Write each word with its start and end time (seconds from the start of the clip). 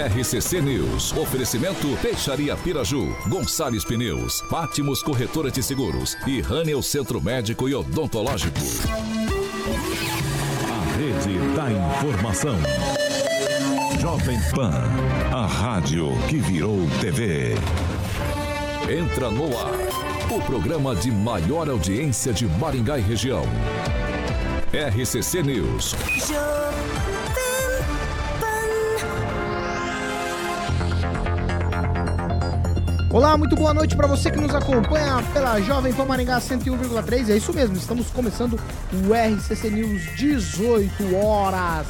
RCC 0.00 0.62
News. 0.62 1.12
Oferecimento 1.12 1.86
Peixaria 2.00 2.56
Piraju, 2.56 3.14
Gonçalves 3.28 3.84
Pneus, 3.84 4.40
Pátimos 4.48 5.02
Corretora 5.02 5.50
de 5.50 5.62
Seguros 5.62 6.16
e 6.26 6.40
Rânio 6.40 6.82
Centro 6.82 7.20
Médico 7.20 7.68
e 7.68 7.74
Odontológico. 7.74 8.58
A 10.64 10.96
rede 10.96 11.38
da 11.54 11.70
informação. 11.70 12.56
Jovem 14.00 14.38
Pan, 14.54 14.72
a 15.34 15.44
rádio 15.44 16.08
que 16.30 16.38
virou 16.38 16.78
TV. 17.02 17.56
Entra 18.88 19.30
no 19.30 19.54
ar. 19.58 19.74
O 20.30 20.40
programa 20.40 20.96
de 20.96 21.12
maior 21.12 21.68
audiência 21.68 22.32
de 22.32 22.46
Maringá 22.46 22.98
e 22.98 23.02
região. 23.02 23.44
RCC 24.72 25.42
News. 25.42 25.94
Olá, 33.12 33.36
muito 33.36 33.56
boa 33.56 33.74
noite 33.74 33.96
para 33.96 34.06
você 34.06 34.30
que 34.30 34.38
nos 34.38 34.54
acompanha 34.54 35.20
pela 35.32 35.60
Jovem 35.60 35.92
Pan 35.92 36.04
Maringá 36.04 36.38
101,3. 36.38 37.30
É 37.30 37.36
isso 37.36 37.52
mesmo, 37.52 37.76
estamos 37.76 38.08
começando 38.10 38.54
o 38.54 39.12
RCC 39.12 39.68
News 39.68 40.02
18 40.14 41.16
horas. 41.16 41.88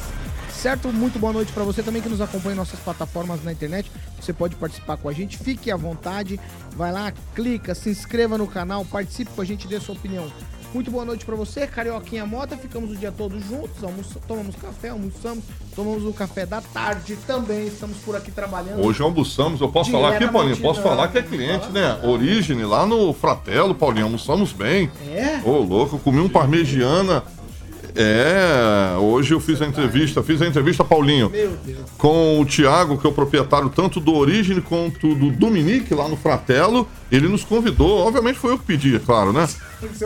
Certo? 0.51 0.91
Muito 0.91 1.19
boa 1.19 1.31
noite 1.31 1.53
para 1.53 1.63
você 1.63 1.83
também 1.83 2.01
que 2.01 2.09
nos 2.09 2.21
acompanha 2.21 2.53
em 2.53 2.57
nossas 2.57 2.79
plataformas 2.79 3.43
na 3.43 3.51
internet. 3.51 3.91
Você 4.19 4.33
pode 4.33 4.55
participar 4.55 4.97
com 4.97 5.07
a 5.07 5.13
gente, 5.13 5.37
fique 5.37 5.69
à 5.69 5.77
vontade. 5.77 6.39
Vai 6.75 6.91
lá, 6.91 7.13
clica, 7.35 7.75
se 7.75 7.91
inscreva 7.91 8.35
no 8.35 8.47
canal, 8.47 8.83
participe 8.83 9.29
com 9.29 9.41
a 9.41 9.45
gente, 9.45 9.67
dê 9.67 9.79
sua 9.79 9.93
opinião. 9.93 10.27
Muito 10.73 10.89
boa 10.89 11.03
noite 11.03 11.25
para 11.25 11.35
você, 11.35 11.67
Carioquinha 11.67 12.25
Mota. 12.25 12.55
Ficamos 12.55 12.91
o 12.91 12.95
dia 12.95 13.11
todo 13.11 13.37
juntos, 13.41 13.83
almoça, 13.83 14.21
tomamos 14.25 14.55
café, 14.55 14.89
almoçamos, 14.89 15.43
tomamos 15.75 16.05
o 16.05 16.13
café 16.13 16.45
da 16.45 16.61
tarde 16.61 17.17
também. 17.27 17.67
Estamos 17.67 17.97
por 17.97 18.15
aqui 18.15 18.31
trabalhando. 18.31 18.85
Hoje 18.85 19.03
almoçamos, 19.03 19.59
eu 19.59 19.67
posso 19.69 19.91
falar 19.91 20.15
aqui, 20.15 20.27
Paulinho? 20.29 20.55
Posso 20.57 20.81
falar 20.81 21.09
que 21.09 21.17
é 21.17 21.21
cliente, 21.21 21.69
né? 21.71 21.99
Origem, 22.03 22.63
lá 22.63 22.85
no 22.85 23.11
Fratelo, 23.11 23.75
Paulinho, 23.75 24.05
almoçamos 24.05 24.53
bem. 24.53 24.89
É? 25.09 25.41
Ô, 25.43 25.57
louco, 25.57 25.97
eu 25.97 25.99
comi 25.99 26.21
um 26.21 26.29
parmegiana. 26.29 27.21
É, 27.95 28.95
hoje 28.97 29.33
eu 29.33 29.39
fiz 29.39 29.61
a 29.61 29.65
entrevista, 29.65 30.23
fiz 30.23 30.41
a 30.41 30.47
entrevista, 30.47 30.83
Paulinho, 30.83 31.29
Meu 31.29 31.57
Deus. 31.65 31.79
com 31.97 32.39
o 32.39 32.45
Thiago, 32.45 32.97
que 32.97 33.05
é 33.05 33.09
o 33.09 33.13
proprietário 33.13 33.69
tanto 33.69 33.99
do 33.99 34.13
Origem 34.13 34.61
quanto 34.61 35.13
do 35.13 35.31
Dominique, 35.31 35.93
lá 35.93 36.07
no 36.07 36.15
Fratelo. 36.15 36.87
Ele 37.11 37.27
nos 37.27 37.43
convidou, 37.43 38.05
obviamente 38.05 38.39
foi 38.39 38.53
eu 38.53 38.57
que 38.57 38.65
pedi, 38.65 38.95
é 38.95 38.99
claro, 38.99 39.33
né? 39.33 39.47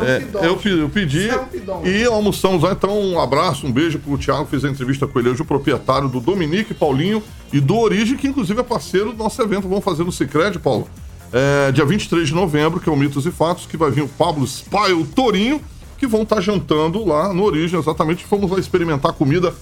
É, 0.02 0.46
eu, 0.46 0.60
eu 0.78 0.90
pedi 0.90 1.30
é 1.30 1.88
e 1.88 2.06
almoçamos 2.06 2.64
lá. 2.64 2.72
Então, 2.72 2.98
um 3.00 3.20
abraço, 3.20 3.68
um 3.68 3.72
beijo 3.72 4.00
pro 4.00 4.18
Thiago, 4.18 4.46
fiz 4.46 4.66
a 4.66 4.70
entrevista 4.70 5.06
com 5.06 5.20
ele 5.20 5.30
hoje, 5.30 5.42
o 5.42 5.46
proprietário 5.46 6.08
do 6.08 6.20
Dominique, 6.20 6.74
Paulinho 6.74 7.22
e 7.54 7.60
do 7.60 7.78
Origem, 7.78 8.18
que 8.18 8.28
inclusive 8.28 8.60
é 8.60 8.64
parceiro 8.64 9.12
do 9.12 9.18
nosso 9.18 9.40
evento. 9.42 9.68
Vamos 9.68 9.84
fazer 9.84 10.04
no 10.04 10.12
Cicred, 10.12 10.58
Paulo. 10.60 10.88
É, 11.32 11.72
dia 11.72 11.86
23 11.86 12.28
de 12.28 12.34
novembro, 12.34 12.80
que 12.80 12.90
é 12.90 12.92
o 12.92 12.96
Mitos 12.96 13.26
e 13.26 13.32
Fatos, 13.32 13.66
que 13.66 13.76
vai 13.76 13.92
vir 13.92 14.04
o 14.04 14.08
Pablo 14.08 14.46
Spy, 14.46 14.94
o 14.94 15.06
Torinho, 15.06 15.62
que 15.98 16.08
vão 16.08 16.24
estar 16.24 16.42
jantando 16.42 17.06
lá 17.06 17.34
no 17.34 17.44
Origem, 17.44 17.80
exatamente. 17.80 18.26
Fomos 18.26 18.52
lá 18.52 18.60
experimentar 18.60 19.14
comida 19.14 19.54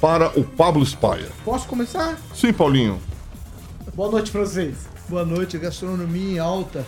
para 0.00 0.28
o 0.38 0.44
Pablo 0.44 0.82
Spy. 0.82 1.26
Posso 1.44 1.66
começar? 1.66 2.18
Sim, 2.34 2.52
Paulinho. 2.52 3.00
Boa 3.94 4.10
noite 4.10 4.30
pra 4.30 4.42
vocês. 4.42 4.76
Boa 5.08 5.24
noite, 5.24 5.56
gastronomia 5.56 6.34
em 6.34 6.38
alta. 6.38 6.84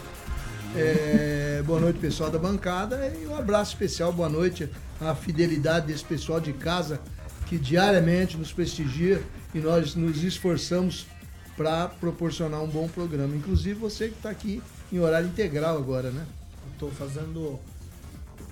É, 0.76 1.62
boa 1.64 1.81
noite, 1.81 1.98
pessoal 1.98 2.31
da 2.31 2.38
bancada. 2.38 3.12
E 3.20 3.26
um 3.26 3.37
abraço 3.37 3.72
especial, 3.72 4.12
boa 4.12 4.28
noite 4.28 4.69
à 5.00 5.14
fidelidade 5.14 5.87
desse 5.87 6.04
pessoal 6.04 6.41
de 6.41 6.53
casa 6.53 7.00
que 7.47 7.56
diariamente 7.56 8.37
nos 8.37 8.53
prestigia 8.53 9.22
e 9.54 9.58
nós 9.58 9.94
nos 9.94 10.22
esforçamos 10.22 11.06
para 11.56 11.88
proporcionar 11.88 12.62
um 12.62 12.69
bom 12.69 12.87
programa. 12.88 13.34
Inclusive 13.34 13.75
você 13.75 14.08
que 14.08 14.16
está 14.16 14.31
aqui 14.31 14.62
em 14.92 15.00
horário 15.00 15.28
integral 15.28 15.76
agora, 15.76 16.10
né? 16.10 16.26
Tô 16.78 16.88
fazendo. 16.88 17.58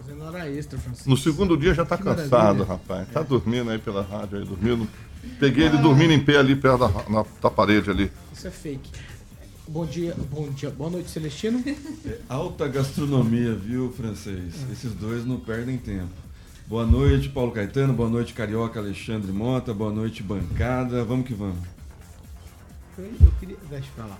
Fazendo 0.06 0.24
hora 0.24 0.48
extra, 0.50 0.78
Francisco. 0.78 1.10
No 1.10 1.16
segundo 1.16 1.56
dia 1.56 1.74
já 1.74 1.84
tá 1.84 1.96
Que 1.96 2.04
cansado, 2.04 2.30
maravilha. 2.30 2.64
rapaz. 2.66 3.08
Tá 3.08 3.22
dormindo 3.22 3.70
aí 3.70 3.78
pela 3.78 4.02
rádio 4.02 4.38
aí, 4.38 4.44
dormindo. 4.44 4.88
Peguei 5.40 5.66
ele 5.66 5.78
dormindo 5.78 6.12
em 6.12 6.20
pé 6.24 6.36
ali 6.36 6.54
perto 6.54 6.78
da, 6.78 6.88
na- 7.10 7.24
da 7.42 7.50
parede 7.50 7.90
ali. 7.90 8.12
Isso 8.32 8.46
é 8.46 8.50
fake. 8.50 8.90
Bom 9.68 9.84
dia, 9.84 10.14
bom 10.30 10.48
dia, 10.50 10.70
boa 10.70 10.88
noite, 10.90 11.10
Celestino. 11.10 11.62
Alta 12.28 12.68
gastronomia, 12.68 13.52
viu, 13.54 13.92
francês? 13.96 14.54
Esses 14.70 14.92
dois 14.92 15.24
não 15.24 15.40
perdem 15.40 15.76
tempo. 15.76 16.08
Boa 16.68 16.86
noite, 16.86 17.28
Paulo 17.28 17.50
Caetano. 17.50 17.92
Boa 17.92 18.08
noite, 18.08 18.32
Carioca 18.32 18.78
Alexandre 18.78 19.32
Mota. 19.32 19.74
Boa 19.74 19.92
noite, 19.92 20.22
bancada. 20.22 21.04
Vamos 21.04 21.26
que 21.26 21.34
vamos. 21.34 21.58
Eu 22.98 23.32
queria. 23.40 23.56
Deixa 23.68 23.88
pra 23.96 24.06
lá. 24.06 24.18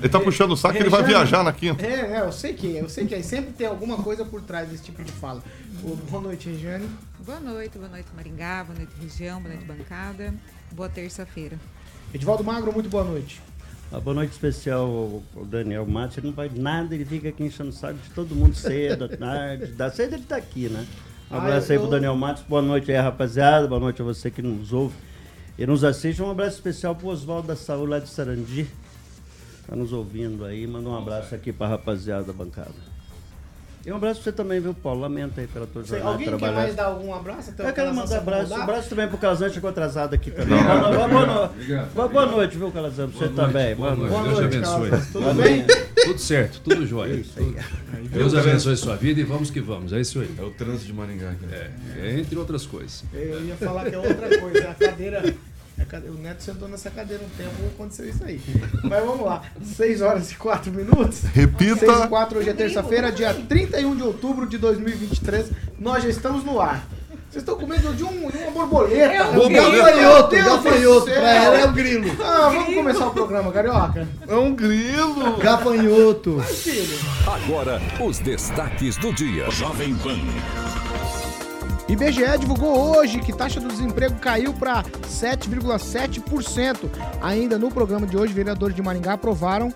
Ele 0.00 0.08
tá 0.08 0.18
puxando 0.20 0.52
o 0.52 0.56
saco 0.56 0.74
que 0.76 0.82
ele 0.82 0.90
vai 0.90 1.02
viajar 1.02 1.42
na 1.44 1.52
quinta. 1.52 1.84
É, 1.84 2.14
é, 2.16 2.20
eu 2.20 2.32
sei 2.32 2.54
que 2.54 2.76
é, 2.76 2.80
eu 2.82 2.88
sei 2.88 3.06
que 3.06 3.14
é. 3.14 3.22
Sempre 3.22 3.52
tem 3.52 3.66
alguma 3.66 3.96
coisa 3.98 4.24
por 4.24 4.40
trás 4.42 4.68
desse 4.68 4.84
tipo 4.84 5.02
de 5.04 5.12
fala. 5.12 5.42
Ô, 5.84 5.94
boa 6.10 6.22
noite, 6.22 6.48
Regiane. 6.48 6.88
Boa 7.24 7.40
noite, 7.40 7.76
boa 7.78 7.88
noite 7.90 8.06
Maringá, 8.14 8.64
boa 8.64 8.78
noite 8.78 8.92
região, 9.00 9.40
boa 9.42 9.52
noite 9.54 9.66
bancada, 9.66 10.34
boa 10.72 10.88
terça-feira. 10.88 11.58
Edivaldo 12.14 12.44
Magro, 12.44 12.72
muito 12.72 12.88
boa 12.88 13.04
noite. 13.04 13.40
Uma 13.90 14.00
boa 14.00 14.14
noite 14.14 14.30
especial 14.32 15.22
ao 15.36 15.44
Daniel 15.44 15.86
Matos. 15.86 16.18
Ele 16.18 16.28
não 16.28 16.34
faz 16.34 16.52
nada, 16.54 16.94
ele 16.94 17.04
fica 17.04 17.28
aqui 17.28 17.44
enchendo 17.44 17.70
o 17.70 17.72
saco 17.72 17.94
de 17.98 18.10
todo 18.10 18.34
mundo 18.34 18.54
cedo, 18.54 19.04
à 19.04 19.08
tarde. 19.08 19.66
Da 19.72 19.90
cedo 19.90 20.14
ele 20.14 20.22
tá 20.24 20.36
aqui, 20.36 20.68
né? 20.68 20.84
Um 21.30 21.34
Ah, 21.34 21.38
abraço 21.38 21.72
eu 21.72 21.76
aí 21.76 21.78
tô- 21.78 21.82
pro 21.88 21.90
Daniel 21.96 22.14
Matos. 22.16 22.42
Boa 22.44 22.62
noite 22.62 22.90
aí, 22.92 22.98
rapaziada. 22.98 23.66
Boa 23.66 23.80
noite 23.80 24.00
a 24.02 24.04
você 24.04 24.30
que 24.30 24.40
nos 24.42 24.72
ouve 24.72 24.94
e 25.58 25.66
nos 25.66 25.82
assiste. 25.84 26.22
Um 26.22 26.30
abraço 26.30 26.56
especial 26.56 26.94
pro 26.94 27.08
Oswaldo 27.08 27.48
da 27.48 27.56
Saúde 27.56 27.90
lá 27.90 27.98
de 27.98 28.08
Sarandi. 28.08 28.66
Tá 29.68 29.74
nos 29.76 29.92
ouvindo 29.92 30.44
aí. 30.44 30.66
Manda 30.66 30.88
um 30.88 30.96
abraço 30.96 31.34
aqui 31.34 31.52
pra 31.52 31.66
rapaziada 31.68 32.24
da 32.24 32.32
bancada. 32.32 32.96
E 33.84 33.92
um 33.92 33.96
abraço 33.96 34.20
pra 34.20 34.24
você 34.32 34.36
também, 34.36 34.58
viu, 34.60 34.74
Paulo? 34.74 35.02
Lamento 35.02 35.38
aí 35.38 35.46
pela 35.46 35.64
tua 35.64 35.84
Sei, 35.84 36.00
jornada 36.00 36.10
alguém 36.14 36.36
quer 36.36 36.50
mais 36.52 36.74
dar 36.74 36.86
algum 36.86 37.14
abraço? 37.14 37.50
Até 37.50 37.62
o 37.62 37.68
Eu 37.68 37.72
quero 37.72 37.94
mandar 37.94 38.16
abraço. 38.18 38.42
acomodar? 38.46 38.62
abraço 38.68 38.88
também 38.88 39.06
pro 39.08 39.16
Calazan, 39.18 39.48
chegou 39.50 39.70
atrasado 39.70 40.12
aqui 40.12 40.32
também. 40.32 40.58
Boa, 40.60 40.74
no- 40.74 40.96
boa, 40.96 41.08
boa, 41.08 41.26
no- 41.26 41.86
boa, 41.94 42.08
boa 42.08 42.26
noite, 42.26 42.56
viu, 42.58 42.72
Calazan? 42.72 43.08
Pra 43.10 43.18
você 43.20 43.28
também. 43.32 43.76
Boa 43.76 43.94
noite. 43.94 44.10
Boa 44.10 44.22
Deus 44.24 44.34
te 44.34 44.40
noite, 44.42 44.56
abençoe. 44.56 44.90
Calazans. 44.90 45.12
Tudo 45.12 45.34
bem? 45.40 45.64
Tudo 46.04 46.18
certo, 46.18 46.60
tudo 46.64 46.84
jóia. 46.86 47.22
Deus 48.12 48.34
abençoe 48.34 48.76
sua 48.76 48.96
vida 48.96 49.20
e 49.20 49.22
vamos 49.24 49.50
que 49.52 49.60
vamos. 49.60 49.92
É 49.92 50.00
isso 50.00 50.18
aí. 50.18 50.34
É 50.36 50.42
o 50.42 50.50
trânsito 50.50 50.86
de 50.86 50.92
Maringá. 50.92 51.32
Cara. 51.48 51.72
É, 51.96 52.18
entre 52.18 52.36
outras 52.36 52.66
coisas. 52.66 53.04
Eu 53.12 53.44
ia 53.44 53.54
falar 53.54 53.84
que 53.88 53.94
é 53.94 53.98
outra 53.98 54.36
coisa. 54.40 54.68
A 54.68 54.74
cadeira. 54.74 55.22
O 56.08 56.22
Neto 56.22 56.42
sentou 56.42 56.68
nessa 56.68 56.90
cadeira 56.90 57.22
um 57.22 57.28
tempo 57.36 57.54
e 57.62 57.66
aconteceu 57.66 58.08
isso 58.08 58.24
aí. 58.24 58.40
Mas 58.82 59.04
vamos 59.04 59.26
lá. 59.26 59.42
6 59.62 60.00
horas 60.00 60.32
e 60.32 60.34
4 60.34 60.72
minutos. 60.72 61.22
Repita. 61.34 61.86
6 61.86 62.04
e 62.04 62.08
4, 62.08 62.38
hoje 62.38 62.50
é 62.50 62.54
terça-feira, 62.54 63.12
dia 63.12 63.34
31 63.34 63.94
de 63.94 64.02
outubro 64.02 64.46
de 64.46 64.56
2023. 64.58 65.50
Nós 65.78 66.02
já 66.02 66.08
estamos 66.08 66.44
no 66.44 66.60
ar. 66.60 66.86
Vocês 67.30 67.42
estão 67.42 67.58
com 67.58 67.66
medo 67.66 67.92
de, 67.92 68.02
um, 68.02 68.30
de 68.30 68.38
uma 68.38 68.50
borboleta. 68.50 69.30
Meu 69.32 69.48
vi. 69.48 69.54
Gafanhoto, 69.54 70.36
gafanhoto. 70.36 71.04
Pra 71.04 71.34
ela 71.34 71.58
é 71.58 71.66
o 71.66 71.72
grilo. 71.72 72.16
Ah, 72.24 72.48
vamos 72.48 72.74
começar 72.74 73.06
o 73.08 73.10
programa, 73.10 73.52
Carioca. 73.52 74.08
É 74.26 74.34
um 74.34 74.54
grilo. 74.54 75.36
Gafanhoto. 75.36 76.40
Filho. 76.40 76.98
Agora, 77.26 77.82
os 78.00 78.18
destaques 78.20 78.96
do 78.96 79.12
dia. 79.12 79.50
Jovem 79.50 79.94
Pan. 79.96 80.16
IBGE 81.88 82.38
divulgou 82.40 82.96
hoje 82.96 83.20
que 83.20 83.32
taxa 83.32 83.60
do 83.60 83.68
desemprego 83.68 84.16
caiu 84.16 84.52
para 84.52 84.82
7,7%. 84.82 86.90
Ainda 87.22 87.58
no 87.58 87.70
programa 87.70 88.06
de 88.06 88.16
hoje, 88.16 88.32
vereadores 88.32 88.74
de 88.74 88.82
Maringá 88.82 89.12
aprovaram, 89.12 89.72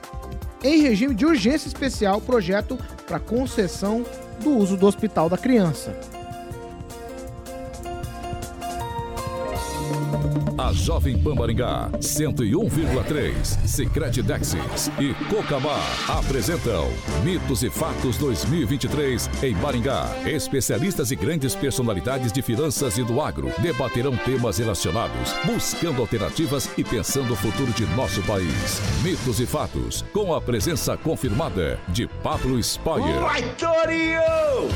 em 0.62 0.82
regime 0.82 1.14
de 1.14 1.24
urgência 1.24 1.68
especial, 1.68 2.20
projeto 2.20 2.76
para 3.06 3.20
concessão 3.20 4.04
do 4.42 4.50
uso 4.50 4.76
do 4.76 4.86
Hospital 4.86 5.28
da 5.28 5.38
Criança. 5.38 5.96
A 10.70 10.72
Jovem 10.72 11.18
Pan 11.18 11.34
Maringá, 11.34 11.90
101,3. 11.98 13.66
Sicredi 13.66 14.22
Dexis 14.22 14.88
e 15.00 15.12
Cocamar 15.28 15.82
apresentam 16.08 16.88
Mitos 17.24 17.64
e 17.64 17.70
Fatos 17.70 18.16
2023 18.18 19.28
em 19.42 19.56
Maringá. 19.56 20.06
Especialistas 20.24 21.10
e 21.10 21.16
grandes 21.16 21.56
personalidades 21.56 22.30
de 22.30 22.40
finanças 22.40 22.98
e 22.98 23.02
do 23.02 23.20
agro 23.20 23.52
debaterão 23.58 24.16
temas 24.16 24.58
relacionados, 24.58 25.32
buscando 25.44 26.02
alternativas 26.02 26.70
e 26.78 26.84
pensando 26.84 27.32
o 27.32 27.36
futuro 27.36 27.72
de 27.72 27.84
nosso 27.96 28.22
país. 28.22 28.80
Mitos 29.02 29.40
e 29.40 29.46
Fatos, 29.46 30.04
com 30.12 30.32
a 30.32 30.40
presença 30.40 30.96
confirmada 30.96 31.80
de 31.88 32.06
Pablo 32.22 32.60
Spoyer. 32.60 33.16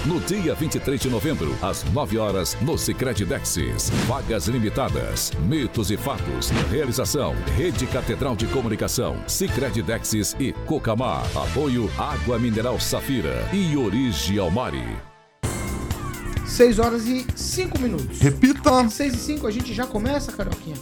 No 0.06 0.18
dia 0.20 0.54
23 0.54 1.00
de 1.00 1.08
novembro, 1.08 1.56
às 1.62 1.84
9 1.84 2.18
horas, 2.18 2.56
no 2.62 2.76
Sicredi 2.76 3.24
Dexis. 3.24 3.90
Vagas 4.08 4.48
limitadas. 4.48 5.30
Mitos 5.46 5.83
e 5.90 5.96
fatos. 5.96 6.50
Realização: 6.70 7.34
Rede 7.56 7.86
Catedral 7.86 8.36
de 8.36 8.46
Comunicação, 8.46 9.16
Sicredi 9.26 9.82
Dexis 9.82 10.36
e 10.38 10.52
Cocamar. 10.52 11.24
Apoio 11.34 11.90
Água 11.98 12.38
Mineral 12.38 12.78
Safira 12.80 13.48
e 13.52 13.76
Origi 13.76 14.38
Almari. 14.38 14.86
6 16.46 16.78
horas 16.78 17.06
e 17.06 17.26
5 17.34 17.80
minutos. 17.80 18.20
Repita. 18.20 18.88
6 18.88 19.14
e 19.14 19.16
5 19.16 19.46
a 19.46 19.50
gente 19.50 19.74
já 19.74 19.86
começa, 19.86 20.30
Carioquinha, 20.30 20.76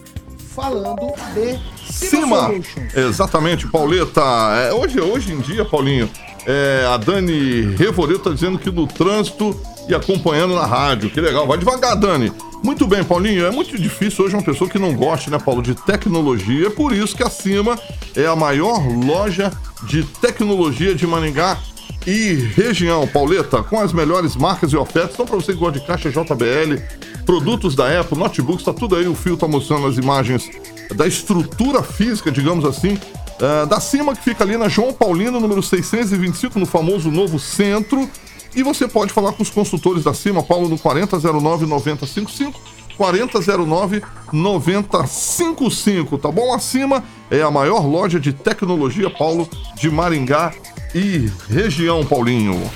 falando 0.54 1.14
de 1.34 1.58
Cima. 1.90 2.46
Solutions. 2.46 2.94
Exatamente, 2.94 3.66
Pauleta. 3.68 4.20
É, 4.20 4.72
hoje, 4.72 5.00
hoje 5.00 5.32
em 5.32 5.40
dia, 5.40 5.64
Paulinho, 5.64 6.10
é, 6.46 6.86
a 6.88 6.96
Dani 6.96 7.74
Revoreto 7.76 8.24
tá 8.24 8.30
dizendo 8.30 8.58
que 8.58 8.70
no 8.70 8.86
trânsito 8.86 9.58
e 9.88 9.94
acompanhando 9.94 10.54
na 10.54 10.66
rádio. 10.66 11.10
Que 11.10 11.20
legal. 11.20 11.46
Vai 11.46 11.58
devagar, 11.58 11.96
Dani. 11.96 12.32
Muito 12.62 12.86
bem, 12.86 13.02
Paulinho. 13.02 13.44
É 13.44 13.50
muito 13.50 13.76
difícil 13.76 14.24
hoje 14.24 14.36
uma 14.36 14.42
pessoa 14.42 14.70
que 14.70 14.78
não 14.78 14.94
goste, 14.94 15.30
né, 15.30 15.38
Paulo, 15.38 15.60
de 15.60 15.74
tecnologia. 15.74 16.68
É 16.68 16.70
por 16.70 16.92
isso 16.92 17.16
que 17.16 17.22
a 17.22 17.30
Cima 17.30 17.78
é 18.14 18.26
a 18.26 18.36
maior 18.36 18.80
loja 19.04 19.50
de 19.82 20.04
tecnologia 20.04 20.94
de 20.94 21.06
Maringá 21.06 21.58
e 22.06 22.34
região, 22.54 23.06
Pauleta, 23.06 23.62
com 23.62 23.80
as 23.80 23.92
melhores 23.92 24.36
marcas 24.36 24.72
e 24.72 24.76
ofertas. 24.76 25.14
Então, 25.14 25.26
para 25.26 25.36
você 25.36 25.52
que 25.52 25.58
gosta 25.58 25.80
de 25.80 25.86
caixa 25.86 26.10
JBL, 26.10 26.80
produtos 27.26 27.74
da 27.74 28.00
Apple, 28.00 28.18
notebooks, 28.18 28.64
tá 28.64 28.72
tudo 28.72 28.96
aí. 28.96 29.08
O 29.08 29.14
fio 29.14 29.36
tá 29.36 29.48
mostrando 29.48 29.86
as 29.86 29.96
imagens 29.96 30.48
da 30.94 31.06
estrutura 31.06 31.82
física, 31.82 32.30
digamos 32.30 32.64
assim, 32.64 32.98
eh, 33.40 33.66
da 33.66 33.80
Cima, 33.80 34.14
que 34.14 34.22
fica 34.22 34.44
ali 34.44 34.56
na 34.56 34.68
João 34.68 34.92
Paulino, 34.92 35.40
número 35.40 35.62
625, 35.62 36.58
no 36.58 36.66
famoso 36.66 37.10
Novo 37.10 37.38
Centro. 37.38 38.08
E 38.54 38.62
você 38.62 38.86
pode 38.86 39.12
falar 39.12 39.32
com 39.32 39.42
os 39.42 39.50
consultores 39.50 40.04
da 40.04 40.12
Cima, 40.12 40.42
Paulo, 40.42 40.68
no 40.68 40.78
4009 40.78 41.66
9055. 41.66 42.60
4009 42.96 44.02
9055, 44.32 46.18
tá 46.18 46.30
bom? 46.30 46.52
Acima 46.54 47.02
é 47.30 47.40
a 47.42 47.50
maior 47.50 47.86
loja 47.86 48.20
de 48.20 48.32
tecnologia, 48.32 49.08
Paulo, 49.08 49.48
de 49.74 49.90
Maringá 49.90 50.54
e 50.94 51.30
região, 51.48 52.04
Paulinho. 52.04 52.70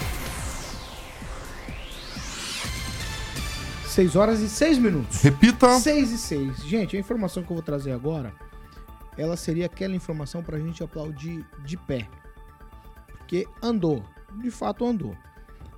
6 3.96 4.16
horas 4.16 4.40
e 4.40 4.48
6 4.48 4.78
minutos. 4.78 5.22
Repita. 5.22 5.78
6 5.78 6.12
e 6.12 6.18
6. 6.18 6.64
Gente, 6.64 6.96
a 6.96 7.00
informação 7.00 7.42
que 7.42 7.50
eu 7.50 7.54
vou 7.54 7.62
trazer 7.62 7.92
agora, 7.92 8.32
ela 9.16 9.36
seria 9.36 9.66
aquela 9.66 9.94
informação 9.94 10.42
pra 10.42 10.58
gente 10.58 10.82
aplaudir 10.82 11.46
de 11.64 11.76
pé. 11.78 12.06
Porque 13.06 13.46
andou. 13.62 14.02
De 14.34 14.50
fato 14.50 14.84
andou. 14.84 15.16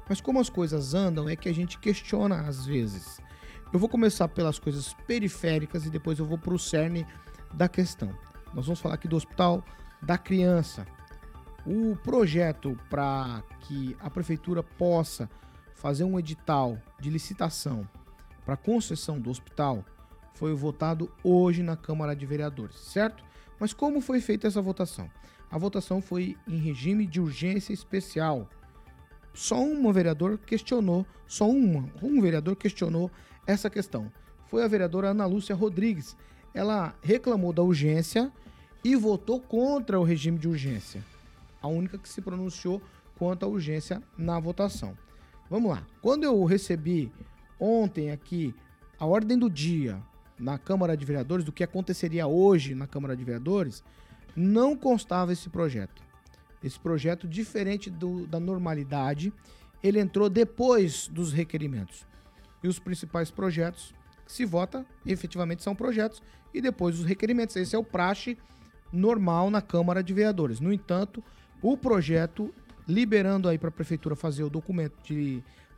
Mas 0.08 0.20
como 0.20 0.40
as 0.40 0.48
coisas 0.48 0.94
andam, 0.94 1.28
é 1.28 1.36
que 1.36 1.48
a 1.48 1.54
gente 1.54 1.78
questiona 1.78 2.40
às 2.40 2.64
vezes. 2.64 3.20
Eu 3.72 3.78
vou 3.78 3.88
começar 3.88 4.28
pelas 4.28 4.58
coisas 4.58 4.94
periféricas 5.06 5.84
e 5.84 5.90
depois 5.90 6.18
eu 6.18 6.26
vou 6.26 6.38
pro 6.38 6.58
cerne 6.58 7.06
da 7.52 7.68
questão. 7.68 8.16
Nós 8.54 8.66
vamos 8.66 8.80
falar 8.80 8.94
aqui 8.94 9.06
do 9.06 9.16
Hospital 9.16 9.62
da 10.02 10.16
Criança. 10.16 10.86
O 11.66 11.96
projeto 11.96 12.78
para 12.88 13.42
que 13.60 13.96
a 14.00 14.08
prefeitura 14.08 14.62
possa 14.62 15.28
fazer 15.74 16.04
um 16.04 16.18
edital 16.18 16.78
de 16.98 17.10
licitação 17.10 17.86
para 18.44 18.56
concessão 18.56 19.20
do 19.20 19.28
hospital 19.28 19.84
foi 20.32 20.54
votado 20.54 21.10
hoje 21.22 21.62
na 21.62 21.76
Câmara 21.76 22.16
de 22.16 22.24
Vereadores, 22.24 22.76
certo? 22.76 23.22
Mas 23.60 23.74
como 23.74 24.00
foi 24.00 24.20
feita 24.20 24.46
essa 24.46 24.62
votação? 24.62 25.10
A 25.50 25.58
votação 25.58 26.00
foi 26.00 26.36
em 26.46 26.56
regime 26.56 27.06
de 27.06 27.20
urgência 27.20 27.72
especial. 27.72 28.48
Só 29.38 29.62
um 29.62 29.92
vereador 29.92 30.36
questionou, 30.36 31.06
só 31.24 31.48
um 31.48 32.20
vereador 32.20 32.56
questionou 32.56 33.08
essa 33.46 33.70
questão. 33.70 34.10
Foi 34.48 34.64
a 34.64 34.66
vereadora 34.66 35.10
Ana 35.10 35.26
Lúcia 35.26 35.54
Rodrigues. 35.54 36.16
Ela 36.52 36.92
reclamou 37.00 37.52
da 37.52 37.62
urgência 37.62 38.32
e 38.82 38.96
votou 38.96 39.38
contra 39.38 40.00
o 40.00 40.02
regime 40.02 40.38
de 40.38 40.48
urgência. 40.48 41.04
A 41.62 41.68
única 41.68 41.96
que 41.98 42.08
se 42.08 42.20
pronunciou 42.20 42.82
quanto 43.16 43.44
à 43.44 43.48
urgência 43.48 44.02
na 44.18 44.40
votação. 44.40 44.98
Vamos 45.48 45.70
lá. 45.70 45.86
Quando 46.02 46.24
eu 46.24 46.44
recebi 46.44 47.12
ontem 47.60 48.10
aqui 48.10 48.52
a 48.98 49.06
ordem 49.06 49.38
do 49.38 49.48
dia 49.48 50.02
na 50.36 50.58
Câmara 50.58 50.96
de 50.96 51.04
Vereadores, 51.04 51.44
do 51.44 51.52
que 51.52 51.62
aconteceria 51.62 52.26
hoje 52.26 52.74
na 52.74 52.88
Câmara 52.88 53.16
de 53.16 53.22
Vereadores, 53.22 53.84
não 54.34 54.76
constava 54.76 55.32
esse 55.32 55.48
projeto. 55.48 56.07
Esse 56.62 56.78
projeto, 56.78 57.28
diferente 57.28 57.90
do- 57.90 58.26
da 58.26 58.40
normalidade, 58.40 59.32
ele 59.82 60.00
entrou 60.00 60.28
depois 60.28 61.08
dos 61.08 61.32
requerimentos. 61.32 62.06
E 62.62 62.68
os 62.68 62.78
principais 62.78 63.30
projetos 63.30 63.94
que 64.24 64.32
se 64.32 64.44
vota, 64.44 64.84
efetivamente, 65.06 65.62
são 65.62 65.74
projetos, 65.74 66.22
e 66.52 66.60
depois 66.60 66.98
os 66.98 67.04
requerimentos. 67.04 67.54
Esse 67.56 67.76
é 67.76 67.78
o 67.78 67.84
praxe 67.84 68.36
normal 68.92 69.50
na 69.50 69.62
Câmara 69.62 70.02
de 70.02 70.12
Vereadores. 70.12 70.60
No 70.60 70.72
entanto, 70.72 71.22
o 71.62 71.76
projeto 71.76 72.52
liberando 72.86 73.48
aí 73.48 73.58
para 73.58 73.68
a 73.68 73.72
prefeitura 73.72 74.16
fazer 74.16 74.42
o 74.42 74.50
documento 74.50 74.94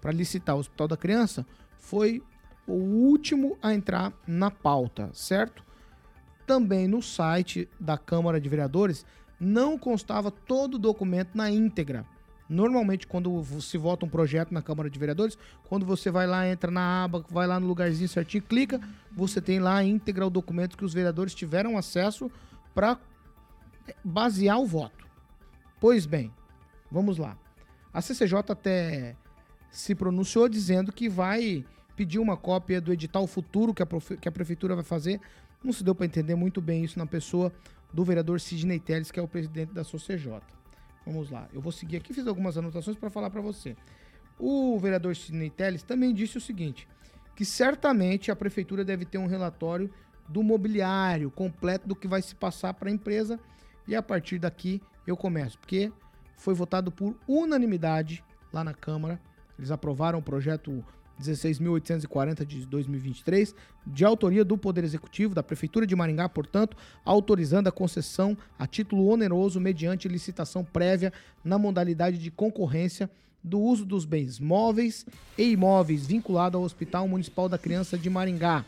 para 0.01 0.13
licitar 0.13 0.57
o 0.57 0.61
Hospital 0.61 0.89
da 0.89 0.97
Criança 0.97 1.45
foi 1.79 2.23
o 2.67 2.73
último 2.73 3.59
a 3.61 3.75
entrar 3.75 4.13
na 4.27 4.51
pauta, 4.51 5.11
certo? 5.13 5.65
Também 6.47 6.87
no 6.87 7.03
site 7.03 7.69
da 7.79 7.99
Câmara 7.99 8.41
de 8.41 8.49
Vereadores 8.49 9.05
não 9.41 9.79
constava 9.79 10.31
todo 10.31 10.75
o 10.75 10.79
documento 10.79 11.31
na 11.35 11.51
íntegra. 11.51 12.05
Normalmente, 12.49 13.07
quando 13.07 13.43
se 13.63 13.79
vota 13.79 14.05
um 14.05 14.09
projeto 14.09 14.53
na 14.53 14.61
Câmara 14.61 14.91
de 14.91 14.99
Vereadores, 14.99 15.39
quando 15.69 15.87
você 15.87 16.11
vai 16.11 16.27
lá, 16.27 16.47
entra 16.49 16.71
na 16.71 17.05
aba, 17.05 17.25
vai 17.31 17.47
lá 17.47 17.59
no 17.59 17.67
lugarzinho 17.67 18.09
certinho, 18.09 18.43
clica, 18.43 18.81
você 19.13 19.41
tem 19.41 19.61
lá 19.61 19.77
a 19.77 19.85
íntegra 19.85 20.27
o 20.27 20.31
documento 20.31 20.77
que 20.77 20.85
os 20.85 20.93
vereadores 20.93 21.33
tiveram 21.33 21.79
acesso 21.79 22.31
para 22.75 22.99
basear 24.05 24.59
o 24.61 24.67
voto. 24.67 25.07
Pois 25.81 26.07
bem, 26.07 26.33
vamos 26.91 27.19
lá. 27.19 27.39
A 27.95 28.03
CCJ 28.03 28.39
até 28.49 29.17
se 29.71 29.95
pronunciou 29.95 30.49
dizendo 30.49 30.93
que 30.93 31.09
vai 31.09 31.65
pedir 31.97 32.19
uma 32.19 32.37
cópia 32.37 32.81
do 32.81 32.93
edital 32.93 33.27
futuro 33.27 33.73
que 33.73 33.83
a, 33.83 33.87
que 34.21 34.29
a 34.29 34.33
prefeitura 34.33 34.75
vai 34.75 34.85
fazer. 34.85 35.21
Não 35.63 35.73
se 35.73 35.85
deu 35.85 35.95
para 35.95 36.07
entender 36.07 36.35
muito 36.35 36.61
bem 36.61 36.85
isso 36.85 36.99
na 36.99 37.07
pessoa 37.07 37.53
do 37.93 38.05
vereador 38.05 38.41
Sidney 38.41 38.79
Teles, 38.79 39.11
que 39.11 39.19
é 39.19 39.23
o 39.23 39.29
presidente 39.29 39.73
da 39.73 39.85
CCJ. 39.85 40.41
Vamos 41.05 41.31
lá. 41.31 41.49
Eu 41.53 41.61
vou 41.61 41.73
seguir 41.73 41.97
aqui, 41.97 42.13
fiz 42.13 42.27
algumas 42.27 42.57
anotações 42.57 42.97
para 42.97 43.11
falar 43.11 43.31
para 43.31 43.41
você. 43.41 43.77
O 44.39 44.79
vereador 44.79 45.17
Sidney 45.17 45.51
Teles 45.51 45.83
também 45.83 46.15
disse 46.15 46.39
o 46.39 46.41
seguinte, 46.41 46.87
que 47.35 47.45
certamente 47.45 48.31
a 48.31 48.37
prefeitura 48.37 48.85
deve 48.85 49.05
ter 49.05 49.19
um 49.19 49.27
relatório 49.27 49.91
do 50.29 50.43
mobiliário 50.43 51.31
completo 51.31 51.89
do 51.89 51.97
que 51.97 52.07
vai 52.07 52.23
se 52.23 52.35
passar 52.35 52.75
para 52.75 52.89
a 52.89 52.93
empresa 52.93 53.41
e 53.87 53.97
a 53.97 54.03
partir 54.03 54.39
daqui 54.39 54.81
eu 55.07 55.17
começo, 55.17 55.59
porque 55.59 55.93
foi 56.37 56.55
votado 56.55 56.93
por 56.93 57.17
unanimidade 57.27 58.25
lá 58.53 58.63
na 58.63 58.73
Câmara. 58.73 59.21
Eles 59.59 59.71
aprovaram 59.71 60.19
o 60.19 60.23
projeto 60.23 60.85
16.840 61.21 62.45
de 62.45 62.67
2023, 62.67 63.55
de 63.87 64.05
autoria 64.05 64.45
do 64.45 64.57
Poder 64.57 64.83
Executivo 64.83 65.35
da 65.35 65.43
Prefeitura 65.43 65.87
de 65.87 65.95
Maringá, 65.95 66.29
portanto, 66.29 66.77
autorizando 67.05 67.69
a 67.69 67.73
concessão 67.73 68.37
a 68.59 68.67
título 68.67 69.09
oneroso 69.09 69.61
mediante 69.61 70.09
licitação 70.09 70.65
prévia 70.65 71.13
na 71.45 71.59
modalidade 71.59 72.19
de 72.19 72.31
concorrência 72.31 73.11
do 73.43 73.59
uso 73.59 73.85
dos 73.85 74.05
bens 74.05 74.39
móveis 74.39 75.07
e 75.37 75.53
imóveis 75.53 76.07
vinculado 76.07 76.59
ao 76.59 76.65
Hospital 76.65 77.09
Municipal 77.09 77.49
da 77.49 77.59
Criança 77.59 77.97
de 77.97 78.11
Maringá. 78.11 78.65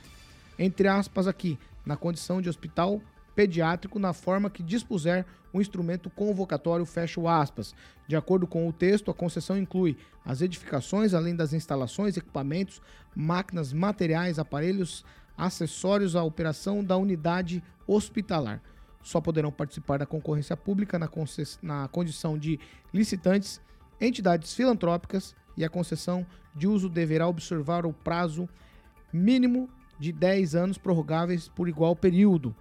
Entre 0.58 0.88
aspas 0.88 1.26
aqui, 1.26 1.58
na 1.84 1.96
condição 1.96 2.40
de 2.40 2.48
hospital 2.48 3.00
pediátrico 3.34 3.98
na 3.98 4.12
forma 4.12 4.50
que 4.50 4.62
dispuser 4.62 5.24
o 5.52 5.60
instrumento 5.60 6.08
convocatório, 6.10 6.86
fecho 6.86 7.28
aspas. 7.28 7.74
De 8.06 8.16
acordo 8.16 8.46
com 8.46 8.66
o 8.68 8.72
texto, 8.72 9.10
a 9.10 9.14
concessão 9.14 9.58
inclui 9.58 9.96
as 10.24 10.40
edificações, 10.40 11.14
além 11.14 11.36
das 11.36 11.52
instalações, 11.52 12.16
equipamentos, 12.16 12.80
máquinas, 13.14 13.72
materiais, 13.72 14.38
aparelhos, 14.38 15.04
acessórios 15.36 16.16
à 16.16 16.22
operação 16.22 16.82
da 16.82 16.96
unidade 16.96 17.62
hospitalar. 17.86 18.62
Só 19.02 19.20
poderão 19.20 19.50
participar 19.50 19.98
da 19.98 20.06
concorrência 20.06 20.56
pública 20.56 20.98
na, 20.98 21.08
na 21.62 21.88
condição 21.88 22.38
de 22.38 22.58
licitantes, 22.94 23.60
entidades 24.00 24.54
filantrópicas 24.54 25.34
e 25.56 25.64
a 25.64 25.68
concessão 25.68 26.26
de 26.54 26.66
uso 26.66 26.88
deverá 26.88 27.26
observar 27.26 27.84
o 27.84 27.92
prazo 27.92 28.48
mínimo 29.12 29.68
de 29.98 30.12
10 30.12 30.54
anos 30.54 30.78
prorrogáveis 30.78 31.48
por 31.48 31.68
igual 31.68 31.94
período. 31.94 32.54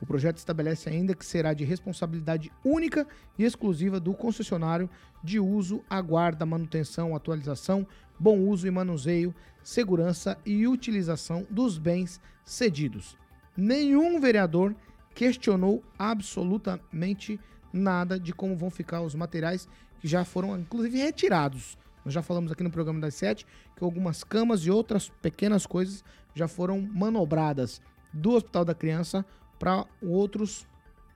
O 0.00 0.06
projeto 0.06 0.36
estabelece 0.36 0.88
ainda 0.88 1.14
que 1.14 1.24
será 1.24 1.54
de 1.54 1.64
responsabilidade 1.64 2.52
única 2.64 3.06
e 3.38 3.44
exclusiva 3.44 3.98
do 3.98 4.12
concessionário 4.12 4.90
de 5.22 5.40
uso, 5.40 5.82
aguarda, 5.88 6.44
manutenção, 6.44 7.16
atualização, 7.16 7.86
bom 8.18 8.38
uso 8.40 8.66
e 8.66 8.70
manuseio, 8.70 9.34
segurança 9.62 10.38
e 10.44 10.66
utilização 10.66 11.46
dos 11.50 11.78
bens 11.78 12.20
cedidos. 12.44 13.16
Nenhum 13.56 14.20
vereador 14.20 14.74
questionou 15.14 15.82
absolutamente 15.98 17.40
nada 17.72 18.20
de 18.20 18.32
como 18.32 18.56
vão 18.56 18.70
ficar 18.70 19.00
os 19.00 19.14
materiais 19.14 19.66
que 19.98 20.06
já 20.06 20.24
foram, 20.24 20.58
inclusive, 20.58 20.98
retirados. 20.98 21.78
Nós 22.04 22.12
já 22.12 22.22
falamos 22.22 22.52
aqui 22.52 22.62
no 22.62 22.70
programa 22.70 23.00
das 23.00 23.14
sete 23.14 23.46
que 23.74 23.82
algumas 23.82 24.22
camas 24.22 24.60
e 24.60 24.70
outras 24.70 25.08
pequenas 25.22 25.66
coisas 25.66 26.04
já 26.34 26.46
foram 26.46 26.80
manobradas 26.80 27.80
do 28.12 28.32
Hospital 28.32 28.64
da 28.64 28.74
Criança 28.74 29.24
para 29.58 29.86
outros 30.02 30.66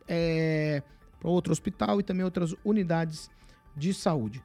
é, 0.09 0.83
para 1.21 1.31
outro 1.31 1.53
hospital 1.53 2.01
e 2.01 2.03
também 2.03 2.25
outras 2.25 2.53
unidades 2.65 3.31
de 3.77 3.95
saúde. 3.95 4.43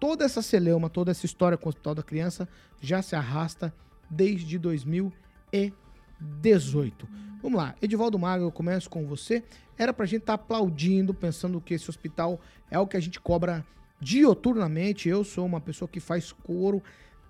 Toda 0.00 0.24
essa 0.24 0.42
celeuma, 0.42 0.90
toda 0.90 1.10
essa 1.10 1.26
história 1.26 1.56
com 1.56 1.66
o 1.66 1.70
Hospital 1.70 1.94
da 1.94 2.02
Criança 2.02 2.46
já 2.80 3.02
se 3.02 3.16
arrasta 3.16 3.74
desde 4.10 4.58
2018. 4.58 7.08
Vamos 7.42 7.58
lá, 7.58 7.74
Edivaldo 7.80 8.18
Maga, 8.18 8.42
eu 8.42 8.52
começo 8.52 8.90
com 8.90 9.06
você. 9.06 9.42
Era 9.76 9.92
pra 9.92 10.06
gente 10.06 10.22
estar 10.22 10.36
tá 10.36 10.42
aplaudindo, 10.42 11.14
pensando 11.14 11.60
que 11.60 11.74
esse 11.74 11.88
hospital 11.88 12.40
é 12.70 12.78
o 12.78 12.86
que 12.86 12.96
a 12.96 13.00
gente 13.00 13.20
cobra 13.20 13.64
dioturnamente. 14.00 15.08
Eu 15.08 15.24
sou 15.24 15.46
uma 15.46 15.60
pessoa 15.60 15.88
que 15.88 16.00
faz 16.00 16.32
coro 16.32 16.82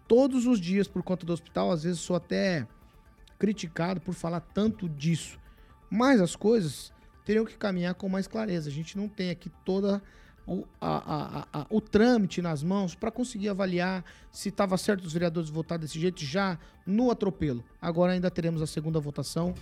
todos 0.07 0.47
os 0.47 0.61
dias 0.61 0.88
por 0.88 1.03
conta 1.03 1.27
do 1.27 1.33
hospital, 1.33 1.71
às 1.71 1.83
vezes 1.83 2.00
sou 2.00 2.17
até 2.17 2.67
criticado 3.38 4.00
por 4.00 4.15
falar 4.15 4.41
tanto 4.41 4.88
disso. 4.88 5.38
Mas 5.90 6.21
as 6.21 6.37
coisas 6.37 6.92
teriam 7.25 7.45
que 7.45 7.57
caminhar 7.57 7.95
com 7.95 8.09
mais 8.09 8.26
clareza. 8.26 8.68
A 8.68 8.73
gente 8.73 8.97
não 8.97 9.09
tem 9.09 9.30
aqui 9.30 9.50
toda 9.64 10.02
o, 10.47 10.64
a, 10.80 11.42
a, 11.52 11.61
a, 11.61 11.66
o 11.68 11.80
trâmite 11.80 12.40
nas 12.40 12.62
mãos 12.62 12.95
para 12.95 13.11
conseguir 13.11 13.50
avaliar 13.50 14.04
se 14.33 14.49
estava 14.49 14.76
certo 14.78 15.04
os 15.04 15.12
vereadores 15.12 15.50
votar 15.50 15.78
desse 15.78 16.00
jeito 16.00 16.25
já 16.25 16.59
no 16.87 17.11
atropelo. 17.11 17.62
Agora 17.80 18.12
ainda 18.12 18.30
teremos 18.30 18.62
a 18.62 18.66
segunda 18.66 18.99
votação 18.99 19.54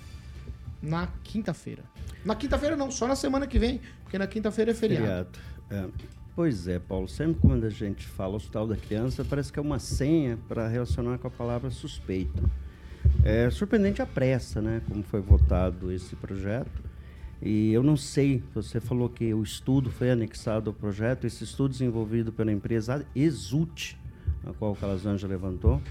na 0.80 1.08
quinta-feira. 1.24 1.82
Na 2.24 2.36
quinta-feira 2.36 2.76
não, 2.76 2.90
só 2.90 3.06
na 3.06 3.16
semana 3.16 3.46
que 3.46 3.58
vem, 3.58 3.80
porque 4.04 4.18
na 4.18 4.26
quinta-feira 4.26 4.70
é 4.70 4.74
feriado. 4.74 5.38
feriado. 5.68 5.90
É. 6.02 6.16
Pois 6.36 6.68
é, 6.68 6.78
Paulo. 6.78 7.08
Sempre 7.08 7.40
quando 7.40 7.64
a 7.64 7.70
gente 7.70 8.06
fala 8.06 8.36
Hospital 8.36 8.68
da 8.68 8.76
Criança, 8.76 9.24
parece 9.24 9.50
que 9.50 9.58
é 9.58 9.62
uma 9.62 9.78
senha 9.78 10.38
para 10.46 10.68
relacionar 10.68 11.18
com 11.18 11.26
a 11.26 11.30
palavra 11.30 11.70
suspeito. 11.70 12.48
É 13.24 13.50
surpreendente 13.50 14.00
a 14.00 14.06
pressa, 14.06 14.60
né? 14.60 14.82
Como 14.88 15.02
foi 15.02 15.20
votado 15.20 15.90
esse 15.92 16.14
projeto. 16.16 16.84
E 17.42 17.72
eu 17.72 17.82
não 17.82 17.96
sei, 17.96 18.42
você 18.54 18.80
falou 18.80 19.08
que 19.08 19.34
o 19.34 19.42
estudo 19.42 19.90
foi 19.90 20.10
anexado 20.10 20.70
ao 20.70 20.74
projeto, 20.74 21.26
esse 21.26 21.44
estudo 21.44 21.72
desenvolvido 21.72 22.32
pela 22.32 22.50
empresa 22.50 23.04
Exult, 23.14 23.94
a 24.46 24.52
qual 24.52 24.72
o 24.72 24.76
Calazanja 24.76 25.26
levantou, 25.26 25.82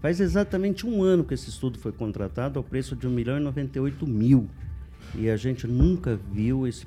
faz 0.00 0.20
exatamente 0.20 0.86
um 0.86 1.02
ano 1.02 1.24
que 1.24 1.34
esse 1.34 1.50
estudo 1.50 1.78
foi 1.78 1.92
contratado 1.92 2.58
ao 2.58 2.64
preço 2.64 2.96
de 2.96 3.06
1 3.06 3.10
milhão 3.10 3.36
e 3.36 3.40
98 3.40 4.06
mil. 4.06 4.48
E 5.16 5.30
a 5.30 5.36
gente 5.36 5.66
nunca 5.66 6.18
viu 6.32 6.66
esse, 6.66 6.86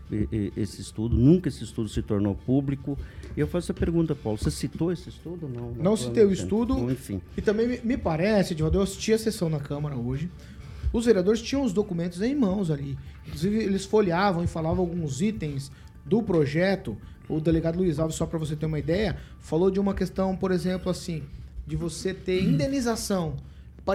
esse 0.56 0.82
estudo, 0.82 1.16
nunca 1.16 1.48
esse 1.48 1.64
estudo 1.64 1.88
se 1.88 2.02
tornou 2.02 2.36
público. 2.36 2.98
E 3.36 3.40
eu 3.40 3.48
faço 3.48 3.72
a 3.72 3.76
pergunta, 3.76 4.14
Paulo, 4.14 4.38
você 4.38 4.52
citou 4.52 4.92
esse 4.92 5.10
estudo? 5.10 5.48
Não, 5.48 5.72
não, 5.72 5.96
citei 5.96 6.26
o 6.26 6.32
estudo. 6.32 6.76
Bom, 6.76 6.92
enfim. 6.92 7.22
E 7.38 7.42
também 7.42 7.80
me 7.84 7.98
parece, 7.98 8.54
Edvaldo, 8.54 8.80
eu 8.80 8.82
assisti 8.82 9.14
a 9.14 9.18
sessão 9.18 9.50
na 9.50 9.60
Câmara 9.60 9.96
hoje. 9.96 10.30
Os 10.92 11.06
vereadores 11.06 11.42
tinham 11.42 11.64
os 11.64 11.72
documentos 11.72 12.22
em 12.22 12.36
mãos 12.36 12.70
ali. 12.70 12.98
Inclusive, 13.26 13.58
eles 13.58 13.86
folheavam 13.86 14.44
e 14.44 14.48
falavam 14.48 14.80
alguns 14.80 15.22
itens 15.22 15.72
do 16.06 16.22
projeto. 16.22 16.98
O 17.30 17.40
delegado 17.40 17.78
Luiz 17.78 18.00
Alves, 18.00 18.16
só 18.16 18.26
para 18.26 18.40
você 18.40 18.56
ter 18.56 18.66
uma 18.66 18.80
ideia, 18.80 19.18
falou 19.40 19.70
de 19.70 19.80
uma 19.80 19.94
questão, 19.94 20.36
por 20.36 20.52
exemplo, 20.52 20.90
assim, 20.90 21.24
de 21.66 21.76
você 21.76 22.14
ter 22.14 22.42
indenização 22.44 23.36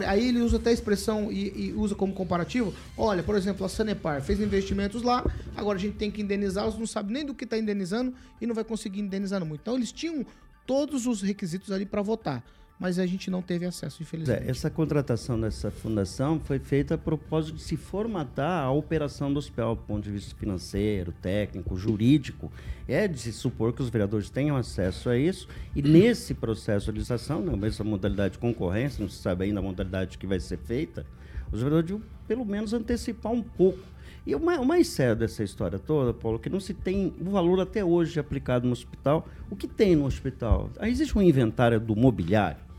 Aí 0.07 0.29
ele 0.29 0.41
usa 0.41 0.57
até 0.57 0.71
a 0.71 0.73
expressão 0.73 1.31
e, 1.31 1.69
e, 1.69 1.73
usa 1.75 1.95
como 1.95 2.13
comparativo. 2.15 2.73
Olha, 2.97 3.23
por 3.23 3.35
exemplo, 3.35 3.65
a 3.67 3.69
Sanepar 3.69 4.23
fez 4.23 4.41
investimentos 4.41 5.03
lá, 5.03 5.25
agora 5.57 5.79
a 5.79 5.81
gente 5.81 5.97
tem 5.97 6.11
que 6.11 6.23
indenizá-los, 6.23 6.79
não 6.79 6.87
sabe 6.87 7.13
nem 7.13 7.25
do 7.25 7.35
que 7.35 7.45
está 7.45 7.59
indenizando 7.59 8.15
e 8.41 8.47
não 8.47 8.55
vai 8.55 8.65
conseguir 8.65 9.01
indenizar 9.01 9.45
muito. 9.45 9.61
Então 9.61 9.77
eles 9.77 9.93
tinham 9.93 10.25
todos 10.67 11.07
os 11.07 11.21
requisitos 11.23 11.71
ali 11.71 11.85
para 11.85 12.01
votar 12.01 12.43
mas 12.83 12.99
a 12.99 13.07
gente 13.07 13.31
não 13.31 13.41
teve 13.41 13.65
acesso, 13.65 14.03
infelizmente. 14.03 14.43
É, 14.45 14.51
essa 14.51 14.69
contratação 14.69 15.41
dessa 15.41 15.71
fundação 15.71 16.41
foi 16.41 16.59
feita 16.59 16.97
a 16.97 16.99
propósito 16.99 17.55
de 17.55 17.63
se 17.63 17.77
formatar 17.77 18.65
a 18.65 18.73
operação 18.73 19.33
do 19.33 19.39
hospital 19.39 19.77
do 19.77 19.83
ponto 19.83 20.03
de 20.03 20.11
vista 20.11 20.35
financeiro, 20.35 21.13
técnico, 21.23 21.77
jurídico. 21.77 22.51
É 22.89 23.07
de 23.07 23.21
se 23.21 23.33
supor 23.33 23.73
que 23.73 23.81
os 23.81 23.89
vereadores 23.89 24.31
tenham 24.31 24.57
acesso 24.57 25.09
a 25.09 25.17
isso 25.17 25.47
e 25.77 25.81
nesse 25.81 26.35
processo 26.35 26.93
de 26.93 26.99
licitação, 26.99 27.41
na 27.41 27.57
mesma 27.57 27.85
modalidade 27.85 28.33
de 28.33 28.41
concorrência, 28.41 29.01
não 29.01 29.09
se 29.09 29.23
sabe 29.23 29.45
ainda 29.45 29.61
a 29.61 29.63
modalidade 29.63 30.19
que 30.19 30.27
vai 30.27 30.41
ser 30.41 30.59
feita, 30.59 31.07
os 31.53 31.63
vereadores 31.63 31.89
deviam 31.89 32.03
pelo 32.27 32.45
menos 32.45 32.73
antecipar 32.73 33.31
um 33.31 33.45
pouco. 33.45 33.79
E 34.27 34.35
o 34.35 34.41
mais, 34.41 34.89
sério 34.89 35.15
dessa 35.15 35.45
história 35.45 35.79
toda, 35.79 36.13
Paulo, 36.13 36.41
que 36.41 36.51
não 36.51 36.59
se 36.59 36.75
tem 36.75 37.15
o 37.21 37.31
valor 37.31 37.61
até 37.61 37.85
hoje 37.85 38.19
aplicado 38.19 38.67
no 38.67 38.73
hospital. 38.73 39.29
O 39.49 39.55
que 39.55 39.69
tem 39.69 39.95
no 39.95 40.05
hospital? 40.05 40.69
Existe 40.81 41.17
um 41.17 41.23
inventário 41.23 41.79
do 41.79 41.95
mobiliário 41.95 42.72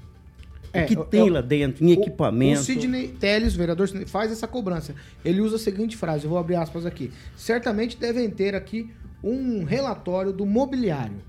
é, 0.74 0.84
o 0.84 0.88
que 0.88 0.96
tem 1.06 1.20
eu, 1.20 1.34
lá 1.34 1.42
dentro, 1.42 1.86
em 1.86 1.89
o, 1.89 1.94
equipamento. 1.94 2.60
O 2.60 2.63
Sidney 2.63 3.10
Teles, 3.10 3.53
vereador, 3.53 3.88
faz 4.08 4.32
essa 4.32 4.48
cobrança. 4.48 4.96
Ele 5.24 5.39
usa 5.39 5.58
a 5.58 5.60
seguinte 5.60 5.96
frase, 5.96 6.24
eu 6.24 6.30
vou 6.30 6.39
abrir 6.39 6.56
aspas 6.56 6.86
aqui. 6.86 7.12
Certamente 7.38 7.96
devem 7.96 8.30
ter 8.30 8.56
aqui 8.56 8.89
um 9.24 9.63
relatório 9.63 10.34
do 10.34 10.46
mobiliário. 10.46 11.22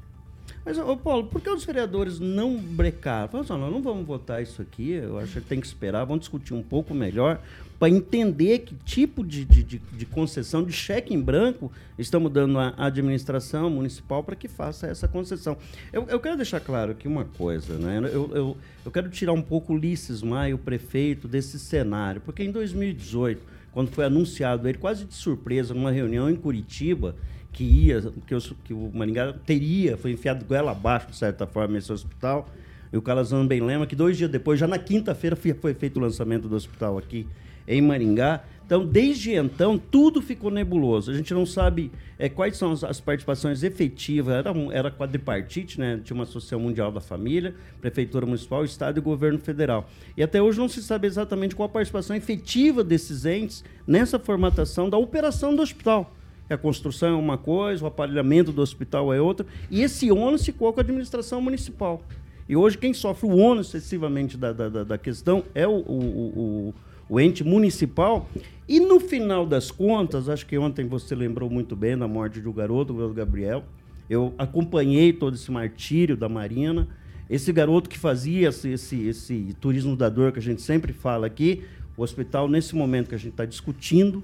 Mas, 0.65 0.79
ô 0.79 0.97
Paulo, 0.97 1.27
por 1.27 1.43
que 1.43 1.51
os 1.51 1.65
vereadores 1.65 2.19
não 2.19 2.57
brecaram? 2.57 3.29
Falaram 3.29 3.53
assim, 3.53 3.63
nós 3.63 3.73
não 3.73 3.83
vamos 3.83 4.07
votar 4.07 4.43
isso 4.43 4.63
aqui, 4.63 4.93
eu 4.93 5.19
acho 5.19 5.35
que 5.35 5.41
tem 5.43 5.61
que 5.61 5.67
esperar, 5.67 6.05
vamos 6.05 6.21
discutir 6.21 6.55
um 6.55 6.63
pouco 6.63 6.95
melhor 6.95 7.41
para 7.79 7.91
entender 7.91 8.61
que 8.61 8.75
tipo 8.77 9.25
de, 9.25 9.45
de, 9.45 9.63
de, 9.63 10.07
concessão, 10.07 10.65
de 10.65 10.73
cheque 10.73 11.13
em 11.13 11.21
branco, 11.21 11.71
estamos 11.99 12.33
dando 12.33 12.59
à 12.59 12.73
administração 12.79 13.69
municipal 13.69 14.23
para 14.23 14.35
que 14.35 14.49
faça 14.49 14.87
essa 14.87 15.07
concessão. 15.07 15.57
Eu, 15.93 16.07
eu, 16.09 16.19
quero 16.21 16.37
deixar 16.37 16.61
claro 16.61 16.93
aqui 16.93 17.07
uma 17.07 17.25
coisa, 17.25 17.77
né? 17.77 17.99
Eu, 17.99 18.31
eu, 18.35 18.57
eu 18.87 18.91
quero 18.91 19.11
tirar 19.11 19.33
um 19.33 19.43
pouco 19.43 19.75
Ulisses 19.75 20.23
Maia, 20.23 20.55
o 20.55 20.59
prefeito, 20.59 21.29
desse 21.29 21.59
cenário, 21.59 22.21
porque 22.21 22.43
em 22.43 22.51
2018, 22.51 23.43
quando 23.73 23.91
foi 23.91 24.05
anunciado 24.05 24.69
ele 24.69 24.79
quase 24.79 25.05
de 25.05 25.15
surpresa 25.15 25.75
numa 25.75 25.91
reunião 25.91 26.31
em 26.31 26.37
Curitiba, 26.37 27.17
que 27.55 27.65
ia, 27.65 28.03
que, 28.27 28.35
eu, 28.35 28.41
que 28.65 28.75
o 28.75 28.91
Maringá 28.93 29.33
teria, 29.47 29.97
foi 29.97 30.11
enfiado 30.11 30.45
goela 30.45 30.73
abaixo, 30.73 31.07
de 31.07 31.17
certa 31.17 31.47
forma, 31.47 31.75
nesse 31.75 31.93
hospital. 31.93 32.49
E 32.93 32.97
o 32.97 33.03
Calazano 33.03 33.49
bem 33.49 33.61
lembra 33.61 33.87
que 33.87 33.97
dois 33.97 34.19
dias 34.19 34.31
depois, 34.31 34.59
já 34.59 34.67
na 34.67 34.79
quinta-feira, 34.79 35.37
foi 35.37 35.73
feito 35.73 35.97
o 35.97 36.01
lançamento 36.01 36.49
do 36.49 36.57
hospital 36.57 36.99
aqui 36.99 37.27
em 37.67 37.81
Maringá. 37.81 38.43
Então, 38.67 38.85
desde 38.85 39.35
então, 39.35 39.79
tudo 39.79 40.23
ficou 40.23 40.51
nebuloso. 40.51 41.11
A 41.11 41.15
gente 41.15 41.33
não 41.35 41.45
sabe 41.45 41.93
é, 42.19 42.29
quais 42.29 42.57
são 42.57 42.73
as, 42.73 42.83
as, 42.83 43.01
participações 43.01 43.63
efetivas. 43.63 44.35
Era, 44.35 44.53
um, 44.53 44.73
era 44.73 44.91
quadripartite, 44.91 45.79
né? 45.79 46.01
tinha 46.03 46.15
uma 46.15 46.25
Associação 46.25 46.59
Mundial 46.59 46.91
da 46.91 47.01
Família, 47.01 47.55
Prefeitura 47.81 48.25
Municipal, 48.25 48.65
Estado 48.65 48.99
e 48.99 49.03
Governo 49.03 49.39
Federal. 49.39 49.89
E 50.17 50.23
até 50.23 50.41
hoje 50.41 50.59
não 50.59 50.69
se 50.69 50.83
sabe 50.83 51.07
exatamente 51.07 51.55
qual 51.55 51.67
a 51.67 51.73
participação 51.73 52.17
efetiva 52.17 52.83
desses 52.83 53.27
entes 53.27 53.63
nessa 53.87 54.19
formatação 54.19 54.89
da 54.89 54.97
operação 54.97 55.55
do 55.55 55.63
hospital. 55.63 56.15
A 56.49 56.57
construção 56.57 57.11
é 57.11 57.19
uma 57.19 57.39
coisa, 57.39 57.85
o 57.85 57.87
aparelhamento 57.87 58.53
do 58.53 58.61
hospital 58.61 59.13
é 59.13 59.21
outra. 59.21 59.47
E 59.71 59.83
esse 59.83 60.11
ônus 60.11 60.45
ficou 60.45 60.73
com 60.73 60.81
a 60.81 60.83
administração 60.83 61.41
municipal. 61.41 62.03
E 62.49 62.55
hoje 62.55 62.77
quem 62.77 62.93
sofre 62.93 63.27
o 63.27 63.37
ônus 63.37 63.69
excessivamente 63.69 64.37
da, 64.37 64.53
da, 64.53 64.85
da 64.85 64.99
questão 64.99 65.45
é 65.55 65.67
o, 65.67 65.73
o, 65.73 66.69
o 66.69 66.75
o 67.09 67.21
ente 67.21 67.45
municipal. 67.45 68.29
E 68.69 68.81
no 68.81 68.99
final 68.99 69.47
das 69.47 69.71
contas, 69.71 70.29
acho 70.29 70.47
que 70.47 70.57
ontem 70.57 70.87
você 70.87 71.15
lembrou 71.15 71.51
muito 71.51 71.77
bem 71.77 71.97
da 71.97 72.09
morte 72.09 72.41
de 72.41 72.49
um 72.49 72.53
garoto, 72.53 72.93
o 72.93 73.13
Gabriel. 73.13 73.65
Eu 74.09 74.35
acompanhei 74.39 75.13
todo 75.13 75.35
esse 75.35 75.51
martírio 75.51 76.17
da 76.17 76.29
Marina. 76.29 76.89
Esse 77.29 77.53
garoto 77.53 77.89
que 77.89 77.99
fazia 77.99 78.49
esse, 78.49 78.71
esse, 78.71 79.07
esse 79.07 79.57
turismo 79.61 79.97
da 79.97 80.09
dor 80.09 80.33
que 80.33 80.39
a 80.39 80.43
gente 80.43 80.61
sempre 80.61 80.93
fala 80.93 81.27
aqui, 81.27 81.65
o 81.97 82.03
hospital, 82.03 82.49
nesse 82.49 82.75
momento 82.75 83.09
que 83.09 83.15
a 83.15 83.19
gente 83.19 83.31
está 83.31 83.47
discutindo, 83.47 84.23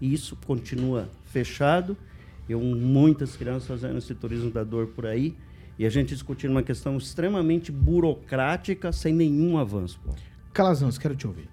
isso 0.00 0.36
continua 0.46 1.08
fechado. 1.30 1.96
Eu, 2.48 2.60
muitas 2.60 3.36
crianças 3.36 3.66
fazendo 3.66 3.98
esse 3.98 4.14
turismo 4.14 4.50
da 4.50 4.64
dor 4.64 4.88
por 4.88 5.06
aí, 5.06 5.36
e 5.78 5.86
a 5.86 5.90
gente 5.90 6.08
discutindo 6.08 6.50
uma 6.50 6.62
questão 6.62 6.96
extremamente 6.96 7.70
burocrática, 7.70 8.90
sem 8.90 9.14
nenhum 9.14 9.58
avanço. 9.58 10.00
Calazans, 10.52 10.98
quero 10.98 11.14
te 11.14 11.26
ouvir. 11.26 11.48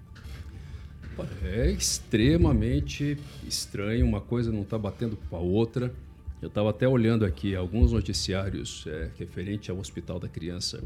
É 1.42 1.70
extremamente 1.70 3.16
estranho, 3.46 4.04
uma 4.04 4.20
coisa 4.20 4.52
não 4.52 4.62
está 4.62 4.76
batendo 4.76 5.16
com 5.30 5.36
a 5.36 5.38
outra. 5.38 5.94
Eu 6.42 6.48
estava 6.48 6.68
até 6.68 6.86
olhando 6.86 7.24
aqui 7.24 7.54
alguns 7.54 7.92
noticiários 7.92 8.84
é, 8.86 9.10
referente 9.16 9.70
ao 9.70 9.78
Hospital 9.78 10.20
da 10.20 10.28
Criança. 10.28 10.82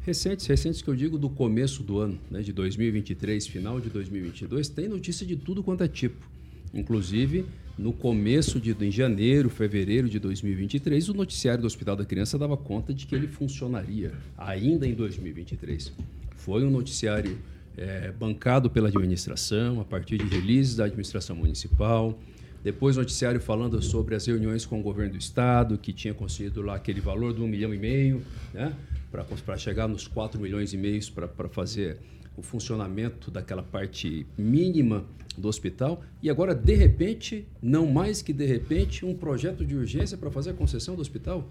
Recentes, 0.00 0.46
recentes 0.46 0.82
que 0.82 0.88
eu 0.88 0.96
digo 0.96 1.16
do 1.16 1.30
começo 1.30 1.84
do 1.84 1.98
ano, 1.98 2.18
né, 2.28 2.40
de 2.40 2.52
2023, 2.52 3.46
final 3.46 3.80
de 3.80 3.88
2022, 3.90 4.68
tem 4.68 4.88
notícia 4.88 5.24
de 5.24 5.36
tudo 5.36 5.62
quanto 5.62 5.84
é 5.84 5.88
tipo. 5.88 6.31
Inclusive, 6.74 7.44
no 7.76 7.92
começo 7.92 8.60
de 8.60 8.76
em 8.80 8.90
janeiro, 8.90 9.48
fevereiro 9.48 10.08
de 10.08 10.18
2023, 10.18 11.08
o 11.08 11.14
noticiário 11.14 11.62
do 11.62 11.66
Hospital 11.66 11.96
da 11.96 12.04
Criança 12.04 12.38
dava 12.38 12.56
conta 12.56 12.92
de 12.92 13.06
que 13.06 13.14
ele 13.14 13.26
funcionaria 13.26 14.12
ainda 14.36 14.86
em 14.86 14.94
2023. 14.94 15.92
Foi 16.36 16.64
um 16.64 16.70
noticiário 16.70 17.38
é, 17.76 18.12
bancado 18.12 18.68
pela 18.68 18.88
administração, 18.88 19.80
a 19.80 19.84
partir 19.84 20.18
de 20.18 20.24
releases 20.24 20.76
da 20.76 20.84
administração 20.84 21.36
municipal. 21.36 22.18
Depois, 22.62 22.96
noticiário 22.96 23.40
falando 23.40 23.82
sobre 23.82 24.14
as 24.14 24.26
reuniões 24.26 24.64
com 24.64 24.78
o 24.78 24.82
governo 24.82 25.12
do 25.12 25.18
estado, 25.18 25.76
que 25.78 25.92
tinha 25.92 26.14
conseguido 26.14 26.62
lá 26.62 26.76
aquele 26.76 27.00
valor 27.00 27.34
de 27.34 27.40
um 27.40 27.48
milhão 27.48 27.74
e 27.74 27.78
meio, 27.78 28.22
né, 28.54 28.72
para 29.10 29.56
chegar 29.56 29.88
nos 29.88 30.06
4 30.06 30.40
milhões 30.40 30.72
e 30.72 30.76
meio 30.76 31.00
para 31.12 31.48
fazer 31.48 31.98
o 32.36 32.42
funcionamento 32.42 33.30
daquela 33.30 33.62
parte 33.62 34.26
mínima 34.36 35.04
do 35.36 35.48
hospital. 35.48 36.02
E 36.22 36.30
agora, 36.30 36.54
de 36.54 36.74
repente, 36.74 37.46
não 37.62 37.86
mais 37.86 38.22
que 38.22 38.32
de 38.32 38.46
repente, 38.46 39.04
um 39.04 39.14
projeto 39.14 39.64
de 39.64 39.76
urgência 39.76 40.16
para 40.16 40.30
fazer 40.30 40.50
a 40.50 40.54
concessão 40.54 40.94
do 40.94 41.02
hospital. 41.02 41.48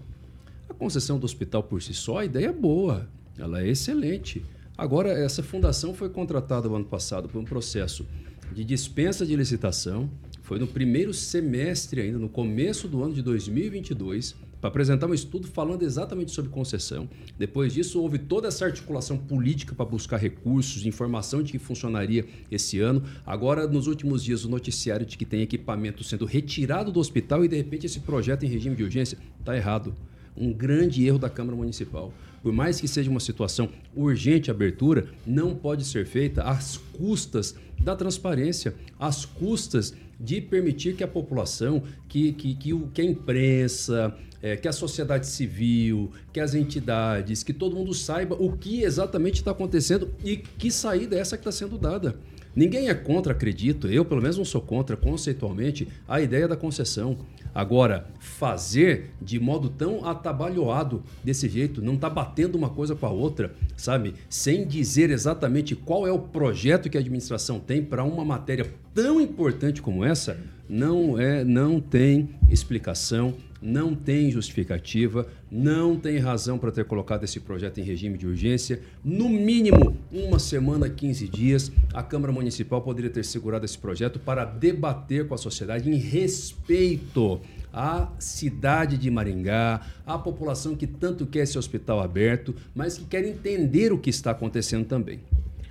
A 0.68 0.74
concessão 0.74 1.18
do 1.18 1.24
hospital 1.24 1.62
por 1.62 1.82
si 1.82 1.94
só, 1.94 2.18
a 2.18 2.24
ideia 2.24 2.46
é 2.46 2.52
boa, 2.52 3.08
ela 3.38 3.62
é 3.62 3.68
excelente. 3.68 4.44
Agora, 4.76 5.10
essa 5.10 5.42
fundação 5.42 5.94
foi 5.94 6.08
contratada 6.08 6.68
no 6.68 6.76
ano 6.76 6.84
passado 6.84 7.28
por 7.28 7.38
um 7.38 7.44
processo 7.44 8.06
de 8.54 8.64
dispensa 8.64 9.24
de 9.26 9.36
licitação. 9.36 10.10
Foi 10.42 10.58
no 10.58 10.66
primeiro 10.66 11.14
semestre, 11.14 12.00
ainda 12.00 12.18
no 12.18 12.28
começo 12.28 12.88
do 12.88 13.02
ano 13.02 13.14
de 13.14 13.22
2022 13.22 14.34
para 14.62 14.68
apresentar 14.68 15.08
um 15.08 15.14
estudo 15.14 15.48
falando 15.48 15.82
exatamente 15.82 16.30
sobre 16.30 16.52
concessão. 16.52 17.08
Depois 17.36 17.74
disso, 17.74 18.00
houve 18.00 18.16
toda 18.16 18.46
essa 18.46 18.64
articulação 18.64 19.18
política 19.18 19.74
para 19.74 19.84
buscar 19.84 20.18
recursos, 20.18 20.86
informação 20.86 21.42
de 21.42 21.50
que 21.50 21.58
funcionaria 21.58 22.24
esse 22.48 22.78
ano. 22.78 23.02
Agora, 23.26 23.66
nos 23.66 23.88
últimos 23.88 24.22
dias, 24.22 24.44
o 24.44 24.48
noticiário 24.48 25.04
de 25.04 25.18
que 25.18 25.24
tem 25.24 25.42
equipamento 25.42 26.04
sendo 26.04 26.24
retirado 26.24 26.92
do 26.92 27.00
hospital 27.00 27.44
e, 27.44 27.48
de 27.48 27.56
repente, 27.56 27.86
esse 27.86 27.98
projeto 27.98 28.44
em 28.44 28.48
regime 28.48 28.76
de 28.76 28.84
urgência 28.84 29.18
está 29.40 29.56
errado. 29.56 29.96
Um 30.36 30.52
grande 30.52 31.04
erro 31.04 31.18
da 31.18 31.28
Câmara 31.28 31.56
Municipal. 31.56 32.14
Por 32.40 32.52
mais 32.52 32.80
que 32.80 32.86
seja 32.86 33.10
uma 33.10 33.18
situação 33.18 33.68
urgente 33.96 34.48
a 34.48 34.54
abertura, 34.54 35.08
não 35.26 35.56
pode 35.56 35.84
ser 35.84 36.06
feita 36.06 36.44
às 36.44 36.76
custas 36.76 37.56
da 37.80 37.96
transparência, 37.96 38.76
às 38.96 39.24
custas 39.24 39.92
de 40.22 40.40
permitir 40.40 40.94
que 40.94 41.02
a 41.02 41.08
população, 41.08 41.82
que, 42.08 42.32
que, 42.32 42.54
que, 42.54 42.72
o, 42.72 42.88
que 42.88 43.02
a 43.02 43.04
imprensa, 43.04 44.16
é, 44.40 44.56
que 44.56 44.68
a 44.68 44.72
sociedade 44.72 45.26
civil, 45.26 46.12
que 46.32 46.38
as 46.38 46.54
entidades, 46.54 47.42
que 47.42 47.52
todo 47.52 47.74
mundo 47.74 47.92
saiba 47.92 48.36
o 48.38 48.56
que 48.56 48.82
exatamente 48.82 49.36
está 49.36 49.50
acontecendo 49.50 50.12
e 50.24 50.36
que 50.36 50.70
saída 50.70 51.16
é 51.16 51.18
essa 51.18 51.36
que 51.36 51.40
está 51.40 51.52
sendo 51.52 51.76
dada. 51.76 52.16
Ninguém 52.54 52.88
é 52.88 52.94
contra, 52.94 53.32
acredito, 53.32 53.88
eu 53.88 54.04
pelo 54.04 54.20
menos 54.20 54.36
não 54.36 54.44
sou 54.44 54.60
contra 54.60 54.96
conceitualmente 54.96 55.88
a 56.06 56.20
ideia 56.20 56.46
da 56.46 56.56
concessão. 56.56 57.16
Agora, 57.54 58.06
fazer 58.18 59.10
de 59.20 59.38
modo 59.38 59.68
tão 59.68 60.04
atabalhoado 60.06 61.02
desse 61.22 61.48
jeito, 61.48 61.82
não 61.82 61.94
está 61.94 62.08
batendo 62.08 62.56
uma 62.56 62.70
coisa 62.70 62.94
com 62.94 63.06
a 63.06 63.10
outra, 63.10 63.54
sabe? 63.76 64.14
Sem 64.28 64.66
dizer 64.66 65.10
exatamente 65.10 65.74
qual 65.74 66.06
é 66.06 66.12
o 66.12 66.18
projeto 66.18 66.88
que 66.88 66.96
a 66.96 67.00
administração 67.00 67.58
tem 67.58 67.82
para 67.82 68.04
uma 68.04 68.24
matéria 68.24 68.70
tão 68.94 69.20
importante 69.20 69.82
como 69.82 70.04
essa, 70.04 70.38
não 70.68 71.18
é, 71.18 71.44
não 71.44 71.80
tem 71.80 72.30
explicação, 72.50 73.34
não 73.62 73.94
tem 73.94 74.30
justificativa, 74.30 75.26
não 75.50 75.96
tem 75.96 76.18
razão 76.18 76.58
para 76.58 76.72
ter 76.72 76.84
colocado 76.84 77.22
esse 77.22 77.38
projeto 77.38 77.78
em 77.78 77.84
regime 77.84 78.18
de 78.18 78.26
urgência. 78.26 78.80
No 79.04 79.28
mínimo, 79.28 79.96
uma 80.10 80.38
semana, 80.38 80.90
15 80.90 81.28
dias, 81.28 81.72
a 81.94 82.02
Câmara 82.02 82.32
Municipal 82.32 82.82
poderia 82.82 83.10
ter 83.10 83.24
segurado 83.24 83.64
esse 83.64 83.78
projeto 83.78 84.18
para 84.18 84.44
debater 84.44 85.28
com 85.28 85.34
a 85.34 85.38
sociedade 85.38 85.88
em 85.88 85.96
respeito 85.96 87.40
à 87.72 88.08
cidade 88.18 88.98
de 88.98 89.10
Maringá, 89.10 89.80
à 90.04 90.18
população 90.18 90.74
que 90.74 90.86
tanto 90.86 91.24
quer 91.24 91.44
esse 91.44 91.56
hospital 91.56 92.00
aberto, 92.00 92.54
mas 92.74 92.98
que 92.98 93.04
quer 93.04 93.24
entender 93.24 93.92
o 93.92 93.98
que 93.98 94.10
está 94.10 94.32
acontecendo 94.32 94.84
também. 94.84 95.20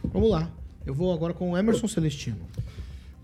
Vamos 0.06 0.32
lá. 0.32 0.50
Eu 0.86 0.96
vou 0.96 1.14
agora 1.14 1.34
com 1.34 1.52
o 1.52 1.58
Emerson 1.58 1.88
Celestino. 1.88 2.40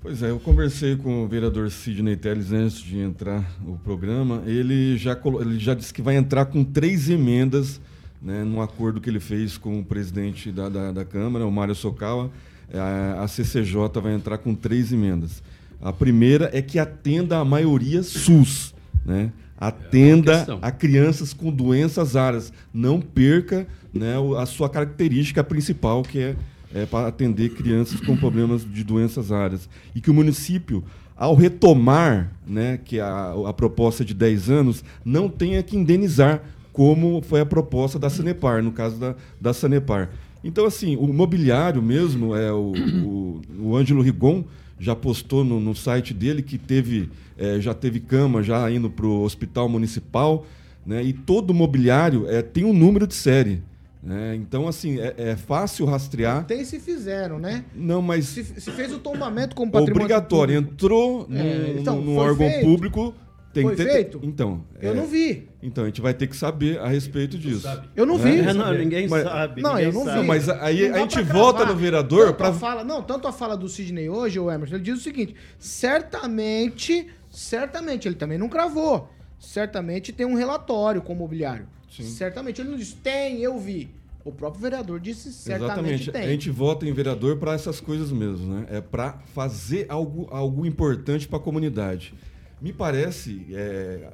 Pois 0.08 0.24
é, 0.24 0.30
eu 0.30 0.40
conversei 0.40 0.96
com 0.96 1.25
o 1.25 1.27
vereador 1.27 1.70
Sidney 1.70 2.16
Teles 2.16 2.53
antes 2.53 2.79
de 2.79 2.98
entrar 2.98 3.44
no 3.60 3.77
programa. 3.77 4.42
Ele 4.46 4.98
já, 4.98 5.20
ele 5.42 5.60
já 5.60 5.74
disse 5.74 5.94
que 5.94 6.01
vai 6.01 6.16
entrar 6.16 6.46
com 6.46 6.64
três 6.64 7.10
emendas 7.10 7.81
né, 8.22 8.42
num 8.46 8.62
acordo 8.62 9.01
que 9.01 9.10
ele 9.10 9.20
fez 9.20 9.58
com 9.58 9.81
o 9.81 9.84
presidente 9.84 10.50
da, 10.50 10.70
da, 10.70 10.94
da 10.94 11.03
Câmara, 11.03 11.46
o 11.46 11.51
Mário 11.51 11.75
Sokawa. 11.75 12.31
A, 12.74 13.24
a 13.24 13.27
CCJ 13.27 14.00
vai 14.01 14.14
entrar 14.14 14.38
com 14.38 14.55
três 14.55 14.94
emendas. 14.94 15.44
A 15.81 15.92
primeira 15.92 16.50
é 16.53 16.62
que 16.62 16.79
atenda 16.79 17.40
a 17.40 17.44
maioria 17.44 18.01
SUS, 18.01 18.74
né? 19.05 19.34
atenda 19.58 20.48
é 20.48 20.58
a 20.62 20.72
crianças 20.72 21.34
com 21.34 21.51
doenças 21.51 22.14
raras. 22.14 22.53
Não 22.74 23.01
perca 23.01 23.68
né, 23.94 24.14
a 24.38 24.46
sua 24.46 24.70
característica 24.70 25.44
principal, 25.44 26.01
que 26.01 26.18
é 26.18 26.36
é, 26.74 26.86
para 26.86 27.08
atender 27.08 27.50
crianças 27.50 28.00
com 28.00 28.16
problemas 28.16 28.66
de 28.66 28.84
doenças 28.84 29.30
raras. 29.30 29.70
E 29.96 30.01
que 30.01 30.12
o 30.12 30.14
município, 30.14 30.84
ao 31.16 31.36
retomar 31.36 32.32
né, 32.46 32.80
que 32.84 33.00
a, 33.00 33.34
a 33.48 33.53
proposta 33.53 34.03
de 34.03 34.14
10 34.14 34.50
anos, 34.50 34.84
não 35.03 35.30
tenha 35.30 35.62
que 35.64 35.77
indenizar, 35.77 36.42
como 36.72 37.22
foi 37.22 37.42
a 37.42 37.46
proposta 37.46 37.98
da 37.98 38.10
Sanepar, 38.10 38.62
no 38.62 38.72
caso 38.72 38.98
da, 38.98 39.16
da 39.42 39.53
Sanepar. 39.53 40.12
Então, 40.44 40.66
assim, 40.66 40.96
o 40.96 41.08
mobiliário 41.08 41.82
mesmo, 41.82 42.36
é 42.36 42.51
o, 42.51 42.72
o, 43.03 43.42
o 43.60 43.75
Ângelo 43.75 44.01
Rigon 44.01 44.44
já 44.80 44.96
postou 44.96 45.44
no, 45.44 45.60
no 45.60 45.75
site 45.75 46.14
dele 46.14 46.42
que 46.42 46.58
teve, 46.58 47.10
é, 47.38 47.60
já 47.60 47.74
teve 47.74 48.00
cama 48.00 48.44
já 48.44 48.70
indo 48.70 48.90
para 48.90 49.06
o 49.06 49.24
hospital 49.24 49.68
municipal, 49.68 50.46
né, 50.86 51.03
e 51.03 51.12
todo 51.12 51.53
mobiliário 51.53 52.30
é, 52.30 52.42
tem 52.42 52.64
um 52.64 52.74
número 52.74 53.08
de 53.08 53.16
série. 53.16 53.62
É, 54.10 54.36
então, 54.36 54.68
assim, 54.68 55.00
é, 55.00 55.14
é, 55.18 55.36
fácil 55.36 55.86
rastrear. 55.86 56.46
Tem 56.46 56.64
se 56.64 56.79
fizeram, 56.79 57.40
né? 57.40 57.66
Não, 57.74 58.01
mas. 58.01 58.25
Se, 58.25 58.44
se 58.44 58.72
fez 58.72 58.94
o 58.94 59.00
tombamento 59.00 59.55
com 59.55 59.66
patrimônio. 59.66 59.96
Obrigatório. 59.96 60.55
Público. 60.55 60.74
Entrou 60.74 61.27
é, 61.31 61.44
num, 61.44 61.79
então, 61.79 62.01
num 62.01 62.18
órgão 62.18 62.48
feito. 62.48 62.66
público. 62.66 63.14
Tem 63.53 63.64
foi 63.64 63.75
que 63.75 63.83
ter, 63.83 63.92
feito? 63.92 64.20
Então. 64.22 64.64
Eu 64.79 64.94
não 64.94 65.07
vi. 65.07 65.50
Então, 65.64 65.83
a 65.83 65.88
gente 65.88 66.00
vai 66.00 66.14
ter 66.14 66.27
que 66.27 66.38
saber 66.38 66.79
a 66.79 66.88
respeito 66.88 67.38
disso. 67.38 67.68
Eu 67.96 68.05
não 68.05 68.18
vi. 68.18 68.40
É, 68.40 68.53
não, 68.53 68.72
ninguém 68.72 69.07
mas, 69.07 69.24
sabe. 69.24 69.62
Não, 69.62 69.72
ninguém 69.72 69.86
eu 69.88 69.94
não 69.94 70.05
sabe. 70.05 70.22
vi. 70.22 70.27
mas 70.27 70.50
aí 70.50 70.88
a 70.88 71.00
gente 71.00 71.22
volta 71.24 71.66
no 71.66 71.75
vereador 71.75 72.33
para 72.33 72.53
fala 72.53 72.83
Não, 72.83 73.01
tanto 73.01 73.27
a 73.27 73.31
fala 73.31 73.57
do 73.57 73.68
Sidney 73.68 74.10
hoje, 74.10 74.40
o 74.40 74.51
Emerson, 74.51 74.75
ele 74.75 74.83
diz 74.83 75.00
o 75.00 75.01
seguinte: 75.01 75.36
certamente, 75.57 77.07
certamente, 77.31 78.07
ele 78.07 78.16
também 78.16 78.38
não 78.38 78.48
cravou. 78.48 79.10
Certamente 79.40 80.12
tem 80.14 80.25
um 80.25 80.36
relatório 80.36 81.01
com 81.01 81.14
o 81.14 81.16
mobiliário. 81.16 81.68
Sim. 81.90 82.04
Certamente. 82.04 82.62
Ele 82.62 82.70
não 82.70 82.78
disse, 82.78 82.96
tem, 82.96 83.42
eu 83.42 83.60
vi. 83.60 83.90
O 84.24 84.32
próprio 84.32 84.62
vereador 84.62 85.00
disse 85.00 85.32
certamente 85.32 85.64
Exatamente. 85.64 86.12
tem. 86.12 86.24
A 86.24 86.30
gente 86.30 86.50
vota 86.50 86.86
em 86.86 86.92
vereador 86.92 87.38
para 87.38 87.54
essas 87.54 87.80
coisas 87.80 88.12
mesmo, 88.12 88.54
né? 88.54 88.68
É 88.70 88.82
para 88.82 89.14
fazer 89.34 89.86
algo, 89.88 90.28
algo 90.30 90.66
importante 90.66 91.28
para 91.28 91.38
a 91.38 91.42
comunidade. 91.42 92.14
Me 92.62 92.74
parece 92.74 93.46
é, 93.52 94.12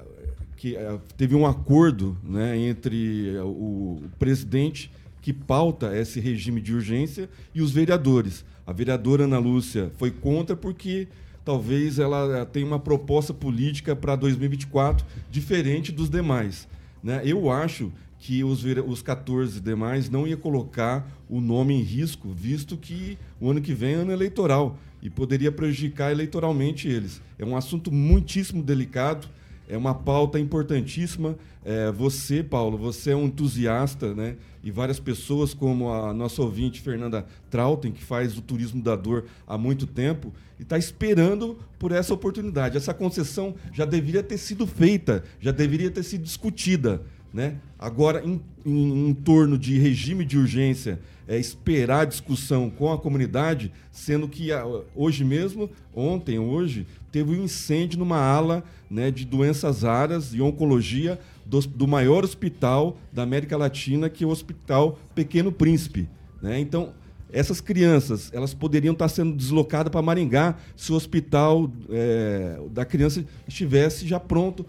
que 0.55 0.75
é, 0.75 0.99
teve 1.17 1.33
um 1.33 1.47
acordo 1.47 2.15
né, 2.23 2.55
entre 2.57 3.37
o, 3.39 3.47
o 3.47 4.03
presidente 4.19 4.91
que 5.21 5.33
pauta 5.33 5.97
esse 5.97 6.19
regime 6.19 6.61
de 6.61 6.75
urgência 6.75 7.29
e 7.55 7.61
os 7.61 7.71
vereadores. 7.71 8.45
A 8.67 8.71
vereadora 8.71 9.23
Ana 9.23 9.39
Lúcia 9.39 9.91
foi 9.97 10.11
contra 10.11 10.55
porque 10.55 11.07
talvez 11.43 11.97
ela 11.97 12.45
tenha 12.45 12.65
uma 12.65 12.79
proposta 12.79 13.33
política 13.33 13.95
para 13.95 14.15
2024 14.15 15.05
diferente 15.31 15.91
dos 15.91 16.09
demais. 16.09 16.67
Né? 17.03 17.21
Eu 17.25 17.51
acho 17.51 17.91
que 18.17 18.41
os, 18.43 18.63
os 18.63 19.01
14 19.01 19.59
demais 19.59 20.09
não 20.09 20.25
ia 20.25 20.37
colocar 20.37 21.05
o 21.27 21.41
nome 21.41 21.73
em 21.73 21.81
risco, 21.81 22.29
visto 22.31 22.77
que 22.77 23.17
o 23.39 23.51
ano 23.51 23.59
que 23.59 23.73
vem 23.73 23.95
é 23.95 23.95
ano 23.95 24.13
eleitoral 24.13 24.77
e 25.01 25.09
poderia 25.09 25.51
prejudicar 25.51 26.11
eleitoralmente 26.11 26.87
eles. 26.87 27.21
É 27.37 27.43
um 27.43 27.57
assunto 27.57 27.91
muitíssimo 27.91 28.63
delicado, 28.63 29.27
é 29.67 29.77
uma 29.77 29.93
pauta 29.93 30.39
importantíssima. 30.39 31.37
É, 31.65 31.91
você, 31.91 32.43
Paulo, 32.43 32.77
você 32.77 33.11
é 33.11 33.15
um 33.15 33.25
entusiasta, 33.25 34.13
né? 34.13 34.35
E 34.63 34.71
várias 34.71 34.99
pessoas, 34.99 35.53
como 35.53 35.91
a 35.91 36.13
nossa 36.13 36.41
ouvinte 36.41 36.81
Fernanda 36.81 37.25
Trautem, 37.49 37.91
que 37.91 38.03
faz 38.03 38.37
o 38.37 38.41
turismo 38.41 38.81
da 38.81 38.95
dor 38.95 39.25
há 39.47 39.57
muito 39.57 39.85
tempo, 39.85 40.33
e 40.59 40.63
está 40.63 40.77
esperando 40.77 41.57
por 41.79 41.91
essa 41.91 42.13
oportunidade. 42.13 42.77
Essa 42.77 42.93
concessão 42.93 43.55
já 43.73 43.85
deveria 43.85 44.23
ter 44.23 44.37
sido 44.37 44.67
feita, 44.67 45.23
já 45.39 45.51
deveria 45.51 45.91
ter 45.91 46.03
sido 46.03 46.23
discutida 46.23 47.01
Né? 47.33 47.55
Agora, 47.79 48.23
em, 48.23 48.39
em, 48.65 49.09
em 49.09 49.13
torno 49.13 49.57
de 49.57 49.79
regime 49.79 50.23
de 50.23 50.37
urgência, 50.37 50.99
é, 51.27 51.37
esperar 51.37 52.01
a 52.01 52.05
discussão 52.05 52.69
com 52.69 52.91
a 52.91 52.97
comunidade, 52.97 53.71
sendo 53.91 54.27
que 54.27 54.51
a, 54.51 54.63
hoje 54.95 55.23
mesmo, 55.25 55.69
ontem, 55.95 56.37
hoje, 56.37 56.85
teve 57.13 57.29
um 57.29 57.43
incêndio 57.43 57.99
numa 57.99 58.17
ala 58.17 58.63
né, 58.89 59.11
de 59.11 59.23
doenças 59.23 59.83
raras 59.83 60.33
e 60.33 60.41
oncologia 60.41 61.19
do, 61.45 61.59
do, 61.61 61.87
maior 61.87 62.23
hospital 62.23 62.97
da 63.11 63.21
América 63.21 63.55
Latina, 63.55 64.09
que 64.09 64.23
é 64.23 64.27
o 64.27 64.31
Hospital 64.31 64.97
Pequeno 65.13 65.51
Príncipe. 65.51 66.09
Né? 66.41 66.59
Então, 66.59 66.91
essas 67.31 67.61
crianças 67.61 68.31
elas 68.33 68.55
poderiam 68.55 68.93
estar 68.93 69.09
sendo 69.09 69.35
deslocadas 69.35 69.91
para 69.91 70.01
Maringá 70.01 70.57
se 70.75 70.91
o 70.91 70.95
hospital 70.95 71.71
é, 71.87 72.59
da 72.71 72.83
criança 72.83 73.23
estivesse 73.47 74.07
já 74.07 74.19
pronto, 74.19 74.65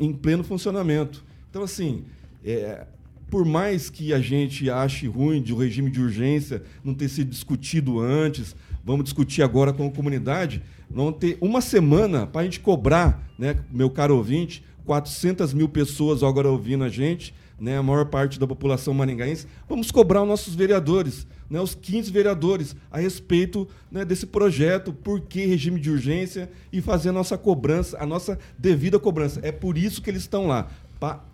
em 0.00 0.12
pleno 0.12 0.42
funcionamento. 0.42 1.24
Então, 1.48 1.62
assim, 1.62 2.04
é, 2.44 2.84
por 3.30 3.44
mais 3.44 3.88
que 3.88 4.12
a 4.12 4.20
gente 4.20 4.68
ache 4.68 5.06
ruim 5.06 5.40
de 5.40 5.52
o 5.52 5.56
um 5.56 5.58
regime 5.60 5.88
de 5.88 6.00
urgência 6.00 6.64
não 6.82 6.94
ter 6.94 7.08
sido 7.08 7.30
discutido 7.30 8.00
antes, 8.00 8.56
vamos 8.90 9.04
discutir 9.04 9.42
agora 9.42 9.72
com 9.72 9.86
a 9.86 9.90
comunidade, 9.90 10.60
vamos 10.90 11.16
ter 11.18 11.38
uma 11.40 11.60
semana 11.60 12.26
para 12.26 12.40
a 12.40 12.44
gente 12.44 12.58
cobrar, 12.58 13.22
né, 13.38 13.56
meu 13.70 13.88
caro 13.88 14.16
ouvinte, 14.16 14.64
400 14.84 15.54
mil 15.54 15.68
pessoas 15.68 16.24
agora 16.24 16.48
ouvindo 16.48 16.82
a 16.82 16.88
gente, 16.88 17.32
né, 17.60 17.76
a 17.76 17.82
maior 17.84 18.06
parte 18.06 18.40
da 18.40 18.48
população 18.48 18.92
maringaense, 18.92 19.46
vamos 19.68 19.92
cobrar 19.92 20.22
os 20.22 20.28
nossos 20.28 20.56
vereadores, 20.56 21.24
né, 21.48 21.60
os 21.60 21.72
15 21.72 22.10
vereadores, 22.10 22.74
a 22.90 22.98
respeito 22.98 23.68
né, 23.92 24.04
desse 24.04 24.26
projeto, 24.26 24.92
por 24.92 25.20
que 25.20 25.46
regime 25.46 25.78
de 25.78 25.88
urgência 25.88 26.50
e 26.72 26.80
fazer 26.80 27.10
a 27.10 27.12
nossa 27.12 27.38
cobrança, 27.38 27.96
a 28.00 28.06
nossa 28.06 28.40
devida 28.58 28.98
cobrança. 28.98 29.38
É 29.44 29.52
por 29.52 29.78
isso 29.78 30.02
que 30.02 30.10
eles 30.10 30.22
estão 30.22 30.48
lá, 30.48 30.68
para. 30.98 31.29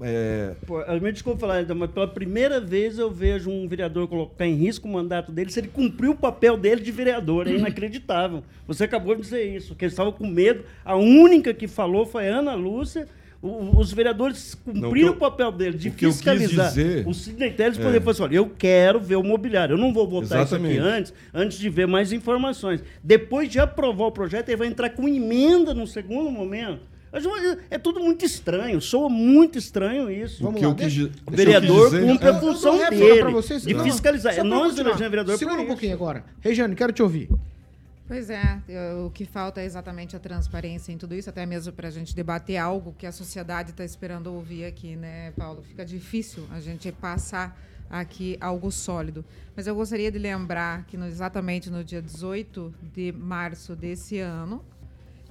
É... 0.00 0.54
Pô, 0.66 0.80
me 1.02 1.12
desculpa 1.12 1.40
falar, 1.40 1.66
mas 1.74 1.90
pela 1.90 2.08
primeira 2.08 2.58
vez 2.58 2.98
eu 2.98 3.10
vejo 3.10 3.50
um 3.50 3.68
vereador 3.68 4.08
colocar 4.08 4.46
em 4.46 4.54
risco 4.54 4.88
o 4.88 4.90
mandato 4.90 5.30
dele 5.30 5.52
se 5.52 5.60
ele 5.60 5.68
cumpriu 5.68 6.12
o 6.12 6.16
papel 6.16 6.56
dele 6.56 6.80
de 6.80 6.90
vereador. 6.90 7.46
É 7.46 7.50
inacreditável. 7.52 8.42
Você 8.66 8.84
acabou 8.84 9.14
de 9.14 9.20
dizer 9.20 9.44
isso, 9.44 9.74
que 9.74 9.84
eles 9.84 9.92
estavam 9.92 10.12
com 10.12 10.26
medo. 10.26 10.64
A 10.82 10.96
única 10.96 11.52
que 11.52 11.68
falou 11.68 12.06
foi 12.06 12.26
a 12.26 12.38
Ana 12.38 12.54
Lúcia. 12.54 13.06
os 13.42 13.92
vereadores 13.92 14.54
cumpriram 14.54 15.08
o, 15.08 15.12
eu, 15.12 15.16
o, 15.16 15.18
papel 15.18 15.52
dele 15.52 15.76
de 15.76 15.90
fiscalizar. 15.90 16.68
Dizer, 16.68 17.06
o 17.06 17.12
Sidney 17.12 17.50
Telles 17.50 17.78
é. 17.78 17.82
poderia 17.82 18.00
falar 18.00 18.12
assim: 18.12 18.22
olha, 18.22 18.36
eu 18.36 18.48
quero 18.48 18.98
ver 18.98 19.16
o 19.16 19.22
mobiliário. 19.22 19.74
Eu 19.74 19.78
não 19.78 19.92
vou 19.92 20.08
votar 20.08 20.40
Exatamente. 20.40 20.72
isso 20.72 20.82
aqui 20.82 20.96
antes, 20.96 21.14
antes 21.34 21.58
de 21.58 21.68
ver 21.68 21.86
mais 21.86 22.12
informações. 22.12 22.82
Depois 23.02 23.50
de 23.50 23.58
aprovar 23.58 24.06
o 24.06 24.12
projeto, 24.12 24.48
ele 24.48 24.56
vai 24.56 24.68
entrar 24.68 24.88
com 24.88 25.06
emenda 25.06 25.74
no 25.74 25.86
segundo 25.86 26.30
momento 26.30 26.93
é 27.70 27.78
tudo 27.78 28.00
muito 28.00 28.24
estranho, 28.24 28.80
soa 28.80 29.08
muito 29.08 29.58
estranho 29.58 30.10
isso. 30.10 30.42
Vamos 30.42 30.60
lá, 30.60 30.72
deixa, 30.72 31.10
o 31.26 31.30
vereador 31.30 31.90
cumpre 31.90 32.28
a 32.28 32.40
função 32.40 32.78
dele 32.90 33.30
vocês, 33.30 33.62
de 33.62 33.74
não, 33.74 33.84
fiscalizar. 33.84 34.42
Nós 34.42 34.76
elegemos 34.76 34.98
vereador 34.98 35.38
Segura 35.38 35.60
um 35.60 35.66
pouquinho 35.66 35.94
agora. 35.94 36.24
Regiane, 36.40 36.74
quero 36.74 36.92
te 36.92 37.02
ouvir. 37.02 37.28
Pois 38.06 38.28
é, 38.28 38.60
o 39.06 39.10
que 39.10 39.24
falta 39.24 39.62
é 39.62 39.64
exatamente 39.64 40.14
a 40.14 40.18
transparência 40.18 40.92
em 40.92 40.98
tudo 40.98 41.14
isso, 41.14 41.30
até 41.30 41.46
mesmo 41.46 41.72
para 41.72 41.88
a 41.88 41.90
gente 41.90 42.14
debater 42.14 42.58
algo 42.58 42.94
que 42.98 43.06
a 43.06 43.12
sociedade 43.12 43.70
está 43.70 43.82
esperando 43.82 44.26
ouvir 44.26 44.66
aqui, 44.66 44.94
né, 44.94 45.32
Paulo? 45.32 45.62
Fica 45.62 45.86
difícil 45.86 46.46
a 46.50 46.60
gente 46.60 46.92
passar 46.92 47.58
aqui 47.88 48.36
algo 48.40 48.70
sólido. 48.70 49.24
Mas 49.56 49.66
eu 49.66 49.74
gostaria 49.74 50.10
de 50.10 50.18
lembrar 50.18 50.84
que 50.84 50.96
no, 50.96 51.06
exatamente 51.06 51.70
no 51.70 51.84
dia 51.84 52.02
18 52.02 52.74
de 52.92 53.12
março 53.12 53.74
desse 53.74 54.18
ano, 54.18 54.62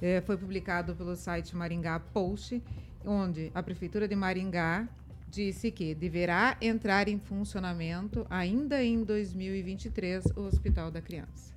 é, 0.03 0.19
foi 0.19 0.35
publicado 0.35 0.93
pelo 0.93 1.15
site 1.15 1.55
Maringá 1.55 1.97
Post, 1.97 2.61
onde 3.05 3.49
a 3.55 3.63
Prefeitura 3.63 4.05
de 4.05 4.15
Maringá 4.17 4.85
disse 5.29 5.71
que 5.71 5.95
deverá 5.95 6.57
entrar 6.61 7.07
em 7.07 7.17
funcionamento 7.17 8.27
ainda 8.29 8.83
em 8.83 9.01
2023 9.01 10.25
o 10.35 10.41
Hospital 10.41 10.91
da 10.91 11.01
Criança. 11.01 11.53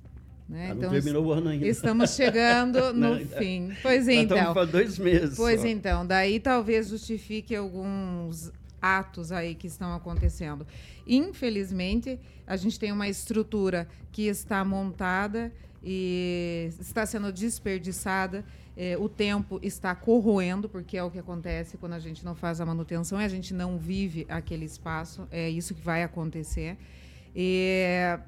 Né? 0.47 0.69
Ah, 0.71 0.75
então, 0.75 0.89
terminou 0.89 1.25
o 1.25 1.33
ano 1.33 1.49
ainda. 1.49 1.67
Estamos 1.67 2.11
chegando 2.11 2.79
no 2.95 3.19
não, 3.19 3.25
fim. 3.25 3.73
Pois 3.81 4.07
então. 4.07 4.37
Estamos 4.37 4.71
dois 4.71 4.97
meses. 4.97 5.35
Pois 5.35 5.59
só. 5.59 5.67
então, 5.67 6.07
daí 6.07 6.39
talvez 6.39 6.87
justifique 6.87 7.53
alguns 7.53 8.49
atos 8.81 9.33
aí 9.33 9.55
que 9.55 9.67
estão 9.67 9.93
acontecendo. 9.93 10.65
Infelizmente, 11.05 12.17
a 12.45 12.55
gente 12.55 12.79
tem 12.79 12.93
uma 12.93 13.09
estrutura 13.09 13.89
que 14.09 14.27
está 14.27 14.63
montada 14.63 15.51
e 15.83 16.69
está 16.79 17.05
sendo 17.05 17.31
desperdiçada. 17.31 18.43
É, 18.75 18.95
o 18.97 19.09
tempo 19.09 19.59
está 19.63 19.95
corroendo, 19.95 20.69
porque 20.69 20.97
é 20.97 21.03
o 21.03 21.09
que 21.09 21.17
acontece 21.17 21.77
quando 21.77 21.93
a 21.93 21.99
gente 21.99 22.23
não 22.23 22.35
faz 22.35 22.61
a 22.61 22.65
manutenção 22.65 23.19
e 23.19 23.25
a 23.25 23.27
gente 23.27 23.53
não 23.53 23.77
vive 23.77 24.25
aquele 24.29 24.65
espaço. 24.65 25.27
É 25.31 25.49
isso 25.49 25.73
que 25.73 25.81
vai 25.81 26.03
acontecer. 26.03 26.77
E 27.35 28.19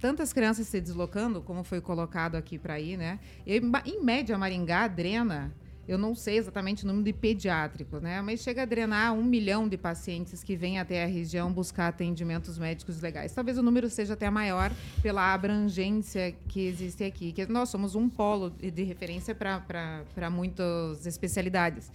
tantas 0.00 0.32
crianças 0.32 0.66
se 0.66 0.80
deslocando, 0.80 1.42
como 1.42 1.64
foi 1.64 1.80
colocado 1.80 2.36
aqui 2.36 2.58
para 2.58 2.78
ir, 2.78 2.96
né? 2.96 3.18
E, 3.46 3.60
em 3.84 4.02
média, 4.02 4.38
Maringá 4.38 4.86
drena 4.86 5.52
eu 5.90 5.98
não 5.98 6.14
sei 6.14 6.38
exatamente 6.38 6.84
o 6.84 6.86
número 6.86 7.04
de 7.04 7.12
pediátricos, 7.12 8.00
né? 8.00 8.22
Mas 8.22 8.40
chega 8.40 8.62
a 8.62 8.64
drenar 8.64 9.12
um 9.12 9.24
milhão 9.24 9.68
de 9.68 9.76
pacientes 9.76 10.44
que 10.44 10.54
vêm 10.54 10.78
até 10.78 11.02
a 11.02 11.06
região 11.06 11.52
buscar 11.52 11.88
atendimentos 11.88 12.56
médicos 12.58 13.00
legais. 13.00 13.32
Talvez 13.32 13.58
o 13.58 13.62
número 13.62 13.90
seja 13.90 14.14
até 14.14 14.30
maior 14.30 14.70
pela 15.02 15.34
abrangência 15.34 16.32
que 16.46 16.64
existe 16.64 17.02
aqui, 17.02 17.32
que 17.32 17.44
nós 17.46 17.70
somos 17.70 17.96
um 17.96 18.08
polo 18.08 18.50
de 18.50 18.84
referência 18.84 19.34
para 19.34 20.30
muitas 20.30 21.06
especialidades. 21.06 21.90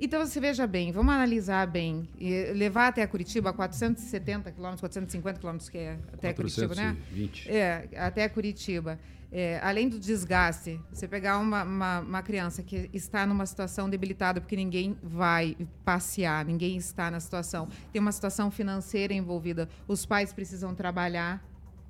Então, 0.00 0.24
você 0.24 0.40
veja 0.40 0.66
bem, 0.66 0.90
vamos 0.90 1.12
analisar 1.12 1.66
bem. 1.66 2.08
levar 2.54 2.88
até 2.88 3.06
Curitiba, 3.06 3.52
470 3.52 4.52
quilômetros, 4.52 4.80
450 4.80 5.38
quilômetros, 5.38 5.68
que 5.68 5.76
é 5.76 5.98
até 6.14 6.32
420. 6.32 6.34
Curitiba, 6.34 6.74
né? 6.74 6.96
É, 7.46 7.88
até 7.98 8.26
Curitiba 8.30 8.98
é, 9.32 9.58
além 9.62 9.88
do 9.88 9.98
desgaste, 9.98 10.78
você 10.92 11.08
pegar 11.08 11.38
uma, 11.38 11.62
uma, 11.62 12.00
uma, 12.00 12.22
criança 12.22 12.62
que 12.62 12.90
está 12.92 13.24
numa 13.24 13.46
situação 13.46 13.88
debilitada, 13.88 14.42
porque 14.42 14.54
ninguém 14.54 14.94
vai 15.02 15.56
passear, 15.82 16.44
ninguém 16.44 16.76
está 16.76 17.10
na 17.10 17.18
situação, 17.18 17.66
tem 17.90 17.98
uma 17.98 18.12
situação 18.12 18.50
financeira 18.50 19.14
envolvida, 19.14 19.70
os 19.88 20.04
pais 20.04 20.34
precisam 20.34 20.74
trabalhar. 20.74 21.42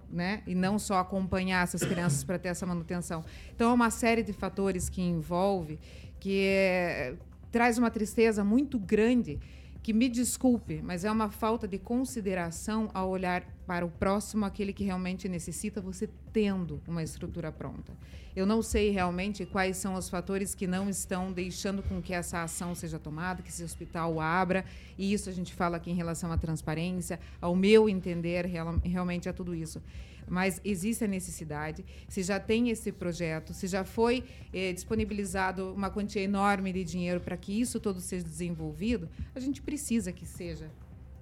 Né? 0.08 0.42
E 0.46 0.54
não 0.54 0.78
só 0.78 0.98
acompanhar 0.98 1.64
essas 1.64 1.82
crianças 1.82 2.22
para 2.22 2.38
ter 2.38 2.48
essa 2.48 2.66
manutenção. 2.66 3.24
Então, 3.56 3.70
é 3.70 3.72
uma 3.72 3.88
série 3.88 4.22
de 4.22 4.34
fatores 4.34 4.90
que 4.90 5.00
envolve, 5.00 5.80
que 6.20 6.48
é, 6.48 7.14
traz 7.50 7.78
uma 7.78 7.90
tristeza 7.90 8.44
muito 8.44 8.78
grande 8.78 9.40
que 9.82 9.92
me 9.92 10.08
desculpe, 10.08 10.80
mas 10.80 11.04
é 11.04 11.10
uma 11.10 11.28
falta 11.28 11.66
de 11.66 11.76
consideração 11.76 12.88
ao 12.94 13.10
olhar 13.10 13.42
para 13.66 13.84
o 13.84 13.90
próximo, 13.90 14.44
aquele 14.44 14.72
que 14.72 14.84
realmente 14.84 15.28
necessita, 15.28 15.80
você 15.80 16.08
tendo 16.32 16.80
uma 16.86 17.02
estrutura 17.02 17.50
pronta. 17.50 17.92
Eu 18.34 18.46
não 18.46 18.62
sei 18.62 18.90
realmente 18.90 19.44
quais 19.44 19.76
são 19.76 19.94
os 19.94 20.08
fatores 20.08 20.54
que 20.54 20.66
não 20.66 20.88
estão 20.88 21.32
deixando 21.32 21.82
com 21.82 22.00
que 22.00 22.14
essa 22.14 22.42
ação 22.42 22.74
seja 22.74 22.98
tomada, 22.98 23.42
que 23.42 23.48
esse 23.48 23.64
hospital 23.64 24.20
abra, 24.20 24.64
e 24.96 25.12
isso 25.12 25.28
a 25.28 25.32
gente 25.32 25.52
fala 25.52 25.78
aqui 25.78 25.90
em 25.90 25.94
relação 25.94 26.30
à 26.30 26.38
transparência, 26.38 27.18
ao 27.40 27.56
meu 27.56 27.88
entender, 27.88 28.46
realmente 28.84 29.28
é 29.28 29.32
tudo 29.32 29.54
isso 29.54 29.82
mas 30.28 30.60
existe 30.64 31.04
a 31.04 31.08
necessidade, 31.08 31.84
se 32.08 32.22
já 32.22 32.38
tem 32.38 32.70
esse 32.70 32.92
projeto, 32.92 33.52
se 33.52 33.66
já 33.66 33.84
foi 33.84 34.24
eh, 34.52 34.72
disponibilizado 34.72 35.72
uma 35.72 35.90
quantia 35.90 36.22
enorme 36.22 36.72
de 36.72 36.84
dinheiro 36.84 37.20
para 37.20 37.36
que 37.36 37.60
isso 37.60 37.78
todo 37.80 38.00
seja 38.00 38.24
desenvolvido, 38.24 39.08
a 39.34 39.40
gente 39.40 39.60
precisa 39.60 40.12
que 40.12 40.26
seja 40.26 40.70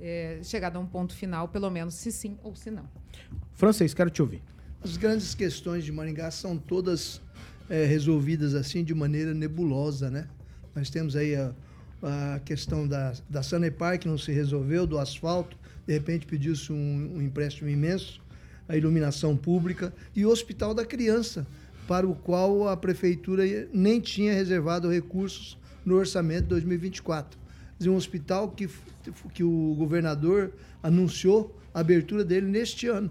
eh, 0.00 0.40
chegado 0.42 0.76
a 0.76 0.80
um 0.80 0.86
ponto 0.86 1.14
final, 1.14 1.48
pelo 1.48 1.70
menos 1.70 1.94
se 1.94 2.10
sim 2.10 2.36
ou 2.42 2.54
se 2.54 2.70
não. 2.70 2.88
Francês, 3.54 3.92
quero 3.92 4.10
te 4.10 4.22
ouvir. 4.22 4.42
As 4.82 4.96
grandes 4.96 5.34
questões 5.34 5.84
de 5.84 5.92
Maringá 5.92 6.30
são 6.30 6.56
todas 6.56 7.20
é, 7.68 7.84
resolvidas 7.84 8.54
assim 8.54 8.82
de 8.82 8.94
maneira 8.94 9.34
nebulosa, 9.34 10.10
né? 10.10 10.26
Nós 10.74 10.88
temos 10.88 11.14
aí 11.14 11.36
a, 11.36 11.54
a 12.02 12.40
questão 12.40 12.88
da, 12.88 13.12
da 13.28 13.42
Sanepar, 13.42 13.98
que 13.98 14.08
não 14.08 14.16
se 14.16 14.32
resolveu, 14.32 14.86
do 14.86 14.98
asfalto, 14.98 15.56
de 15.86 15.92
repente 15.92 16.26
pediu-se 16.26 16.72
um, 16.72 17.16
um 17.16 17.22
empréstimo 17.22 17.68
imenso 17.68 18.22
a 18.70 18.76
iluminação 18.76 19.36
pública 19.36 19.92
e 20.14 20.24
o 20.24 20.30
Hospital 20.30 20.72
da 20.72 20.84
Criança, 20.84 21.44
para 21.88 22.06
o 22.06 22.14
qual 22.14 22.68
a 22.68 22.76
prefeitura 22.76 23.42
nem 23.72 24.00
tinha 24.00 24.32
reservado 24.32 24.88
recursos 24.88 25.58
no 25.84 25.96
orçamento 25.96 26.42
de 26.42 26.50
2024. 26.50 27.36
Um 27.84 27.96
hospital 27.96 28.50
que, 28.50 28.70
que 29.34 29.42
o 29.42 29.74
governador 29.74 30.52
anunciou 30.80 31.58
a 31.74 31.80
abertura 31.80 32.24
dele 32.24 32.46
neste 32.46 32.86
ano. 32.86 33.10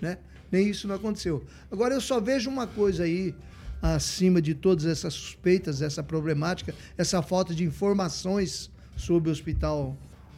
Né? 0.00 0.16
Nem 0.52 0.68
isso 0.68 0.86
não 0.86 0.94
aconteceu. 0.94 1.44
Agora, 1.72 1.94
eu 1.94 2.00
só 2.00 2.20
vejo 2.20 2.48
uma 2.48 2.66
coisa 2.68 3.02
aí 3.02 3.34
acima 3.82 4.40
de 4.40 4.54
todas 4.54 4.86
essas 4.86 5.12
suspeitas, 5.12 5.82
essa 5.82 6.04
problemática, 6.04 6.72
essa 6.96 7.20
falta 7.20 7.52
de 7.52 7.64
informações 7.64 8.70
sobre 8.96 9.28
o 9.28 9.32
hospital 9.32 9.96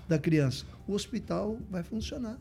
da 0.09 0.19
criança. 0.19 0.65
O 0.89 0.95
hospital 0.95 1.59
vai 1.71 1.83
funcionar. 1.83 2.39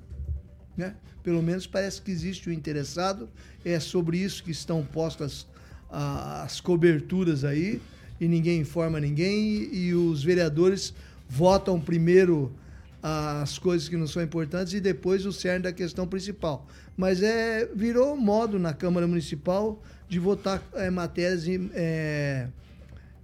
Né? 0.78 0.96
Pelo 1.24 1.42
menos 1.42 1.66
parece 1.66 2.02
que 2.02 2.12
existe 2.12 2.50
o 2.50 2.54
interessado. 2.54 3.30
É 3.64 3.80
sobre 3.80 4.18
isso 4.18 4.44
que 4.44 4.52
estão 4.52 4.84
postas 4.84 5.48
as 5.90 6.60
coberturas 6.60 7.44
aí 7.44 7.82
e 8.20 8.28
ninguém 8.28 8.62
informa 8.62 9.00
ninguém 9.00 9.70
e, 9.74 9.94
os 9.94 10.24
vereadores 10.24 10.94
votam 11.30 11.80
primeiro 11.80 12.54
as 13.02 13.60
coisas 13.60 13.88
que 13.88 13.96
não 13.96 14.08
são 14.08 14.22
importantes 14.22 14.74
e 14.74 14.80
depois 14.80 15.26
o 15.26 15.32
cerne 15.32 15.64
da 15.64 15.72
questão 15.72 16.08
principal. 16.08 16.68
Mas 16.98 17.22
é, 17.22 17.70
virou 17.74 18.16
modo 18.18 18.58
na 18.58 18.74
Câmara 18.74 19.08
Municipal 19.08 19.82
de 20.10 20.18
votar 20.18 20.64
é, 20.74 20.90
matérias 20.90 21.46
é, 21.74 22.48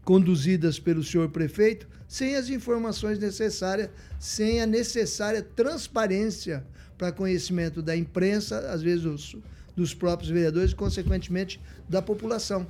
conduzidas 0.04 0.80
pelo 0.80 1.04
senhor 1.04 1.30
prefeito 1.30 1.88
sem 2.08 2.36
as 2.36 2.50
informações 2.50 3.18
necessárias, 3.18 3.90
sem 4.20 4.62
a 4.62 4.66
necessária 4.66 5.42
transparência 5.42 6.64
para 7.02 7.12
conhecimento 7.12 7.82
da 7.82 7.98
imprensa, 7.98 8.60
às 8.72 8.84
vezes 8.84 9.02
dos, 9.02 9.36
dos 9.76 9.92
próprios 9.92 10.30
vereadores 10.30 10.70
e, 10.70 10.76
consequentemente, 10.76 11.60
da 11.90 12.00
população. 12.00 12.68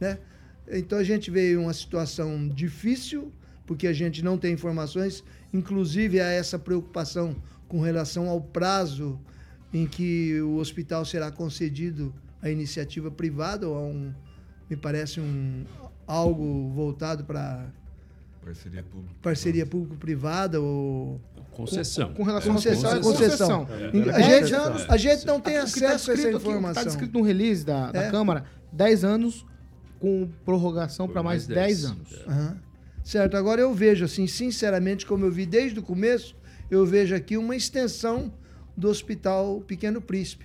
Né? 0.00 0.18
Então 0.66 0.98
a 0.98 1.04
gente 1.04 1.30
veio 1.30 1.60
uma 1.62 1.72
situação 1.72 2.48
difícil, 2.48 3.32
porque 3.64 3.86
a 3.86 3.92
gente 3.92 4.20
não 4.20 4.36
tem 4.36 4.52
informações, 4.52 5.22
inclusive 5.54 6.20
há 6.20 6.26
essa 6.26 6.58
preocupação 6.58 7.36
com 7.68 7.80
relação 7.80 8.28
ao 8.28 8.40
prazo 8.40 9.16
em 9.72 9.86
que 9.86 10.40
o 10.40 10.56
hospital 10.56 11.04
será 11.04 11.30
concedido 11.30 12.12
à 12.42 12.50
iniciativa 12.50 13.12
privada 13.12 13.68
ou 13.68 13.76
a 13.76 13.82
um, 13.82 14.12
me 14.68 14.74
parece 14.74 15.20
um 15.20 15.64
algo 16.04 16.72
voltado 16.74 17.22
para 17.22 17.70
parceria 18.42 18.82
pública 18.82 19.14
parceria 19.22 19.66
público-privada 19.66 20.60
ou 20.60 21.20
concessão 21.64 22.14
Com 22.14 22.22
relação 22.22 22.54
concessão, 22.54 22.90
à 22.90 22.96
é 22.96 23.00
concessão. 23.00 23.66
concessão. 23.66 24.14
A, 24.14 24.20
gente, 24.20 24.54
a 24.88 24.96
gente 24.96 25.26
não 25.26 25.40
tem 25.40 25.54
tá 25.54 25.62
acesso 25.62 26.10
a 26.10 26.14
essa 26.14 26.30
informação. 26.30 26.82
Está 26.82 26.90
escrito 26.90 27.18
no 27.18 27.24
release 27.24 27.64
da, 27.64 27.90
da 27.90 28.02
É. 28.04 28.10
Câmara, 28.10 28.44
10 28.72 29.04
anos 29.04 29.44
com 29.98 30.28
prorrogação 30.44 31.08
para 31.08 31.22
mais 31.22 31.46
mais 31.48 31.66
10 31.68 31.80
10. 31.82 31.84
anos. 31.92 32.08
Aham. 32.28 32.56
Certo, 33.02 33.36
agora 33.36 33.60
eu 33.60 33.72
vejo 33.72 34.04
assim, 34.04 34.26
sinceramente, 34.26 35.06
como 35.06 35.24
eu 35.24 35.30
vi 35.32 35.46
desde 35.46 35.78
o 35.78 35.82
começo, 35.82 36.36
eu 36.70 36.84
vejo 36.84 37.14
aqui 37.14 37.36
uma 37.36 37.56
extensão 37.56 38.30
do 38.76 38.88
Hospital 38.88 39.62
Pequeno 39.66 40.00
Príncipe. 40.00 40.44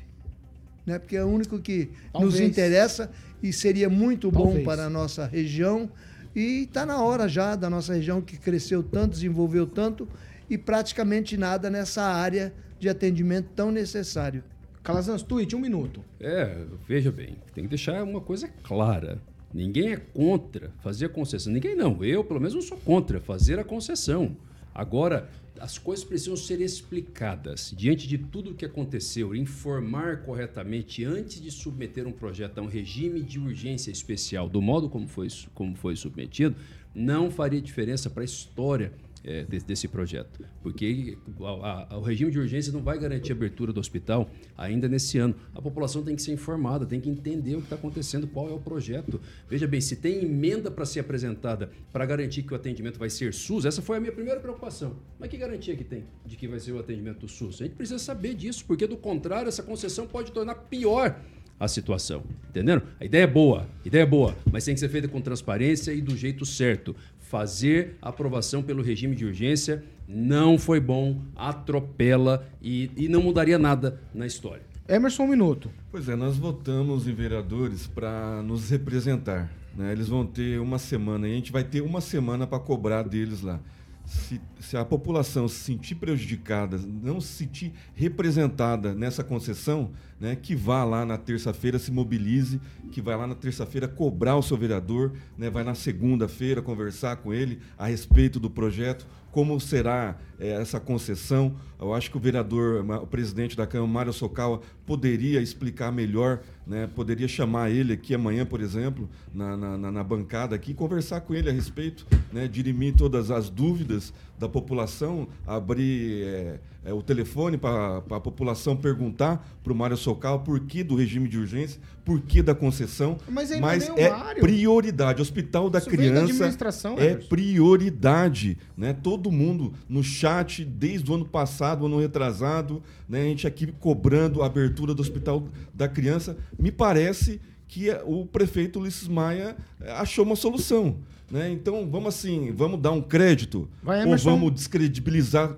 Né? 0.86 0.98
Porque 0.98 1.16
é 1.16 1.24
o 1.24 1.28
único 1.28 1.60
que 1.60 1.90
nos 2.14 2.22
Talvez. 2.34 2.40
interessa 2.40 3.12
e 3.42 3.52
seria 3.54 3.90
muito 3.90 4.32
bom 4.32 4.46
Talvez. 4.46 4.66
para 4.66 4.86
a 4.86 4.90
nossa 4.90 5.26
região. 5.26 5.90
E 6.36 6.64
está 6.64 6.86
na 6.86 7.02
hora 7.02 7.28
já 7.28 7.56
da 7.56 7.70
nossa 7.70 7.94
região 7.94 8.22
que 8.22 8.38
cresceu 8.38 8.82
tanto, 8.82 9.12
desenvolveu 9.12 9.68
tanto 9.68 10.08
e 10.50 10.58
praticamente 10.58 11.38
nada 11.38 11.70
nessa 11.70 12.04
área 12.04 12.54
de 12.80 12.90
atendimento 12.90 13.50
tão 13.56 13.72
necessário. 13.72 14.44
Calazans, 14.84 15.24
tweet, 15.24 15.56
um 15.56 15.60
minuto. 15.60 16.04
É, 16.20 16.66
veja 16.88 17.12
bem, 17.12 17.38
tem 17.54 17.64
que 17.64 17.70
deixar 17.70 18.04
uma 18.04 18.20
coisa 18.20 18.50
clara. 18.64 19.22
Ninguém 19.54 19.94
é 19.94 19.98
contra 19.98 20.72
fazer 20.82 21.06
a 21.06 21.10
concessão. 21.10 21.54
Ninguém 21.54 21.76
não. 21.76 22.04
Eu, 22.04 22.24
pelo 22.24 22.40
menos, 22.40 22.56
não 22.56 22.62
sou 22.62 22.78
contra 22.78 23.22
fazer 23.22 23.60
a 23.60 23.64
concessão. 23.64 24.36
Agora, 24.74 25.30
as 25.60 25.78
coisas 25.78 26.04
precisam 26.04 26.36
ser 26.36 26.60
explicadas 26.60 27.74
diante 27.78 28.08
de 28.08 28.18
tudo 28.18 28.52
o 28.52 28.54
que 28.56 28.66
aconteceu, 28.66 29.36
informar 29.36 30.24
corretamente 30.24 31.06
antes 31.06 31.40
de 31.40 31.52
submeter 31.52 32.08
um 32.08 32.12
projeto 32.12 32.58
a 32.58 32.62
um 32.62 32.68
regime 32.68 33.22
de 33.22 33.40
urgência 33.40 33.92
especial, 33.92 34.50
do 34.50 34.62
modo 34.62 34.90
como 34.90 35.08
foi, 35.08 35.28
como 35.54 35.76
foi 35.76 35.96
submetido, 35.96 36.56
não 36.94 37.30
faria 37.30 37.62
diferença 37.62 38.10
para 38.10 38.24
a 38.24 38.26
história 38.26 38.92
é, 39.24 39.44
de- 39.44 39.60
desse 39.64 39.88
projeto. 39.88 40.44
Porque 40.62 41.18
a- 41.42 41.88
a- 41.94 41.98
o 41.98 42.02
regime 42.02 42.30
de 42.32 42.40
urgência 42.40 42.72
não 42.74 42.82
vai 42.82 42.98
garantir 43.00 43.32
a 43.32 43.36
abertura 43.36 43.72
do 43.72 43.80
hospital 43.80 44.30
ainda 44.58 44.88
nesse 44.88 45.18
ano. 45.18 45.36
A 45.56 45.62
população 45.62 46.04
tem 46.04 46.16
que 46.16 46.22
ser 46.22 46.32
informada, 46.34 46.86
tem 46.86 47.00
que 47.00 47.10
entender 47.10 47.56
o 47.56 47.60
que 47.60 47.64
está 47.66 47.76
acontecendo, 47.76 48.28
qual 48.28 48.50
é 48.50 48.54
o 48.54 48.60
projeto. 48.60 49.20
Veja 49.50 49.68
bem, 49.68 49.80
se 49.82 49.96
tem 49.96 50.24
emenda 50.24 50.70
para 50.70 50.86
ser 50.86 51.00
apresentada 51.00 51.70
para 51.92 52.06
garantir 52.06 52.44
que 52.44 52.54
o 52.54 52.56
atendimento 52.56 53.00
vai 53.00 53.10
ser 53.10 53.34
SUS, 53.34 53.66
essa 53.66 53.82
foi 53.82 53.98
a 53.98 54.00
minha 54.00 54.12
primeira 54.12 54.40
preocupação. 54.40 54.96
Mas 55.20 55.30
que 55.30 55.38
garantia 55.38 55.76
que 55.76 55.84
tem 55.84 56.04
de 56.26 56.36
que 56.36 56.48
vai 56.48 56.60
ser 56.60 56.72
o 56.74 56.80
atendimento 56.80 57.20
do 57.20 57.28
SUS? 57.28 57.62
A 57.62 57.66
gente 57.66 57.76
precisa 57.76 58.00
saber 58.00 58.34
disso, 58.34 58.64
porque 58.66 58.86
do 58.88 58.98
contrário, 58.98 59.48
essa 59.48 59.64
concessão 59.64 60.06
pode 60.08 60.32
tornar 60.32 60.56
pior 60.56 61.20
a 61.60 61.68
situação. 61.68 62.24
Entenderam? 62.50 62.82
A 63.00 63.06
ideia 63.06 63.24
é 63.24 63.28
boa, 63.28 63.62
a 63.84 63.88
ideia 63.88 64.02
é 64.04 64.06
boa, 64.06 64.36
mas 64.52 64.66
tem 64.66 64.74
que 64.74 64.80
ser 64.80 64.90
feita 64.90 65.08
com 65.08 65.22
transparência 65.22 65.94
e 65.94 66.02
do 66.02 66.18
jeito 66.18 66.46
certo. 66.46 66.96
Fazer 67.34 67.98
a 68.00 68.10
aprovação 68.10 68.62
pelo 68.62 68.84
regime 68.84 69.16
de 69.16 69.26
urgência 69.26 69.84
não 70.08 70.56
foi 70.56 70.80
bom, 70.80 71.20
atropela 71.36 72.48
e, 72.62 72.92
e 72.96 73.08
não 73.08 73.24
mudaria 73.24 73.58
nada 73.58 74.00
na 74.14 74.28
história. 74.28 74.62
Emerson, 74.88 75.24
um 75.24 75.30
minuto. 75.30 75.72
Pois 75.90 76.08
é, 76.08 76.16
nós 76.16 76.38
votamos 76.38 77.08
em 77.08 77.12
vereadores 77.12 77.88
para 77.88 78.44
nos 78.44 78.70
representar. 78.70 79.52
né? 79.76 79.92
Eles 79.92 80.08
vão 80.10 80.24
ter 80.24 80.60
uma 80.60 80.78
semana 80.78 81.28
e 81.28 81.32
a 81.32 81.36
gente 81.36 81.52
vai 81.52 81.64
ter 81.64 81.82
uma 81.82 82.02
semana 82.02 82.46
para 82.46 82.60
cobrar 82.60 83.02
deles 83.02 83.42
lá. 83.42 83.60
Se, 84.06 84.42
se 84.60 84.76
a 84.76 84.84
população 84.84 85.48
se 85.48 85.56
sentir 85.56 85.96
prejudicada, 85.96 86.78
não 86.78 87.22
se 87.22 87.30
sentir 87.30 87.74
representada 87.96 88.94
nessa 88.94 89.24
concessão, 89.24 89.92
né, 90.20 90.36
que 90.36 90.56
vá 90.56 90.84
lá 90.84 91.06
na 91.06 91.18
terça-feira, 91.18 91.80
se 91.80 91.92
mobilize, 91.92 92.60
que 92.92 93.02
vai 93.02 93.16
lá 93.16 93.26
na 93.26 93.36
terça-feira 93.36 93.88
cobrar 93.88 94.36
o 94.36 94.44
seu 94.44 94.58
vereador, 94.58 95.14
né, 95.38 95.50
vai 95.50 95.64
na 95.64 95.74
segunda-feira 95.74 96.62
conversar 96.62 97.18
com 97.18 97.34
ele 97.34 97.60
a 97.78 97.88
respeito 97.88 98.40
do 98.40 98.50
projeto, 98.50 99.08
como 99.34 99.60
será 99.60 100.16
eh, 100.40 100.62
essa 100.62 100.80
concessão. 100.80 101.56
Eu 101.80 101.92
acho 101.94 102.10
que 102.12 102.16
o 102.16 102.20
vereador, 102.20 102.86
o 103.02 103.08
presidente 103.08 103.58
da 103.58 103.66
Câmara, 103.68 103.92
Mário 103.92 104.14
Socawa, 104.14 104.62
poderia 104.86 105.42
explicar 105.42 105.92
melhor, 105.92 106.40
né? 106.68 106.88
poderia 106.96 107.28
chamar 107.28 107.72
ele 107.72 107.94
aqui 107.94 108.14
amanhã, 108.14 108.46
por 108.46 108.62
exemplo, 108.62 109.10
na, 109.34 109.58
na, 109.58 109.92
na- 109.92 110.04
bancada 110.04 110.56
aqui, 110.56 110.74
conversar 110.74 111.22
com 111.22 111.34
ele 111.34 111.50
a 111.50 111.52
respeito, 111.52 112.06
né? 112.32 112.48
dirimir 112.48 112.94
todas 112.96 113.32
as 113.32 113.50
dúvidas 113.50 114.14
da 114.38 114.48
população, 114.48 115.28
abrir 115.48 116.24
eh, 116.24 116.60
eh, 116.86 116.94
o 116.94 117.02
telefone 117.02 117.58
para 117.58 117.98
a 117.98 118.20
população 118.20 118.76
perguntar 118.76 119.48
para 119.64 119.72
o 119.72 119.76
Mário 119.76 119.96
Socawa 119.98 120.40
por 120.40 120.60
que 120.62 120.84
do 120.84 120.96
regime 120.96 121.28
de 121.30 121.38
urgência, 121.38 121.80
por 122.04 122.20
que 122.22 122.42
da 122.42 122.54
concessão, 122.54 123.18
Mas 123.28 123.52
é 123.52 123.56
o 123.92 123.98
é 124.00 124.10
Mário. 124.10 124.42
prioridade. 124.42 125.22
Hospital 125.22 125.70
da 125.70 125.80
Isso 125.80 125.90
da 125.90 125.96
Criança 125.96 126.24
administração, 126.24 126.96
é 127.00 127.16
prioridade, 127.16 128.58
né? 128.78 128.94
Todo 128.94 129.32
mundo 129.32 129.74
no 129.88 130.04
chat 130.04 130.64
desde 130.66 131.10
o 131.10 131.16
ano 131.16 131.26
passado, 131.26 131.86
ano 131.86 132.00
retrasado, 132.00 132.82
né? 133.08 133.22
A 133.22 133.26
gente 133.26 133.48
aqui 133.48 133.68
cobrando 133.80 134.42
a 134.42 134.46
abertura 134.46 134.94
do 134.94 135.02
Hospital 135.02 135.48
da 135.74 135.88
Criança. 135.88 136.38
Me 136.60 136.72
parece 136.72 137.40
que 137.68 137.90
eh, 137.90 138.02
o 138.06 138.26
prefeito 138.26 138.80
Ulisses 138.80 139.08
Maia 139.08 139.56
eh, 139.82 139.92
achou 139.94 140.26
uma 140.26 140.36
solução, 140.36 140.98
né? 141.32 141.50
Então 141.52 141.90
vamos 141.90 142.16
assim, 142.16 142.52
vamos 142.56 142.80
dar 142.82 142.92
um 142.92 143.02
crédito 143.02 143.68
Vai, 143.82 144.06
ou 144.06 144.18
vamos 144.18 144.54
descredibilizar 144.54 145.56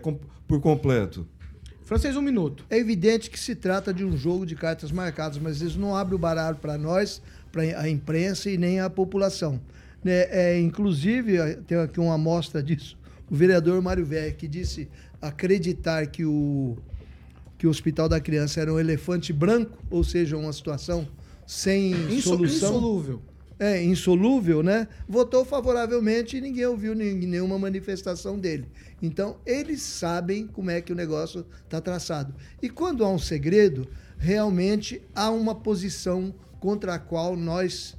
com- 0.00 0.18
por 0.48 0.60
completo? 0.60 1.26
Francês, 1.84 2.16
um 2.16 2.22
minuto. 2.22 2.64
É 2.68 2.76
evidente 2.76 3.30
que 3.30 3.38
se 3.38 3.54
trata 3.54 3.94
de 3.94 4.04
um 4.04 4.16
jogo 4.16 4.44
de 4.44 4.54
cartas 4.54 4.90
marcadas, 4.90 5.38
mas 5.38 5.62
isso 5.62 5.78
não 5.78 5.94
abre 5.94 6.14
o 6.14 6.18
baralho 6.18 6.56
para 6.56 6.76
nós, 6.76 7.22
para 7.52 7.62
a 7.62 7.88
imprensa 7.88 8.50
e 8.50 8.58
nem 8.58 8.80
a 8.80 8.90
população. 8.90 9.60
Né, 10.02 10.26
é, 10.30 10.60
inclusive, 10.60 11.56
tem 11.66 11.78
aqui 11.78 11.98
uma 12.00 12.14
amostra 12.14 12.62
disso, 12.62 12.96
o 13.30 13.34
vereador 13.34 13.80
Mário 13.82 14.04
Velho, 14.04 14.34
que 14.34 14.46
disse 14.46 14.88
acreditar 15.20 16.06
que 16.06 16.24
o, 16.24 16.76
que 17.56 17.66
o 17.66 17.70
Hospital 17.70 18.08
da 18.08 18.20
Criança 18.20 18.60
era 18.60 18.72
um 18.72 18.78
elefante 18.78 19.32
branco, 19.32 19.76
ou 19.90 20.04
seja, 20.04 20.36
uma 20.36 20.52
situação 20.52 21.08
sem 21.46 21.92
Inso- 21.92 22.30
solução. 22.30 22.70
Insolúvel. 22.70 23.22
É, 23.58 23.82
insolúvel, 23.82 24.62
né? 24.62 24.86
Votou 25.08 25.44
favoravelmente 25.44 26.36
e 26.36 26.40
ninguém 26.40 26.66
ouviu 26.66 26.94
nenhuma 26.94 27.58
manifestação 27.58 28.38
dele. 28.38 28.68
Então, 29.02 29.38
eles 29.44 29.82
sabem 29.82 30.46
como 30.46 30.70
é 30.70 30.80
que 30.80 30.92
o 30.92 30.96
negócio 30.96 31.44
está 31.64 31.80
traçado. 31.80 32.34
E 32.62 32.68
quando 32.68 33.04
há 33.04 33.10
um 33.10 33.18
segredo, 33.18 33.88
realmente 34.16 35.02
há 35.14 35.30
uma 35.30 35.54
posição 35.54 36.34
contra 36.60 36.94
a 36.94 36.98
qual 36.98 37.36
nós 37.36 37.96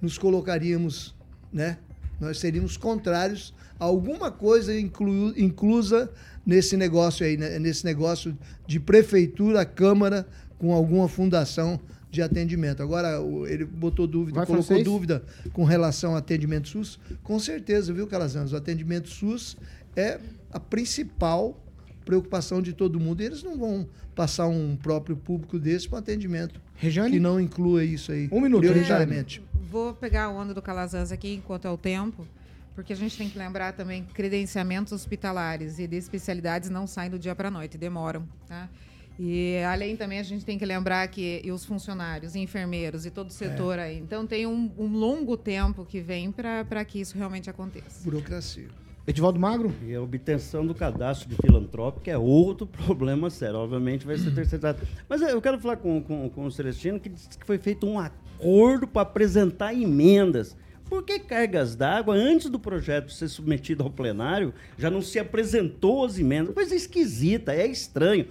nos 0.00 0.18
colocaríamos, 0.18 1.14
né? 1.52 1.78
Nós 2.20 2.38
seríamos 2.38 2.76
contrários 2.76 3.54
a 3.78 3.84
alguma 3.84 4.30
coisa 4.30 4.78
inclu- 4.78 5.34
inclusa 5.36 6.10
nesse 6.44 6.76
negócio 6.76 7.26
aí, 7.26 7.36
né? 7.36 7.58
nesse 7.58 7.84
negócio 7.84 8.36
de 8.66 8.80
prefeitura, 8.80 9.66
câmara, 9.66 10.26
com 10.58 10.72
alguma 10.72 11.08
fundação 11.08 11.78
de 12.16 12.22
atendimento. 12.22 12.82
Agora, 12.82 13.20
ele 13.46 13.64
botou 13.64 14.06
dúvida, 14.06 14.38
Vai, 14.38 14.46
colocou 14.46 14.82
dúvida 14.82 15.22
com 15.52 15.64
relação 15.64 16.12
ao 16.12 16.16
atendimento 16.16 16.68
SUS. 16.68 16.98
Com 17.22 17.38
certeza, 17.38 17.92
viu, 17.92 18.06
Calazans? 18.06 18.52
O 18.52 18.56
atendimento 18.56 19.08
SUS 19.08 19.56
é 19.94 20.18
a 20.50 20.58
principal 20.58 21.62
preocupação 22.06 22.62
de 22.62 22.72
todo 22.72 22.98
mundo. 22.98 23.22
E 23.22 23.26
eles 23.26 23.42
não 23.42 23.58
vão 23.58 23.86
passar 24.14 24.46
um 24.46 24.76
próprio 24.76 25.14
público 25.14 25.58
desse 25.58 25.86
para 25.88 25.98
atendimento 25.98 26.58
Regiane? 26.76 27.10
que 27.10 27.20
não 27.20 27.38
inclua 27.38 27.84
isso 27.84 28.10
aí. 28.12 28.30
Um 28.32 28.40
minuto, 28.40 28.60
prioritariamente. 28.60 29.42
Vou 29.70 29.92
pegar 29.92 30.24
a 30.24 30.30
onda 30.30 30.54
do 30.54 30.62
Calazans 30.62 31.12
aqui 31.12 31.34
enquanto 31.34 31.66
é 31.66 31.70
o 31.70 31.76
tempo, 31.76 32.26
porque 32.74 32.94
a 32.94 32.96
gente 32.96 33.18
tem 33.18 33.28
que 33.28 33.38
lembrar 33.38 33.74
também 33.74 34.04
que 34.04 34.14
credenciamentos 34.14 34.90
hospitalares 34.92 35.78
e 35.78 35.86
de 35.86 35.96
especialidades 35.96 36.70
não 36.70 36.86
saem 36.86 37.10
do 37.10 37.18
dia 37.18 37.34
para 37.34 37.48
a 37.48 37.50
noite, 37.50 37.76
demoram. 37.76 38.26
Tá? 38.48 38.70
E 39.18 39.58
além 39.66 39.96
também 39.96 40.18
a 40.18 40.22
gente 40.22 40.44
tem 40.44 40.58
que 40.58 40.66
lembrar 40.66 41.06
que 41.08 41.40
e 41.42 41.50
os 41.50 41.64
funcionários, 41.64 42.34
e 42.34 42.40
enfermeiros 42.40 43.06
e 43.06 43.10
todo 43.10 43.28
o 43.28 43.32
setor 43.32 43.78
aí. 43.78 43.98
Então 43.98 44.26
tem 44.26 44.46
um, 44.46 44.70
um 44.78 44.88
longo 44.88 45.36
tempo 45.36 45.84
que 45.84 46.00
vem 46.00 46.30
para 46.30 46.84
que 46.84 47.00
isso 47.00 47.16
realmente 47.16 47.48
aconteça. 47.48 48.04
Burocracia. 48.04 48.68
Edivaldo 49.06 49.38
Magro? 49.38 49.72
E 49.86 49.94
a 49.94 50.02
obtenção 50.02 50.66
do 50.66 50.74
cadastro 50.74 51.28
de 51.28 51.36
filantrópico 51.36 52.10
é 52.10 52.18
outro 52.18 52.66
problema 52.66 53.30
sério. 53.30 53.56
Obviamente 53.56 54.04
vai 54.04 54.18
ser 54.18 54.34
terceirizado. 54.34 54.80
Mas 55.08 55.22
eu 55.22 55.40
quero 55.40 55.60
falar 55.60 55.76
com, 55.76 56.02
com, 56.02 56.28
com 56.28 56.44
o 56.44 56.50
Celestino 56.50 56.98
que 56.98 57.08
disse 57.08 57.38
que 57.38 57.46
foi 57.46 57.56
feito 57.56 57.86
um 57.86 58.00
acordo 58.00 58.86
para 58.86 59.02
apresentar 59.02 59.72
emendas. 59.72 60.56
Por 60.88 61.02
que 61.02 61.18
cargas 61.18 61.74
d'água, 61.74 62.14
antes 62.14 62.48
do 62.48 62.60
projeto 62.60 63.12
ser 63.12 63.28
submetido 63.28 63.82
ao 63.82 63.90
plenário, 63.90 64.54
já 64.78 64.88
não 64.88 65.02
se 65.02 65.18
apresentou 65.18 66.04
as 66.04 66.16
emendas? 66.16 66.54
Coisa 66.54 66.76
esquisita, 66.76 67.52
é 67.52 67.66
estranho. 67.66 68.26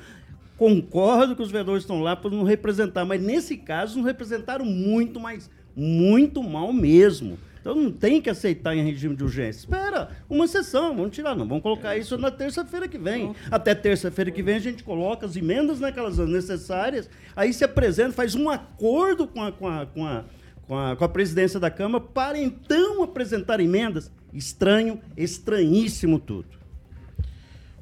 Concordo 0.58 1.36
que 1.36 1.42
os 1.42 1.52
vereadores 1.52 1.84
estão 1.84 2.02
lá 2.02 2.16
para 2.16 2.32
não 2.32 2.44
representar, 2.44 3.06
mas 3.06 3.22
nesse 3.22 3.58
caso 3.58 3.98
não 3.98 4.06
representaram 4.06 4.66
muito, 4.66 5.20
mas 5.20 5.50
muito 5.76 6.42
mal 6.42 6.72
mesmo. 6.72 7.38
Então 7.60 7.74
não 7.74 7.92
tem 7.92 8.22
que 8.22 8.30
aceitar 8.30 8.76
em 8.76 8.84
regime 8.84 9.16
de 9.16 9.24
urgência. 9.24 9.62
Espera, 9.62 10.10
uma 10.30 10.48
sessão, 10.48 10.96
vamos 10.96 11.16
tirar, 11.16 11.36
não. 11.36 11.48
Vamos 11.48 11.64
colocar 11.64 11.98
isso 11.98 12.16
na 12.16 12.30
terça-feira 12.30 12.88
que 12.88 12.98
vem. 12.98 13.36
Até 13.50 13.74
terça-feira 13.74 14.30
que 14.30 14.44
vem 14.44 14.56
a 14.56 14.60
gente 14.60 14.84
coloca 14.84 15.26
as 15.26 15.36
emendas 15.36 15.80
naquelas 15.80 16.20
necessárias, 16.20 17.10
aí 17.36 17.52
se 17.52 17.64
apresenta, 17.64 18.14
faz 18.14 18.36
um 18.36 18.50
acordo 18.52 19.28
com 19.28 19.42
a, 19.42 19.52
com 19.52 19.68
a, 19.68 19.86
com 19.88 20.06
a, 20.06 20.26
com 20.68 20.78
a, 20.78 20.96
com 20.96 21.04
a 21.04 21.10
presidência 21.10 21.60
da 21.60 21.72
Câmara 21.72 22.04
para 22.04 22.38
então 22.38 23.02
apresentar 23.02 23.60
emendas. 23.60 24.12
Estranho, 24.32 25.02
estranhíssimo 25.18 26.20
tudo. 26.20 26.65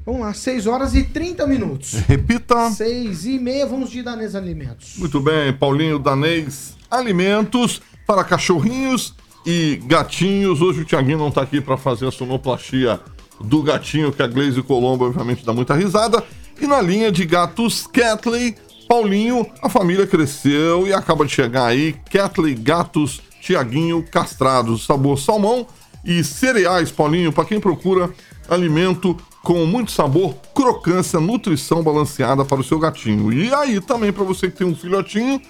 Vamos 0.05 0.21
lá, 0.21 0.33
6 0.33 0.67
horas 0.67 0.93
e 0.95 1.03
30 1.03 1.47
minutos. 1.47 1.93
Repita. 2.07 2.69
6 2.71 3.25
e 3.25 3.39
meia, 3.39 3.65
vamos 3.65 3.89
de 3.89 4.03
Danês 4.03 4.35
Alimentos. 4.35 4.95
Muito 4.97 5.19
bem, 5.19 5.53
Paulinho 5.53 5.97
Danês 5.97 6.75
Alimentos 6.91 7.81
para 8.05 8.23
cachorrinhos 8.23 9.15
e 9.45 9.79
gatinhos. 9.85 10.61
Hoje 10.61 10.81
o 10.81 10.85
Tiaguinho 10.85 11.17
não 11.17 11.29
está 11.29 11.41
aqui 11.41 11.61
para 11.61 11.77
fazer 11.77 12.07
a 12.07 12.11
sonoplastia 12.11 12.99
do 13.39 13.63
gatinho, 13.63 14.11
que 14.11 14.21
a 14.21 14.27
Glaze 14.27 14.61
Colombo 14.61 15.05
obviamente 15.05 15.45
dá 15.45 15.53
muita 15.53 15.73
risada. 15.73 16.23
E 16.59 16.67
na 16.67 16.81
linha 16.81 17.11
de 17.11 17.25
gatos 17.25 17.87
Catley, 17.87 18.55
Paulinho, 18.87 19.45
a 19.61 19.69
família 19.69 20.05
cresceu 20.05 20.85
e 20.85 20.93
acaba 20.93 21.25
de 21.25 21.31
chegar 21.31 21.67
aí. 21.67 21.95
Catley 22.11 22.55
Gatos 22.55 23.21
Tiaguinho 23.41 24.03
Castrados, 24.03 24.85
sabor 24.85 25.17
salmão 25.17 25.65
e 26.05 26.23
cereais, 26.23 26.91
Paulinho, 26.91 27.31
para 27.31 27.45
quem 27.45 27.59
procura 27.59 28.09
alimento 28.49 29.17
com 29.43 29.65
muito 29.65 29.91
sabor, 29.91 30.35
crocância, 30.55 31.19
nutrição 31.19 31.83
balanceada 31.83 32.45
para 32.45 32.61
o 32.61 32.63
seu 32.63 32.79
gatinho. 32.79 33.31
E 33.33 33.53
aí 33.53 33.81
também 33.81 34.11
para 34.11 34.23
você 34.23 34.49
que 34.49 34.57
tem 34.57 34.65
um 34.65 34.73
filhotinho, 34.75 35.41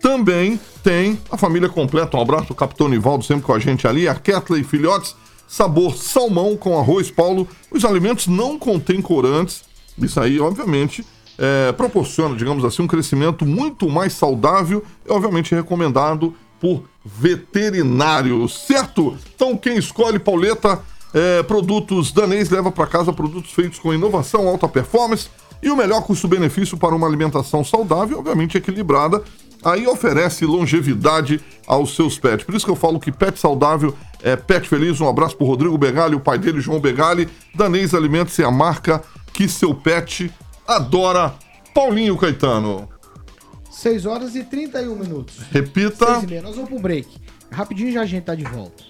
também 0.00 0.58
tem 0.84 1.18
a 1.30 1.36
família 1.36 1.68
completa. 1.68 2.16
Um 2.16 2.22
abraço, 2.22 2.52
o 2.52 2.56
Capitão 2.56 2.88
Nivaldo 2.88 3.24
sempre 3.24 3.42
com 3.42 3.52
a 3.52 3.58
gente 3.58 3.88
ali, 3.88 4.06
a 4.06 4.14
Ketley 4.14 4.62
Filhotes, 4.62 5.16
sabor 5.48 5.96
salmão 5.96 6.56
com 6.56 6.78
arroz, 6.78 7.10
Paulo. 7.10 7.46
Os 7.72 7.84
alimentos 7.84 8.28
não 8.28 8.56
contêm 8.56 9.02
corantes. 9.02 9.64
Isso 9.98 10.20
aí, 10.20 10.38
obviamente, 10.38 11.04
é, 11.36 11.72
proporciona, 11.72 12.36
digamos 12.36 12.64
assim, 12.64 12.82
um 12.82 12.86
crescimento 12.86 13.44
muito 13.44 13.88
mais 13.90 14.12
saudável 14.12 14.84
e, 15.04 15.10
obviamente, 15.10 15.56
recomendado 15.56 16.34
por 16.60 16.84
veterinários, 17.04 18.60
certo? 18.66 19.18
Então, 19.34 19.56
quem 19.56 19.76
escolhe 19.76 20.20
Pauleta 20.20 20.80
é, 21.12 21.42
produtos 21.42 22.12
danês 22.12 22.50
leva 22.50 22.70
para 22.70 22.86
casa 22.86 23.12
produtos 23.12 23.52
feitos 23.52 23.78
com 23.78 23.92
inovação, 23.92 24.46
alta 24.48 24.68
performance 24.68 25.28
e 25.62 25.70
o 25.70 25.76
melhor 25.76 26.02
custo-benefício 26.02 26.76
para 26.76 26.94
uma 26.94 27.06
alimentação 27.06 27.64
saudável, 27.64 28.18
obviamente 28.18 28.56
equilibrada. 28.56 29.22
Aí 29.62 29.86
oferece 29.86 30.46
longevidade 30.46 31.38
aos 31.66 31.94
seus 31.94 32.18
pets. 32.18 32.46
Por 32.46 32.54
isso 32.54 32.64
que 32.64 32.70
eu 32.70 32.76
falo 32.76 32.98
que 32.98 33.12
pet 33.12 33.38
saudável 33.38 33.94
é 34.22 34.34
pet 34.34 34.66
feliz. 34.66 35.00
Um 35.00 35.08
abraço 35.08 35.36
pro 35.36 35.46
Rodrigo 35.46 35.76
Begali, 35.76 36.14
o 36.14 36.20
pai 36.20 36.38
dele, 36.38 36.60
João 36.60 36.80
Begali. 36.80 37.28
Danês 37.54 37.94
Alimentos 37.94 38.38
é 38.38 38.44
a 38.44 38.50
marca 38.50 39.02
que 39.34 39.46
seu 39.48 39.74
pet 39.74 40.32
adora. 40.66 41.34
Paulinho 41.74 42.16
Caetano. 42.16 42.88
6 43.70 44.06
horas 44.06 44.34
e 44.34 44.44
31 44.44 44.96
minutos. 44.96 45.36
Repita. 45.50 46.06
6 46.06 46.22
e 46.22 46.26
meia, 46.26 46.42
nós 46.42 46.54
vamos 46.54 46.70
pro 46.70 46.78
break. 46.78 47.08
Rapidinho 47.50 47.92
já 47.92 48.02
a 48.02 48.06
gente 48.06 48.24
tá 48.24 48.34
de 48.34 48.44
volta. 48.44 48.89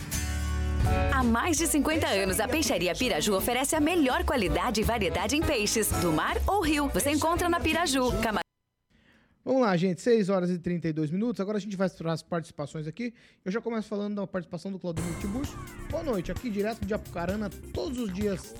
Há 1.13 1.23
mais 1.23 1.57
de 1.57 1.67
50 1.67 2.07
anos, 2.07 2.39
a 2.39 2.47
Peixaria 2.47 2.93
Piraju 2.95 3.35
oferece 3.35 3.75
a 3.75 3.79
melhor 3.79 4.23
qualidade 4.23 4.81
e 4.81 4.83
variedade 4.83 5.35
em 5.35 5.41
peixes, 5.41 5.89
do 6.01 6.11
mar 6.11 6.37
ou 6.47 6.61
rio. 6.61 6.87
Você 6.89 7.11
encontra 7.11 7.47
na 7.47 7.59
Piraju. 7.59 8.11
Cama... 8.21 8.41
Vamos 9.43 9.61
lá, 9.61 9.75
gente. 9.75 10.01
6 10.01 10.29
horas 10.29 10.49
e 10.49 10.57
32 10.57 11.11
minutos. 11.11 11.39
Agora 11.39 11.57
a 11.57 11.61
gente 11.61 11.75
vai 11.75 11.89
para 11.89 12.13
as 12.13 12.21
participações 12.21 12.87
aqui. 12.87 13.13
Eu 13.43 13.51
já 13.51 13.59
começo 13.59 13.87
falando 13.87 14.15
da 14.15 14.27
participação 14.27 14.71
do 14.71 14.79
Claudemir 14.79 15.13
Tiburcio. 15.19 15.57
Boa 15.89 16.03
noite. 16.03 16.31
Aqui 16.31 16.49
direto 16.49 16.85
de 16.85 16.93
Apucarana, 16.93 17.49
todos 17.73 17.97
os 17.97 18.13
dias 18.13 18.53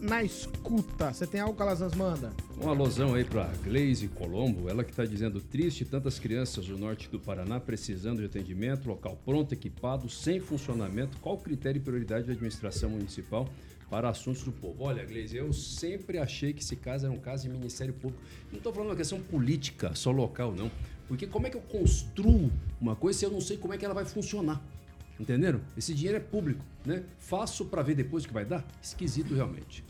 na 0.00 0.22
escuta. 0.22 1.12
Você 1.12 1.26
tem 1.26 1.40
algo, 1.40 1.54
Calazans? 1.54 1.94
Manda. 1.94 2.32
Um 2.60 2.68
alusão 2.68 3.14
aí 3.14 3.24
para 3.24 3.50
Glaze 3.64 4.08
Colombo, 4.08 4.68
ela 4.68 4.84
que 4.84 4.90
está 4.90 5.04
dizendo 5.04 5.40
triste, 5.40 5.84
tantas 5.84 6.18
crianças 6.18 6.66
do 6.66 6.78
norte 6.78 7.08
do 7.08 7.18
Paraná 7.18 7.58
precisando 7.60 8.18
de 8.18 8.26
atendimento, 8.26 8.88
local 8.88 9.18
pronto, 9.24 9.52
equipado, 9.52 10.08
sem 10.08 10.40
funcionamento. 10.40 11.18
Qual 11.18 11.36
o 11.36 11.38
critério 11.38 11.78
e 11.78 11.82
prioridade 11.82 12.26
da 12.26 12.32
administração 12.32 12.90
municipal 12.90 13.48
para 13.90 14.08
assuntos 14.08 14.42
do 14.42 14.52
povo? 14.52 14.84
Olha, 14.84 15.04
Glaze, 15.04 15.36
eu 15.36 15.52
sempre 15.52 16.18
achei 16.18 16.52
que 16.52 16.62
esse 16.62 16.76
caso 16.76 17.06
era 17.06 17.14
um 17.14 17.18
caso 17.18 17.44
de 17.44 17.50
Ministério 17.50 17.94
Público. 17.94 18.22
Não 18.50 18.58
estou 18.58 18.72
falando 18.72 18.90
uma 18.90 18.96
questão 18.96 19.20
política, 19.20 19.94
só 19.94 20.10
local, 20.10 20.54
não. 20.54 20.70
Porque 21.08 21.26
como 21.26 21.46
é 21.46 21.50
que 21.50 21.56
eu 21.56 21.62
construo 21.62 22.50
uma 22.80 22.96
coisa 22.96 23.18
se 23.18 23.24
eu 23.24 23.30
não 23.30 23.40
sei 23.40 23.56
como 23.56 23.72
é 23.72 23.78
que 23.78 23.84
ela 23.84 23.94
vai 23.94 24.04
funcionar? 24.04 24.60
Entenderam? 25.18 25.60
Esse 25.76 25.94
dinheiro 25.94 26.18
é 26.18 26.20
público, 26.20 26.64
né? 26.84 27.02
Faço 27.18 27.64
para 27.66 27.82
ver 27.82 27.94
depois 27.94 28.24
o 28.24 28.28
que 28.28 28.34
vai 28.34 28.44
dar? 28.44 28.64
Esquisito 28.82 29.34
realmente. 29.34 29.82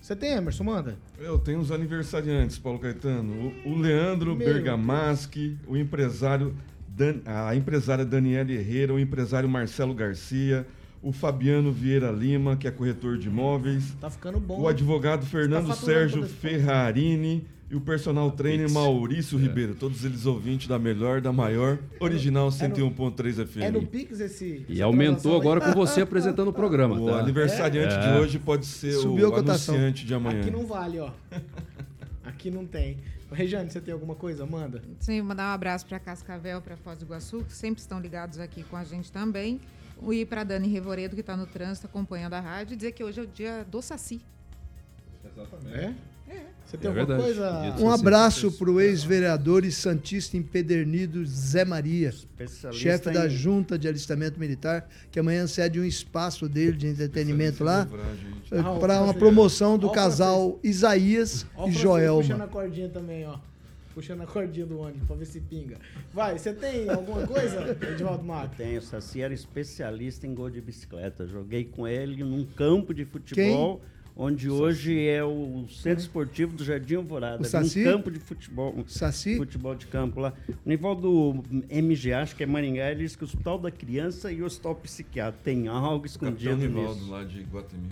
Você 0.00 0.14
tem, 0.14 0.32
Emerson? 0.32 0.64
Manda. 0.64 0.98
Eu 1.18 1.38
tenho 1.38 1.58
os 1.60 1.70
aniversariantes, 1.72 2.58
Paulo 2.58 2.78
Caetano. 2.78 3.52
O, 3.64 3.70
o 3.70 3.78
Leandro 3.78 4.36
Meu 4.36 4.46
Bergamaschi, 4.46 5.56
o 5.66 5.76
empresário, 5.76 6.54
Dan- 6.86 7.20
a 7.24 7.56
empresária 7.56 8.04
Daniela 8.04 8.52
Herrera, 8.52 8.92
o 8.92 8.98
empresário 9.00 9.48
Marcelo 9.48 9.94
Garcia, 9.94 10.66
o 11.02 11.10
Fabiano 11.12 11.72
Vieira 11.72 12.10
Lima, 12.10 12.54
que 12.56 12.68
é 12.68 12.70
corretor 12.70 13.16
de 13.16 13.28
imóveis, 13.28 13.94
Tá 13.98 14.10
ficando 14.10 14.38
bom. 14.38 14.60
o 14.60 14.68
advogado 14.68 15.24
Fernando 15.24 15.68
faturando 15.68 15.86
Sérgio 16.10 16.26
Ferrarini 16.26 17.46
e 17.74 17.76
o 17.76 17.80
personal 17.80 18.30
trainer 18.30 18.70
Maurício 18.70 19.36
Ribeiro. 19.36 19.74
Todos 19.74 20.04
eles 20.04 20.26
ouvintes 20.26 20.68
da 20.68 20.78
melhor, 20.78 21.20
da 21.20 21.32
maior, 21.32 21.76
original 21.98 22.48
101.3 22.48 23.44
FM. 23.44 23.62
É 23.62 23.70
no 23.72 23.84
Pix 23.84 24.20
esse. 24.20 24.64
E 24.68 24.80
aumentou 24.80 25.36
agora 25.36 25.60
com 25.60 25.72
você 25.72 26.00
apresentando 26.00 26.48
o 26.48 26.52
programa. 26.52 26.94
O 26.94 27.06
tá? 27.06 27.18
aniversariante 27.18 27.94
É. 27.94 28.12
de 28.12 28.18
hoje 28.20 28.38
pode 28.38 28.64
ser 28.64 28.92
Subiu 28.92 29.28
o 29.30 29.34
anunciante 29.34 30.06
de 30.06 30.14
amanhã. 30.14 30.42
Aqui 30.42 30.52
não 30.52 30.64
vale, 30.64 31.00
ó. 31.00 31.10
Aqui 32.22 32.48
não 32.48 32.64
tem. 32.64 32.98
Rejane, 33.32 33.68
você 33.68 33.80
tem 33.80 33.92
alguma 33.92 34.14
coisa? 34.14 34.46
Manda. 34.46 34.80
Sim, 35.00 35.22
mandar 35.22 35.50
um 35.50 35.54
abraço 35.54 35.84
para 35.84 35.98
Cascavel, 35.98 36.60
para 36.60 36.76
Foz 36.76 36.96
do 36.98 37.04
Iguaçu, 37.04 37.42
que 37.44 37.52
sempre 37.52 37.80
estão 37.80 37.98
ligados 37.98 38.38
aqui 38.38 38.62
com 38.62 38.76
a 38.76 38.84
gente 38.84 39.10
também. 39.10 39.60
E 40.12 40.24
para 40.24 40.44
Dani 40.44 40.68
Revoredo, 40.68 41.16
que 41.16 41.22
está 41.22 41.36
no 41.36 41.46
trânsito 41.46 41.88
acompanhando 41.88 42.34
a 42.34 42.40
rádio, 42.40 42.74
e 42.74 42.76
dizer 42.76 42.92
que 42.92 43.02
hoje 43.02 43.18
é 43.18 43.22
o 43.24 43.26
dia 43.26 43.66
do 43.68 43.82
Saci. 43.82 44.20
É? 45.72 45.92
Você 46.66 46.78
tem 46.78 46.90
É 46.90 46.98
alguma 47.00 47.16
verdade. 47.18 47.22
coisa? 47.76 47.84
Um 47.84 47.90
abraço 47.90 48.50
para 48.50 48.70
o 48.70 48.80
ex-vereador 48.80 49.64
e 49.64 49.70
santista 49.70 50.36
empedernido 50.36 51.24
Zé 51.24 51.64
Maria, 51.64 52.12
chefe 52.72 53.10
da 53.12 53.26
em- 53.26 53.30
Junta 53.30 53.78
de 53.78 53.86
Alistamento 53.86 54.40
Militar, 54.40 54.88
que 55.12 55.20
amanhã 55.20 55.46
cede 55.46 55.78
um 55.78 55.84
espaço 55.84 56.48
dele 56.48 56.76
de 56.76 56.88
entretenimento 56.88 57.62
lá 57.62 57.82
Ah, 57.82 57.86
para 58.46 58.62
uma 58.64 58.80
francês. 58.80 59.16
promoção 59.18 59.78
do 59.78 59.86
Ó 59.88 59.90
casal 59.92 60.58
Isaías 60.64 61.46
Ó 61.54 61.68
e 61.68 61.72
Joelma. 61.72 62.22
Puxando 62.22 62.40
a 62.42 62.48
cordinha 62.48 62.88
também, 62.88 63.24
ó. 63.26 63.38
Puxando 63.94 64.22
a 64.22 64.26
cordinha 64.26 64.66
do 64.66 64.80
ônibus 64.80 65.06
pra 65.06 65.14
ver 65.14 65.26
se 65.26 65.38
pinga. 65.40 65.76
Vai, 66.12 66.36
você 66.36 66.52
tem 66.52 66.88
alguma 66.90 67.24
coisa, 67.24 67.78
Edivaldo 67.92 68.24
Mato? 68.24 68.56
Tenho, 68.56 68.82
Saci 68.82 69.20
era 69.22 69.32
especialista 69.32 70.26
em 70.26 70.34
gol 70.34 70.50
de 70.50 70.60
bicicleta. 70.60 71.24
Joguei 71.28 71.62
com 71.64 71.86
ele 71.86 72.24
num 72.24 72.44
campo 72.44 72.92
de 72.92 73.04
futebol. 73.04 73.80
Onde 74.16 74.48
hoje 74.48 75.06
é 75.06 75.24
o 75.24 75.66
Centro 75.68 76.00
Esportivo 76.00 76.54
do 76.54 76.64
Jardim 76.64 76.94
Alvorada, 76.96 77.36
O 77.36 77.40
ali, 77.40 77.48
Saci? 77.48 77.80
um 77.80 77.84
campo 77.84 78.10
de 78.10 78.18
futebol, 78.20 78.74
um 78.76 78.86
Saci? 78.86 79.36
futebol 79.36 79.74
de 79.74 79.86
campo 79.86 80.20
lá. 80.20 80.32
O 80.48 80.68
Nivaldo 80.68 81.42
MG, 81.68 82.12
acho 82.12 82.36
que 82.36 82.42
é 82.42 82.46
Maringá, 82.46 82.90
ele 82.90 83.02
disse 83.02 83.16
que 83.18 83.24
o 83.24 83.26
Hospital 83.26 83.58
da 83.58 83.70
Criança 83.70 84.30
e 84.30 84.42
o 84.42 84.46
Hospital 84.46 84.74
Psiquiátrico 84.76 85.44
tem 85.44 85.66
algo 85.68 86.04
Capitão 86.04 86.28
escondido 86.28 86.56
Nivaldo, 86.56 86.94
nisso. 87.00 87.10
lá 87.10 87.24
de 87.24 87.40
Guatemi. 87.42 87.88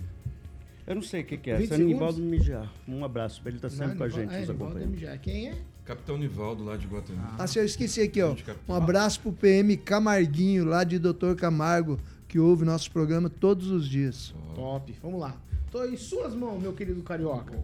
Eu 0.87 0.97
não 0.97 1.03
sei 1.03 1.23
o 1.23 1.25
que, 1.25 1.37
que 1.37 1.51
é. 1.51 1.57
20 1.59 1.65
Esse 1.71 1.81
é? 1.81 1.85
Nivaldo 1.85 2.21
MG. 2.21 2.59
Um 2.89 3.05
abraço, 3.05 3.41
ele 3.47 3.57
está 3.57 3.71
sempre 3.71 3.89
Não, 3.89 3.97
com 3.99 4.05
a 4.05 4.09
gente, 4.09 4.35
é, 4.35 4.41
nos 4.41 4.51
acompanhando. 4.51 4.91
MJ. 4.91 5.19
Quem 5.19 5.49
é? 5.51 5.55
Capitão 5.85 6.17
Nivaldo, 6.19 6.65
lá 6.65 6.77
de 6.77 6.87
Guatemi. 6.87 7.19
Ah, 7.39 7.47
se 7.47 7.59
eu 7.59 7.65
esqueci 7.65 8.01
aqui, 8.01 8.21
ó. 8.23 8.35
Capitão. 8.35 8.57
Um 8.69 8.75
abraço 8.75 9.21
pro 9.21 9.33
PM 9.33 9.77
Camarguinho, 9.77 10.65
lá 10.65 10.83
de 10.85 10.99
Doutor 10.99 11.35
Camargo, 11.37 11.99
que 12.29 12.39
ouve 12.39 12.65
nosso 12.65 12.91
programa 12.91 13.29
todos 13.31 13.69
os 13.71 13.89
dias. 13.89 14.35
Top. 14.55 14.93
Vamos 15.03 15.21
lá. 15.21 15.37
Tô 15.73 15.85
em 15.87 15.97
suas 15.97 16.35
mãos, 16.35 16.61
meu 16.61 16.75
querido 16.75 17.03
carioca. 17.03 17.55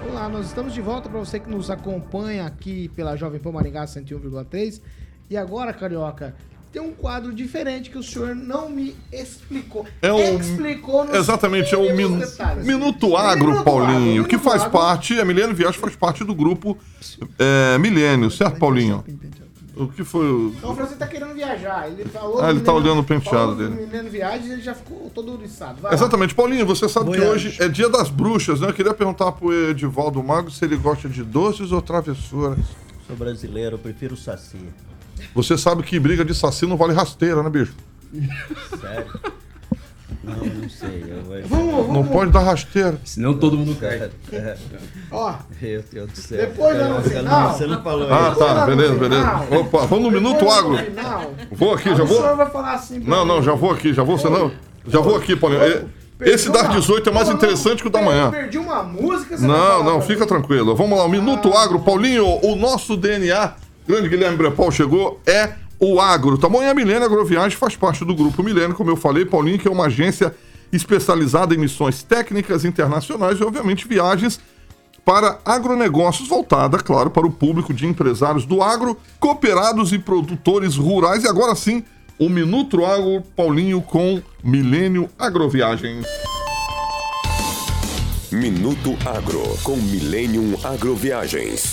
Vamos 0.00 0.14
lá, 0.14 0.28
nós 0.28 0.46
estamos 0.46 0.72
de 0.72 0.80
volta 0.80 1.08
para 1.10 1.18
você 1.18 1.38
que 1.38 1.50
nos 1.50 1.70
acompanha 1.70 2.46
aqui 2.46 2.88
pela 2.88 3.14
Jovem 3.14 3.38
Pan 3.38 3.52
Maringá 3.52 3.84
101,3. 3.84 4.80
E 5.28 5.36
agora, 5.36 5.72
carioca, 5.74 6.34
tem 6.72 6.80
um 6.80 6.92
quadro 6.92 7.32
diferente 7.34 7.90
que 7.90 7.98
o 7.98 8.02
senhor 8.02 8.34
não 8.34 8.70
me 8.70 8.96
explicou. 9.12 9.86
É 10.00 10.10
o- 10.10 10.40
explicou 10.40 11.04
nos 11.04 11.14
Exatamente, 11.14 11.74
é 11.74 11.78
o 11.78 11.94
mínimos 11.94 12.38
Min-. 12.38 12.64
Minuto 12.64 13.14
Agro, 13.16 13.48
Minuto 13.48 13.64
Paulinho, 13.64 14.22
Agro, 14.22 14.28
que 14.30 14.38
faz 14.38 14.62
Agro. 14.62 14.72
parte, 14.72 15.20
a 15.20 15.24
Milênio 15.26 15.54
Viagem 15.54 15.78
faz 15.78 15.94
parte 15.94 16.24
do 16.24 16.34
grupo 16.34 16.76
é, 17.38 17.76
Milênio, 17.78 18.30
certo, 18.30 18.58
Paulinho? 18.58 19.04
O 19.74 19.88
que 19.88 20.04
foi 20.04 20.26
o... 20.30 20.48
Então, 20.56 20.70
o 20.70 20.74
Francisco 20.74 20.98
tá 20.98 21.06
querendo 21.06 21.32
viajar. 21.34 21.88
Ele 21.88 22.04
falou. 22.04 22.42
Ah, 22.42 22.50
ele 22.50 22.60
tá 22.60 22.72
Milênio- 22.72 22.90
olhando 22.92 23.00
o 23.00 23.04
penteado 23.04 23.54
do 23.54 23.56
dele. 23.70 23.86
Milênio 23.86 24.10
Viagens 24.10 24.50
ele 24.50 24.60
já 24.60 24.74
ficou 24.74 25.10
todo 25.14 25.32
oriçado. 25.32 25.80
Vai 25.80 25.90
lá. 25.92 25.96
Exatamente, 25.96 26.34
Paulinho, 26.34 26.66
você 26.66 26.86
sabe 26.88 27.10
que 27.12 27.18
Voyage. 27.18 27.48
hoje 27.48 27.62
é 27.62 27.68
dia 27.68 27.88
das 27.88 28.10
bruxas, 28.10 28.60
né? 28.60 28.68
Eu 28.68 28.74
queria 28.74 28.92
perguntar 28.92 29.32
pro 29.32 29.50
Edivaldo 29.70 30.22
Mago 30.22 30.50
se 30.50 30.62
ele 30.64 30.76
gosta 30.76 31.08
de 31.08 31.22
doces 31.24 31.72
ou 31.72 31.80
travessuras. 31.80 32.58
Sou 33.06 33.16
brasileiro, 33.16 33.76
eu 33.76 33.78
prefiro 33.78 34.14
Saci. 34.16 34.58
Você 35.34 35.56
sabe 35.56 35.82
que 35.82 35.98
briga 35.98 36.24
de 36.24 36.34
saci 36.34 36.66
não 36.66 36.76
vale 36.76 36.92
rasteira, 36.92 37.42
né, 37.42 37.48
bicho? 37.48 37.72
Sério? 38.80 39.10
Não, 40.24 40.34
não 40.36 40.68
sei. 40.68 41.04
Eu 41.08 41.22
vou... 41.24 41.42
Vamos, 41.48 41.74
vamos. 41.74 41.92
Não 41.94 42.04
pode 42.06 42.30
dar 42.30 42.40
rasteira. 42.40 42.96
Senão 43.04 43.34
todo 43.34 43.56
mundo 43.56 43.74
cai. 43.80 44.10
É, 44.32 44.56
Ó, 45.10 45.34
Meu 45.60 45.82
Deus 45.92 46.10
do 46.10 46.16
céu. 46.16 46.38
Depois 46.38 46.78
lá 46.78 46.88
no 46.88 47.02
final- 47.02 47.52
Você 47.52 47.66
não 47.66 47.82
falou 47.82 48.08
Ah, 48.12 48.28
isso. 48.30 48.38
tá, 48.38 48.66
beleza, 48.66 48.94
beleza. 48.94 49.30
Opa, 49.50 49.78
vamos 49.86 50.04
no 50.04 50.10
Minuto 50.10 50.48
Agro. 50.48 50.76
Vou 51.50 51.74
aqui, 51.74 51.94
já 51.94 52.04
O 52.04 52.06
senhor 52.08 52.22
vou? 52.28 52.36
vai 52.36 52.50
falar 52.50 52.74
assim. 52.74 52.98
Não, 53.00 53.24
não, 53.24 53.42
já 53.42 53.54
vou 53.54 53.70
aqui, 53.72 53.92
já 53.92 54.02
vou, 54.02 54.16
senão... 54.18 54.50
Já 54.86 55.00
vou 55.00 55.16
aqui, 55.16 55.34
Paulinho. 55.36 55.62
E- 55.64 56.02
Esse 56.30 56.50
das 56.50 56.68
18 56.70 57.10
é 57.10 57.12
mais 57.12 57.28
interessante 57.28 57.82
que 57.82 57.88
o 57.88 57.90
da 57.90 58.00
manhã. 58.00 58.30
Perdi 58.30 58.58
uma 58.58 58.82
música. 58.84 59.36
Não, 59.38 59.82
não, 59.82 60.00
fica 60.00 60.24
tranquilo. 60.24 60.74
Vamos 60.76 60.96
lá, 60.96 61.04
o 61.04 61.08
Minuto 61.08 61.52
Agro. 61.52 61.80
Paulinho, 61.80 62.24
o 62.44 62.54
nosso 62.54 62.96
DNA, 62.96 63.54
grande 63.88 64.08
Guilherme 64.08 64.36
Brepal 64.36 64.70
chegou, 64.70 65.20
é 65.26 65.50
o 65.84 66.00
agro, 66.00 66.38
tá 66.38 66.48
bom? 66.48 66.62
E 66.62 66.68
a 66.68 66.74
Milênio 66.74 67.04
Agroviagem 67.04 67.58
faz 67.58 67.74
parte 67.74 68.04
do 68.04 68.14
grupo 68.14 68.40
Milênio, 68.40 68.76
como 68.76 68.90
eu 68.90 68.96
falei, 68.96 69.24
Paulinho, 69.24 69.58
que 69.58 69.66
é 69.66 69.70
uma 69.70 69.86
agência 69.86 70.32
especializada 70.72 71.54
em 71.54 71.58
missões 71.58 72.04
técnicas 72.04 72.64
internacionais 72.64 73.40
e, 73.40 73.42
obviamente, 73.42 73.88
viagens 73.88 74.38
para 75.04 75.40
agronegócios, 75.44 76.28
voltada, 76.28 76.78
claro, 76.78 77.10
para 77.10 77.26
o 77.26 77.32
público 77.32 77.74
de 77.74 77.84
empresários 77.84 78.46
do 78.46 78.62
agro, 78.62 78.96
cooperados 79.18 79.92
e 79.92 79.98
produtores 79.98 80.76
rurais. 80.76 81.24
E 81.24 81.28
agora 81.28 81.56
sim, 81.56 81.82
o 82.16 82.28
Minuto 82.28 82.84
Agro, 82.84 83.20
Paulinho, 83.34 83.82
com 83.82 84.22
Milênio 84.44 85.10
Agroviagens. 85.18 86.06
Minuto 88.30 88.96
Agro 89.04 89.42
com 89.62 89.76
Millennium 89.76 90.56
Agroviagens. 90.64 91.71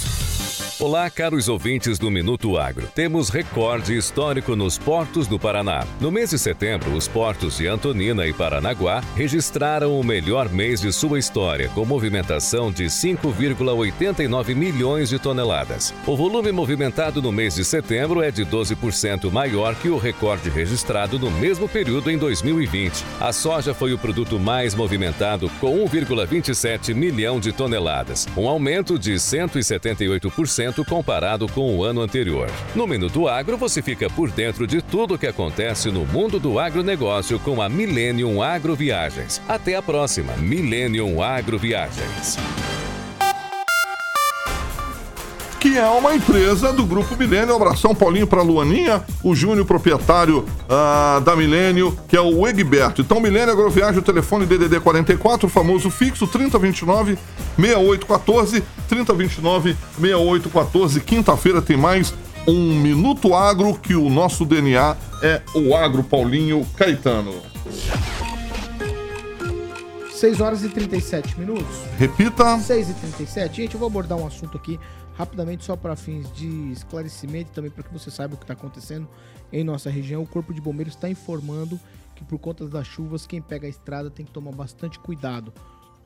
Olá, 0.82 1.10
caros 1.10 1.50
ouvintes 1.50 2.00
do 2.00 2.10
Minuto 2.10 2.58
Agro. 2.58 2.88
Temos 2.96 3.28
recorde 3.28 3.98
histórico 3.98 4.56
nos 4.56 4.78
portos 4.78 5.28
do 5.28 5.38
Paraná. 5.38 5.86
No 6.00 6.10
mês 6.10 6.30
de 6.30 6.40
setembro, 6.40 6.94
os 6.94 7.06
portos 7.06 7.58
de 7.58 7.68
Antonina 7.68 8.26
e 8.26 8.32
Paranaguá 8.32 9.04
registraram 9.14 10.00
o 10.00 10.04
melhor 10.06 10.48
mês 10.48 10.80
de 10.80 10.94
sua 10.94 11.20
história, 11.20 11.68
com 11.76 11.84
movimentação 11.84 12.72
de 12.72 12.86
5,89 12.86 14.56
milhões 14.56 15.10
de 15.10 15.20
toneladas. 15.20 15.94
O 16.08 16.16
volume 16.16 16.50
movimentado 16.54 17.22
no 17.22 17.30
mês 17.30 17.56
de 17.56 17.66
setembro 17.66 18.22
é 18.22 18.32
de 18.32 18.46
12% 18.46 19.30
maior 19.30 19.76
que 19.76 19.90
o 19.90 19.98
recorde 19.98 20.50
registrado 20.50 21.20
no 21.20 21.30
mesmo 21.30 21.68
período 21.68 22.10
em 22.10 22.18
2020. 22.18 23.04
A 23.20 23.34
soja 23.34 23.74
foi 23.74 23.92
o 23.92 23.98
produto 23.98 24.40
mais 24.40 24.74
movimentado, 24.74 25.52
com 25.60 25.86
1,27 25.90 26.94
milhão 26.96 27.38
de 27.38 27.52
toneladas, 27.52 28.26
um 28.38 28.48
aumento 28.48 28.98
de 28.98 29.16
178% 29.16 30.69
comparado 30.86 31.48
com 31.48 31.78
o 31.78 31.84
ano 31.84 32.02
anterior. 32.02 32.50
No 32.76 32.88
Minuto 32.88 33.28
Agro, 33.28 33.58
você 33.58 33.82
fica 33.82 34.10
por 34.10 34.32
dentro 34.32 34.66
de 34.66 34.82
tudo 34.82 35.16
o 35.16 35.18
que 35.18 35.28
acontece 35.28 35.92
no 35.92 36.06
mundo 36.06 36.40
do 36.40 36.60
agronegócio 36.60 37.40
com 37.40 37.62
a 37.62 37.68
Millennium 37.68 38.42
Agroviagens. 38.42 39.42
Até 39.48 39.76
a 39.76 39.82
próxima, 39.82 40.34
Millennium 40.38 41.22
Agroviagens. 41.22 42.38
Que 45.60 45.78
é 45.78 45.88
uma 45.90 46.16
empresa 46.16 46.72
do 46.72 46.86
Grupo 46.86 47.18
Milênio. 47.18 47.54
Um 47.54 47.58
abração, 47.58 47.94
Paulinho, 47.94 48.26
para 48.26 48.42
Luaninha, 48.42 49.04
o 49.22 49.36
Júnior, 49.36 49.66
proprietário 49.66 50.46
ah, 50.70 51.22
da 51.24 51.36
Milênio, 51.36 51.98
que 52.08 52.16
é 52.16 52.22
o 52.22 52.48
Egberto. 52.48 53.02
Então, 53.02 53.20
Milênio 53.20 53.52
Agroviagem, 53.52 54.00
o 54.00 54.02
telefone 54.04 54.46
DDD 54.46 54.80
44, 54.80 55.48
o 55.48 55.50
famoso 55.50 55.90
fixo 55.90 56.26
3029 56.26 57.18
6814, 57.58 58.64
3029 58.88 59.76
6814. 60.00 61.02
Quinta-feira 61.02 61.62
tem 61.62 61.76
mais 61.76 62.14
um 62.48 62.80
Minuto 62.80 63.36
Agro, 63.36 63.78
que 63.78 63.96
o 63.96 64.10
nosso 64.10 64.46
DNA 64.46 64.96
é 65.22 65.42
o 65.54 65.76
Agro 65.76 66.04
Paulinho 66.04 66.66
Caetano. 66.78 67.34
6 70.20 70.42
horas 70.42 70.64
e 70.64 70.70
37 70.70 71.40
minutos. 71.40 71.66
Repita. 71.98 72.60
6 72.60 72.90
e 72.90 72.94
37. 72.94 73.58
Gente, 73.62 73.74
eu 73.74 73.80
vou 73.80 73.88
abordar 73.88 74.18
um 74.18 74.28
assunto 74.28 74.58
aqui 74.58 74.80
rapidamente, 75.20 75.66
só 75.66 75.76
para 75.76 75.98
fins 75.98 76.32
de 76.32 76.72
esclarecimento 76.72 77.52
também 77.52 77.70
para 77.70 77.84
que 77.84 77.92
você 77.92 78.10
saiba 78.10 78.36
o 78.36 78.38
que 78.38 78.46
está 78.46 78.54
acontecendo 78.54 79.06
em 79.52 79.66
nossa 79.66 79.90
região. 79.90 80.24
O 80.24 80.28
Corpo 80.28 80.54
de 80.54 80.62
Bombeiros 80.62 80.96
está 80.96 81.10
informando 81.10 81.78
que, 82.16 82.24
por 82.24 82.40
conta 82.40 82.66
das 82.70 82.88
chuvas, 82.88 83.28
quem 83.28 83.42
pega 83.42 83.68
a 83.68 83.70
estrada 83.70 84.10
tem 84.10 84.26
que 84.26 84.32
tomar 84.32 84.54
bastante 84.54 84.98
cuidado. 84.98 85.54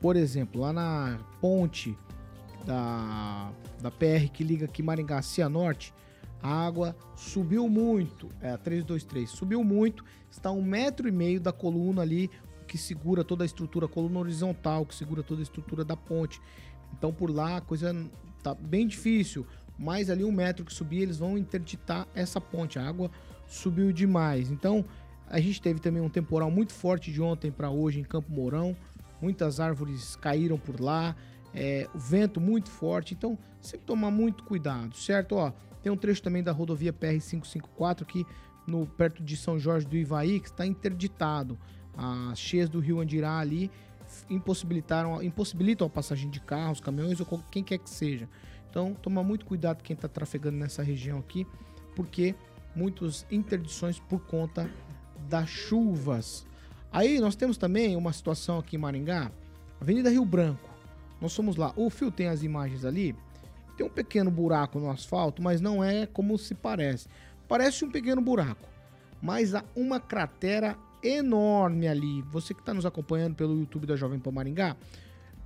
Por 0.00 0.16
exemplo, 0.16 0.60
lá 0.60 0.72
na 0.72 1.20
ponte 1.40 1.96
da, 2.66 3.52
da 3.80 3.88
PR 3.88 4.28
que 4.32 4.42
liga 4.42 4.64
aqui 4.64 4.82
Maringá 4.82 5.22
Cianorte, 5.22 5.94
a 6.42 6.66
água 6.66 6.96
subiu 7.14 7.68
muito. 7.68 8.28
É 8.40 8.50
a 8.50 8.58
323, 8.58 9.30
subiu 9.30 9.62
muito, 9.62 10.04
está 10.28 10.48
a 10.48 10.52
um 10.52 10.60
metro 10.60 11.06
e 11.06 11.12
meio 11.12 11.40
da 11.40 11.52
coluna 11.52 12.02
ali 12.02 12.28
que 12.66 12.76
segura 12.76 13.22
toda 13.22 13.44
a 13.44 13.46
estrutura, 13.46 13.86
a 13.86 13.88
coluna 13.88 14.18
horizontal 14.18 14.84
que 14.84 14.94
segura 14.94 15.22
toda 15.22 15.40
a 15.40 15.44
estrutura 15.44 15.84
da 15.84 15.96
ponte. 15.96 16.40
Então 16.92 17.12
por 17.12 17.30
lá 17.30 17.58
a 17.58 17.60
coisa 17.60 17.94
tá 18.44 18.54
bem 18.54 18.86
difícil. 18.86 19.46
Mais 19.78 20.10
ali 20.10 20.22
um 20.22 20.30
metro 20.30 20.64
que 20.64 20.72
subir, 20.72 21.02
eles 21.02 21.18
vão 21.18 21.36
interditar 21.36 22.06
essa 22.14 22.40
ponte. 22.40 22.78
A 22.78 22.86
água 22.86 23.10
subiu 23.48 23.92
demais. 23.92 24.50
Então 24.50 24.84
a 25.26 25.40
gente 25.40 25.60
teve 25.60 25.80
também 25.80 26.02
um 26.02 26.08
temporal 26.08 26.50
muito 26.50 26.72
forte 26.72 27.10
de 27.10 27.20
ontem 27.20 27.50
para 27.50 27.70
hoje 27.70 27.98
em 27.98 28.04
Campo 28.04 28.30
Mourão. 28.30 28.76
Muitas 29.20 29.58
árvores 29.58 30.16
caíram 30.16 30.58
por 30.58 30.80
lá. 30.80 31.16
É, 31.52 31.88
o 31.94 31.98
vento 31.98 32.40
muito 32.40 32.70
forte. 32.70 33.14
Então 33.14 33.38
sempre 33.60 33.86
tomar 33.86 34.10
muito 34.10 34.44
cuidado, 34.44 34.94
certo? 34.96 35.36
Ó, 35.36 35.50
tem 35.82 35.90
um 35.90 35.96
trecho 35.96 36.22
também 36.22 36.42
da 36.42 36.52
rodovia 36.52 36.92
PR-554 36.92 38.02
aqui 38.02 38.26
no, 38.66 38.86
perto 38.86 39.22
de 39.22 39.36
São 39.36 39.58
Jorge 39.58 39.86
do 39.86 39.96
Ivaí 39.96 40.38
que 40.38 40.48
está 40.48 40.66
interditado. 40.66 41.58
As 41.96 42.38
cheias 42.38 42.68
do 42.68 42.80
rio 42.80 43.00
Andirá 43.00 43.38
ali 43.38 43.70
impossibilitaram, 44.28 45.22
impossibilitam 45.22 45.86
a 45.86 45.90
passagem 45.90 46.30
de 46.30 46.40
carros, 46.40 46.80
caminhões 46.80 47.20
ou 47.20 47.26
quem 47.50 47.62
quer 47.62 47.78
que 47.78 47.90
seja. 47.90 48.28
Então, 48.70 48.94
toma 48.94 49.22
muito 49.22 49.46
cuidado 49.46 49.82
quem 49.82 49.94
está 49.94 50.08
trafegando 50.08 50.58
nessa 50.58 50.82
região 50.82 51.18
aqui, 51.18 51.46
porque 51.94 52.34
muitas 52.74 53.26
interdições 53.30 53.98
por 54.00 54.20
conta 54.20 54.70
das 55.28 55.48
chuvas. 55.48 56.46
Aí 56.92 57.20
nós 57.20 57.36
temos 57.36 57.56
também 57.56 57.96
uma 57.96 58.12
situação 58.12 58.58
aqui 58.58 58.76
em 58.76 58.78
Maringá, 58.78 59.30
Avenida 59.80 60.10
Rio 60.10 60.24
Branco. 60.24 60.68
Nós 61.20 61.32
somos 61.32 61.56
lá. 61.56 61.72
O 61.76 61.88
fio 61.90 62.10
tem 62.10 62.28
as 62.28 62.42
imagens 62.42 62.84
ali. 62.84 63.16
Tem 63.76 63.86
um 63.86 63.90
pequeno 63.90 64.30
buraco 64.30 64.78
no 64.78 64.90
asfalto, 64.90 65.42
mas 65.42 65.60
não 65.60 65.82
é 65.82 66.06
como 66.06 66.38
se 66.38 66.54
parece. 66.54 67.08
Parece 67.48 67.84
um 67.84 67.90
pequeno 67.90 68.22
buraco, 68.22 68.68
mas 69.20 69.54
há 69.54 69.64
uma 69.74 70.00
cratera 70.00 70.76
enorme 71.04 71.86
ali. 71.86 72.22
Você 72.22 72.54
que 72.54 72.60
está 72.60 72.72
nos 72.72 72.86
acompanhando 72.86 73.34
pelo 73.34 73.58
YouTube 73.58 73.86
da 73.86 73.94
Jovem 73.94 74.18
Pan 74.18 74.32
Maringá, 74.32 74.76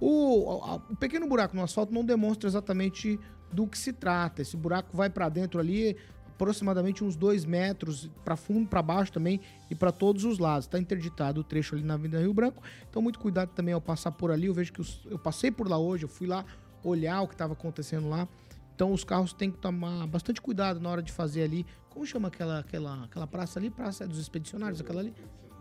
o, 0.00 0.60
a, 0.62 0.76
o, 0.76 0.96
pequeno 0.96 1.26
buraco 1.26 1.56
no 1.56 1.62
asfalto 1.62 1.92
não 1.92 2.04
demonstra 2.04 2.48
exatamente 2.48 3.18
do 3.52 3.66
que 3.66 3.76
se 3.76 3.92
trata. 3.92 4.42
Esse 4.42 4.56
buraco 4.56 4.96
vai 4.96 5.10
para 5.10 5.28
dentro 5.28 5.58
ali, 5.58 5.96
aproximadamente 6.28 7.02
uns 7.02 7.16
2 7.16 7.44
metros 7.44 8.08
para 8.24 8.36
fundo, 8.36 8.68
para 8.68 8.80
baixo 8.80 9.12
também 9.12 9.40
e 9.68 9.74
para 9.74 9.90
todos 9.90 10.24
os 10.24 10.38
lados. 10.38 10.66
Está 10.66 10.78
interditado 10.78 11.40
o 11.40 11.44
trecho 11.44 11.74
ali 11.74 11.82
na 11.82 11.94
Avenida 11.94 12.20
Rio 12.20 12.32
Branco, 12.32 12.62
então 12.88 13.02
muito 13.02 13.18
cuidado 13.18 13.50
também 13.50 13.74
ao 13.74 13.80
passar 13.80 14.12
por 14.12 14.30
ali. 14.30 14.46
Eu 14.46 14.54
vejo 14.54 14.72
que 14.72 14.80
os, 14.80 15.00
eu 15.10 15.18
passei 15.18 15.50
por 15.50 15.68
lá 15.68 15.76
hoje, 15.76 16.04
eu 16.04 16.08
fui 16.08 16.28
lá 16.28 16.44
olhar 16.84 17.20
o 17.22 17.26
que 17.26 17.34
estava 17.34 17.54
acontecendo 17.54 18.08
lá. 18.08 18.28
Então 18.74 18.92
os 18.92 19.02
carros 19.02 19.32
têm 19.32 19.50
que 19.50 19.58
tomar 19.58 20.06
bastante 20.06 20.40
cuidado 20.40 20.78
na 20.78 20.88
hora 20.88 21.02
de 21.02 21.10
fazer 21.10 21.42
ali. 21.42 21.66
Como 21.90 22.06
chama 22.06 22.28
aquela, 22.28 22.60
aquela, 22.60 23.02
aquela 23.02 23.26
praça 23.26 23.58
ali? 23.58 23.70
Praça 23.70 24.06
dos 24.06 24.20
expedicionários, 24.20 24.80
aquela 24.80 25.00
ali? 25.00 25.12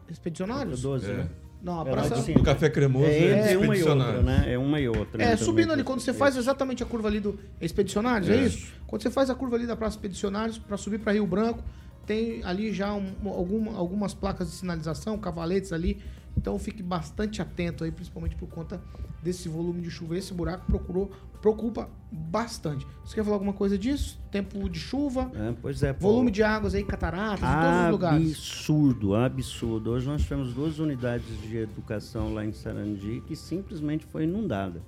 Expedicionários? 0.09 0.81
12, 0.81 1.07
né? 1.07 1.27
Não, 1.61 1.81
a 1.81 1.87
É, 1.87 1.91
praça. 1.91 2.33
Do 2.33 2.43
Café 2.43 2.69
Cremoso 2.69 3.05
É 3.07 3.17
é, 3.17 3.39
entre 3.53 3.57
uma 3.57 3.75
e 3.75 3.83
outra, 3.83 4.21
né? 4.21 4.43
É 4.53 4.57
uma 4.57 4.79
e 4.79 4.87
outra. 4.87 5.21
É, 5.21 5.27
né, 5.29 5.35
subindo 5.37 5.73
ali, 5.73 5.83
quando 5.83 5.99
você 6.01 6.13
faz 6.13 6.37
exatamente 6.37 6.83
a 6.83 6.85
curva 6.85 7.07
ali 7.07 7.19
do 7.19 7.37
Expedicionários, 7.59 8.29
é, 8.29 8.35
É. 8.35 8.45
isso? 8.45 8.71
Quando 8.85 9.01
você 9.01 9.09
faz 9.09 9.29
a 9.29 9.35
curva 9.35 9.55
ali 9.55 9.65
da 9.65 9.75
Praça 9.75 9.95
Expedicionários 9.95 10.57
para 10.59 10.77
subir 10.77 10.99
para 10.99 11.13
Rio 11.13 11.25
Branco, 11.25 11.63
tem 12.05 12.43
ali 12.45 12.71
já 12.71 12.93
um- 12.93 13.11
alguma- 13.25 13.75
algumas 13.75 14.13
placas 14.13 14.49
de 14.49 14.53
sinalização, 14.55 15.17
cavaletes 15.17 15.73
ali. 15.73 15.99
Então 16.37 16.57
fique 16.59 16.83
bastante 16.83 17.41
atento 17.41 17.83
aí, 17.83 17.91
principalmente 17.91 18.35
por 18.35 18.47
conta 18.47 18.79
desse 19.21 19.49
volume 19.49 19.81
de 19.81 19.89
chuva. 19.89 20.17
Esse 20.17 20.33
buraco 20.33 20.65
procurou, 20.67 21.11
preocupa 21.41 21.89
bastante. 22.11 22.85
Você 23.03 23.15
quer 23.15 23.23
falar 23.23 23.35
alguma 23.35 23.53
coisa 23.53 23.77
disso? 23.77 24.19
Tempo 24.31 24.69
de 24.69 24.79
chuva, 24.79 25.31
É, 25.33 25.53
pois 25.61 25.81
é, 25.81 25.91
Paulo. 25.93 26.13
volume 26.15 26.31
de 26.31 26.43
águas 26.43 26.75
aí, 26.75 26.83
cataratas, 26.83 27.39
em 27.41 27.61
todos 27.61 27.85
os 27.85 27.91
lugares. 27.91 28.31
Absurdo, 28.31 29.15
absurdo. 29.15 29.91
Hoje 29.91 30.07
nós 30.07 30.21
tivemos 30.21 30.53
duas 30.53 30.79
unidades 30.79 31.41
de 31.41 31.57
educação 31.57 32.33
lá 32.33 32.45
em 32.45 32.53
Sarandi 32.53 33.21
que 33.27 33.35
simplesmente 33.35 34.05
foi 34.05 34.23
inundada. 34.23 34.81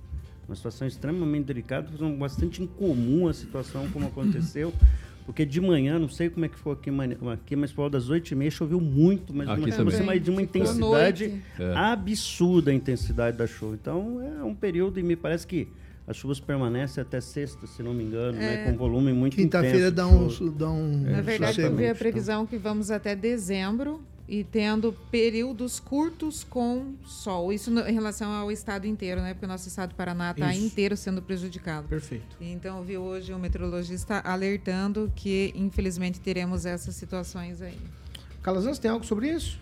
Uma 0.48 0.56
situação 0.56 0.88
extremamente 0.88 1.46
delicada, 1.46 1.88
bastante 2.18 2.64
incomum 2.64 3.28
a 3.28 3.34
situação 3.34 3.88
como 3.90 4.08
aconteceu. 4.08 4.74
Porque 5.30 5.46
de 5.46 5.62
manhã, 5.62 6.00
não 6.00 6.10
sei 6.10 6.28
como 6.28 6.44
é 6.44 6.50
que 6.50 6.58
foi 6.58 6.74
aqui, 6.74 6.90
aqui 7.32 7.56
mas 7.56 7.72
por 7.72 7.84
volta 7.84 8.00
das 8.00 8.10
8h30 8.10 8.50
choveu 8.50 8.82
muito, 8.82 9.32
mas 9.32 9.48
Aqui 9.48 9.62
uma, 10.02 10.20
de 10.20 10.32
uma 10.32 10.42
intensidade. 10.42 11.40
É. 11.60 11.74
absurda 11.76 12.72
a 12.72 12.74
intensidade 12.74 13.38
da 13.38 13.46
chuva. 13.46 13.78
Então 13.80 14.20
é 14.24 14.44
um 14.44 14.56
período 14.56 15.00
e 15.00 15.04
me 15.04 15.16
parece 15.16 15.46
que 15.46 15.68
as 16.08 16.18
chuvas 16.18 16.40
permanecem 16.40 17.00
até 17.00 17.22
sexta, 17.22 17.68
se 17.68 17.84
não 17.84 17.94
me 17.94 18.06
engano, 18.06 18.40
né, 18.40 18.64
com 18.64 18.76
volume 18.76 19.14
muito 19.14 19.36
Quinta-feira 19.36 19.90
intenso 19.90 19.92
dá 19.92 20.08
de 20.08 20.44
um, 20.44 20.58
dá 20.58 20.70
um 20.72 20.98
Na 21.04 21.22
verdade, 21.22 21.62
eu 21.62 21.76
vi 21.76 21.88
a 21.88 21.94
previsão 21.94 22.48
que 22.48 22.58
vamos 22.58 22.90
até 22.90 23.16
dezembro 23.16 24.02
e 24.30 24.44
tendo 24.44 24.94
períodos 25.10 25.80
curtos 25.80 26.44
com 26.44 26.94
sol. 27.04 27.52
Isso 27.52 27.72
no- 27.72 27.82
em 27.82 27.92
relação 27.94 28.32
ao 28.32 28.52
estado 28.52 28.86
inteiro, 28.86 29.20
né? 29.22 29.34
Porque 29.34 29.46
o 29.46 29.50
nosso 29.50 29.68
estado 29.68 29.90
do 29.90 29.96
Paraná 29.96 30.32
está 30.32 30.54
inteiro 30.56 30.96
sendo 30.96 31.20
prejudicado. 31.22 31.88
Perfeito. 31.88 32.38
Então, 32.40 32.78
eu 32.78 32.84
vi 32.84 32.98
hoje 32.98 33.34
o 33.34 33.40
meteorologista 33.40 34.20
alertando 34.24 35.12
que, 35.16 35.52
infelizmente, 35.56 36.20
teremos 36.20 36.66
essas 36.66 36.96
situações 36.96 37.60
aí. 37.62 37.78
Calazans, 38.44 38.78
tem 38.78 38.92
algo 38.92 39.04
sobre 39.06 39.30
isso? 39.34 39.60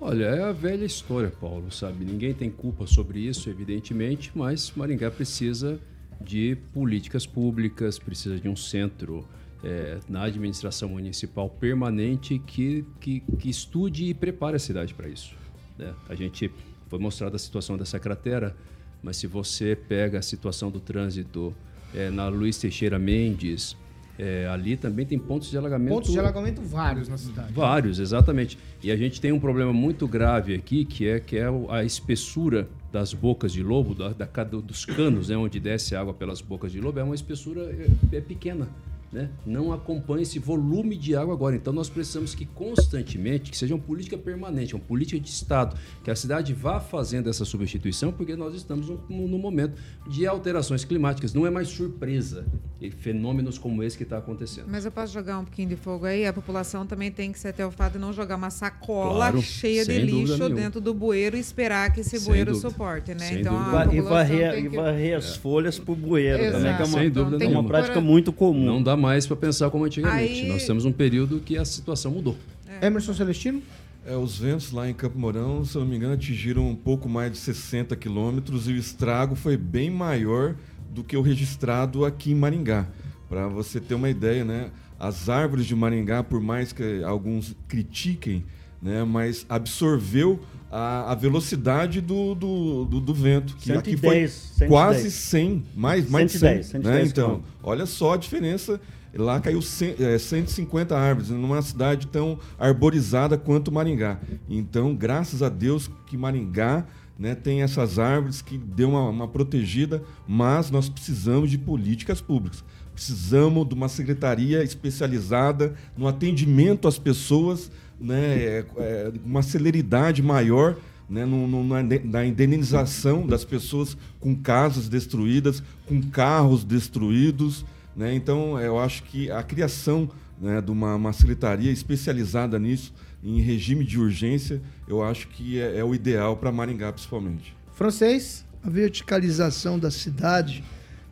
Olha, 0.00 0.24
é 0.24 0.42
a 0.42 0.52
velha 0.52 0.84
história, 0.84 1.30
Paulo, 1.30 1.70
sabe? 1.70 2.04
Ninguém 2.04 2.34
tem 2.34 2.50
culpa 2.50 2.86
sobre 2.86 3.20
isso, 3.20 3.48
evidentemente, 3.48 4.32
mas 4.34 4.72
Maringá 4.74 5.10
precisa 5.10 5.78
de 6.20 6.56
políticas 6.72 7.26
públicas, 7.26 7.98
precisa 7.98 8.40
de 8.40 8.48
um 8.48 8.56
centro 8.56 9.26
eh, 9.62 9.98
na 10.08 10.24
administração 10.24 10.88
municipal 10.88 11.48
permanente 11.48 12.38
que, 12.38 12.84
que, 13.00 13.20
que 13.38 13.50
estude 13.50 14.06
e 14.06 14.14
prepare 14.14 14.56
a 14.56 14.58
cidade 14.58 14.94
para 14.94 15.08
isso. 15.08 15.34
né? 15.78 15.92
A 16.08 16.14
gente 16.14 16.50
foi 16.88 16.98
mostrada 16.98 17.36
a 17.36 17.38
situação 17.38 17.76
dessa 17.76 17.98
cratera, 17.98 18.56
mas 19.02 19.16
se 19.16 19.26
você 19.26 19.76
pega 19.76 20.18
a 20.18 20.22
situação 20.22 20.70
do 20.70 20.80
trânsito 20.80 21.54
eh, 21.94 22.10
na 22.10 22.28
Luiz 22.28 22.58
Teixeira 22.58 22.98
Mendes, 22.98 23.76
eh, 24.18 24.46
ali 24.48 24.76
também 24.76 25.06
tem 25.06 25.18
pontos 25.18 25.50
de 25.50 25.56
alagamento 25.56 25.94
Pontos 25.94 26.12
de 26.12 26.18
alagamento 26.18 26.60
vários 26.62 27.08
na 27.08 27.16
cidade. 27.16 27.52
Vários, 27.52 27.98
exatamente. 27.98 28.58
E 28.82 28.90
a 28.90 28.96
gente 28.96 29.20
tem 29.20 29.32
um 29.32 29.40
problema 29.40 29.72
muito 29.72 30.06
grave 30.06 30.54
aqui, 30.54 30.84
que 30.84 31.06
é, 31.06 31.20
que 31.20 31.36
é 31.36 31.46
a 31.68 31.84
espessura 31.84 32.68
das 32.92 33.14
bocas 33.14 33.52
de 33.52 33.62
lobo, 33.62 33.94
da, 33.94 34.08
da 34.08 34.44
dos 34.44 34.84
canos, 34.84 35.28
né, 35.28 35.36
onde 35.36 35.60
desce 35.60 35.94
água 35.94 36.12
pelas 36.12 36.40
bocas 36.40 36.72
de 36.72 36.80
lobo, 36.80 36.98
é 36.98 37.04
uma 37.04 37.14
espessura 37.14 37.62
é, 37.62 38.16
é 38.16 38.20
pequena. 38.20 38.68
Né? 39.12 39.28
Não 39.44 39.72
acompanha 39.72 40.22
esse 40.22 40.38
volume 40.38 40.96
de 40.96 41.16
água 41.16 41.34
agora. 41.34 41.56
Então 41.56 41.72
nós 41.72 41.88
precisamos 41.88 42.32
que 42.32 42.44
constantemente, 42.46 43.50
que 43.50 43.56
seja 43.56 43.74
uma 43.74 43.80
política 43.82 44.16
permanente, 44.16 44.74
uma 44.74 44.80
política 44.84 45.18
de 45.18 45.28
Estado, 45.28 45.76
que 46.04 46.10
a 46.12 46.14
cidade 46.14 46.54
vá 46.54 46.78
fazendo 46.78 47.28
essa 47.28 47.44
substituição, 47.44 48.12
porque 48.12 48.36
nós 48.36 48.54
estamos 48.54 48.88
no, 48.88 49.00
no 49.08 49.36
momento 49.38 49.74
de 50.08 50.26
alterações 50.28 50.84
climáticas. 50.84 51.34
Não 51.34 51.44
é 51.44 51.50
mais 51.50 51.68
surpresa 51.68 52.46
e 52.80 52.90
fenômenos 52.90 53.58
como 53.58 53.82
esse 53.82 53.96
que 53.96 54.04
está 54.04 54.18
acontecendo. 54.18 54.66
Mas 54.68 54.84
eu 54.84 54.92
posso 54.92 55.12
jogar 55.12 55.38
um 55.40 55.44
pouquinho 55.44 55.68
de 55.70 55.76
fogo 55.76 56.06
aí? 56.06 56.24
A 56.24 56.32
população 56.32 56.86
também 56.86 57.10
tem 57.10 57.32
que 57.32 57.38
ser 57.38 57.48
até 57.48 57.66
o 57.66 57.70
fato 57.72 57.94
de 57.94 57.98
não 57.98 58.12
jogar 58.12 58.36
uma 58.36 58.50
sacola 58.50 59.16
Claro, 59.16 59.42
cheia 59.42 59.84
de 59.84 59.98
lixo 59.98 60.38
nenhuma. 60.38 60.54
dentro 60.54 60.80
do 60.80 60.94
bueiro 60.94 61.36
e 61.36 61.40
esperar 61.40 61.92
que 61.92 62.00
esse 62.00 62.18
Sem 62.18 62.28
bueiro 62.28 62.52
dúvida. 62.52 62.70
suporte, 62.70 63.12
né? 63.12 63.26
Sem 63.26 63.40
então 63.40 63.54
E 63.92 64.00
varrer, 64.00 64.64
e 64.64 64.68
que... 64.70 65.12
as 65.14 65.36
folhas 65.36 65.78
pro 65.80 65.94
bueiro 65.96 66.38
também, 66.38 66.60
que 66.60 66.66
é 66.66 66.70
Exato. 66.70 66.84
uma, 66.84 66.98
Sem 67.00 67.10
dúvida 67.10 67.36
Então, 67.36 67.38
tem 67.38 67.48
é 67.56 67.58
uma 67.58 67.64
prática 67.66 68.00
muito 68.00 68.32
comum. 68.32 68.64
Não 68.64 68.82
dá 68.82 68.96
mais 69.00 69.26
para 69.26 69.36
pensar 69.36 69.70
como 69.70 69.84
antigamente. 69.84 70.42
Aí- 70.42 70.48
Nós 70.48 70.64
temos 70.66 70.84
um 70.84 70.92
período 70.92 71.40
que 71.40 71.56
a 71.56 71.64
situação 71.64 72.12
mudou. 72.12 72.36
Emerson 72.82 73.12
Celestino? 73.14 73.60
É, 74.06 74.16
os 74.16 74.38
ventos 74.38 74.70
lá 74.72 74.88
em 74.88 74.94
Campo 74.94 75.18
Mourão, 75.18 75.64
se 75.64 75.76
eu 75.76 75.80
não 75.82 75.88
me 75.88 75.96
engano, 75.96 76.14
atingiram 76.14 76.68
um 76.68 76.74
pouco 76.76 77.08
mais 77.08 77.32
de 77.32 77.38
60 77.38 77.94
quilômetros 77.96 78.68
e 78.68 78.72
o 78.72 78.76
estrago 78.76 79.34
foi 79.34 79.56
bem 79.56 79.90
maior 79.90 80.54
do 80.90 81.02
que 81.04 81.16
o 81.16 81.20
registrado 81.22 82.04
aqui 82.04 82.32
em 82.32 82.34
Maringá. 82.34 82.86
Para 83.28 83.46
você 83.48 83.78
ter 83.80 83.94
uma 83.94 84.08
ideia, 84.08 84.44
né? 84.44 84.70
As 84.98 85.28
árvores 85.28 85.66
de 85.66 85.74
Maringá, 85.76 86.22
por 86.22 86.40
mais 86.40 86.72
que 86.72 87.02
alguns 87.04 87.54
critiquem, 87.68 88.44
né? 88.82 89.04
Mas 89.04 89.44
absorveu 89.48 90.40
a, 90.70 91.12
a 91.12 91.14
velocidade 91.14 92.00
do, 92.00 92.34
do, 92.34 92.84
do, 92.84 93.00
do 93.00 93.14
vento, 93.14 93.56
que 93.56 93.72
aqui 93.72 93.90
110, 93.96 94.00
foi 94.00 94.28
110. 94.28 94.70
quase 94.70 95.10
100, 95.10 95.64
mais, 95.74 96.08
mais 96.08 96.30
de 96.32 96.38
100. 96.38 96.62
110, 96.62 96.72
né? 96.72 96.80
110 96.90 97.08
Então, 97.10 97.42
olha 97.62 97.86
só 97.86 98.14
a 98.14 98.16
diferença. 98.16 98.80
Lá 99.12 99.40
caiu 99.40 99.60
cem- 99.60 99.96
é, 99.98 100.16
150 100.16 100.96
árvores, 100.96 101.30
numa 101.30 101.60
cidade 101.62 102.06
tão 102.06 102.38
arborizada 102.56 103.36
quanto 103.36 103.72
Maringá. 103.72 104.20
Então, 104.48 104.94
graças 104.94 105.42
a 105.42 105.48
Deus 105.48 105.90
que 106.06 106.16
Maringá 106.16 106.86
né, 107.18 107.34
tem 107.34 107.62
essas 107.62 107.98
árvores 107.98 108.40
que 108.40 108.56
deu 108.56 108.90
uma, 108.90 109.08
uma 109.08 109.26
protegida, 109.28 110.00
mas 110.28 110.70
nós 110.70 110.88
precisamos 110.88 111.50
de 111.50 111.58
políticas 111.58 112.20
públicas. 112.20 112.62
Precisamos 112.94 113.66
de 113.68 113.74
uma 113.74 113.88
secretaria 113.88 114.62
especializada 114.62 115.74
no 115.96 116.06
atendimento 116.06 116.86
às 116.86 116.98
pessoas, 116.98 117.70
né, 118.00 118.36
é, 118.38 118.64
é, 118.78 119.12
uma 119.24 119.42
celeridade 119.42 120.22
maior 120.22 120.76
né, 121.08 121.24
no- 121.26 121.46
no- 121.48 121.64
na, 121.64 121.82
na 122.04 122.24
indenização 122.24 123.26
das 123.26 123.44
pessoas 123.44 123.96
com 124.20 124.34
casas 124.34 124.88
destruídas, 124.88 125.62
com 125.86 126.00
carros 126.02 126.62
destruídos. 126.64 127.64
Né? 127.96 128.14
Então, 128.14 128.58
eu 128.60 128.78
acho 128.78 129.02
que 129.02 129.30
a 129.30 129.42
criação 129.42 130.08
né, 130.40 130.60
de 130.60 130.70
uma, 130.70 130.94
uma 130.94 131.12
secretaria 131.12 131.70
especializada 131.70 132.58
nisso, 132.58 132.94
em 133.22 133.40
regime 133.40 133.84
de 133.84 133.98
urgência, 133.98 134.62
eu 134.88 135.02
acho 135.02 135.28
que 135.28 135.60
é, 135.60 135.78
é 135.78 135.84
o 135.84 135.94
ideal 135.94 136.36
para 136.36 136.50
Maringá, 136.50 136.92
principalmente. 136.92 137.54
Francês? 137.72 138.44
a 138.62 138.68
verticalização 138.68 139.78
da 139.78 139.90
cidade 139.90 140.62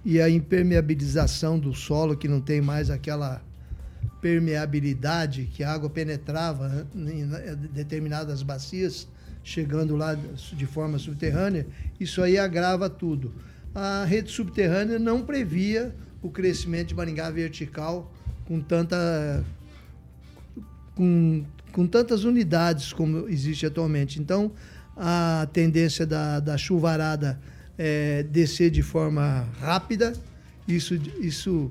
e 0.05 0.21
a 0.21 0.29
impermeabilização 0.29 1.59
do 1.59 1.75
solo, 1.75 2.15
que 2.17 2.29
não 2.29 2.41
tem 2.43 2.61
mais 2.61 2.91
aquela 2.91 3.41
permeabilidade 4.21 5.49
que 5.53 5.63
a 5.63 5.73
água 5.73 5.89
penetrava 5.89 6.87
em 6.95 7.25
na- 7.25 7.39
determinadas 7.73 8.43
bacias, 8.43 9.09
chegando 9.43 9.97
lá 9.97 10.15
de 10.15 10.67
forma 10.67 10.99
subterrânea, 10.99 11.67
isso 11.99 12.23
aí 12.23 12.37
agrava 12.39 12.91
tudo. 12.91 13.33
A 13.75 14.05
rede 14.05 14.31
subterrânea 14.31 14.99
não 14.99 15.23
previa 15.23 15.95
o 16.21 16.31
crescimento 16.31 16.89
de 16.89 16.95
Maringá 16.95 17.31
vertical 17.31 18.13
com 18.45 18.61
tanta 18.61 19.45
com, 20.95 21.45
com 21.73 21.87
tantas 21.87 22.25
unidades 22.25 22.93
como 22.93 23.29
existe 23.29 23.65
atualmente. 23.65 24.21
Então, 24.21 24.51
a 24.97 25.49
tendência 25.53 26.05
da, 26.05 26.41
da 26.41 26.59
chuvarada 26.59 27.39
é 27.79 28.25
descer 28.25 28.71
de 28.71 28.83
forma 28.83 29.47
rápida, 29.61 30.13
isso, 30.67 30.95
isso 31.21 31.71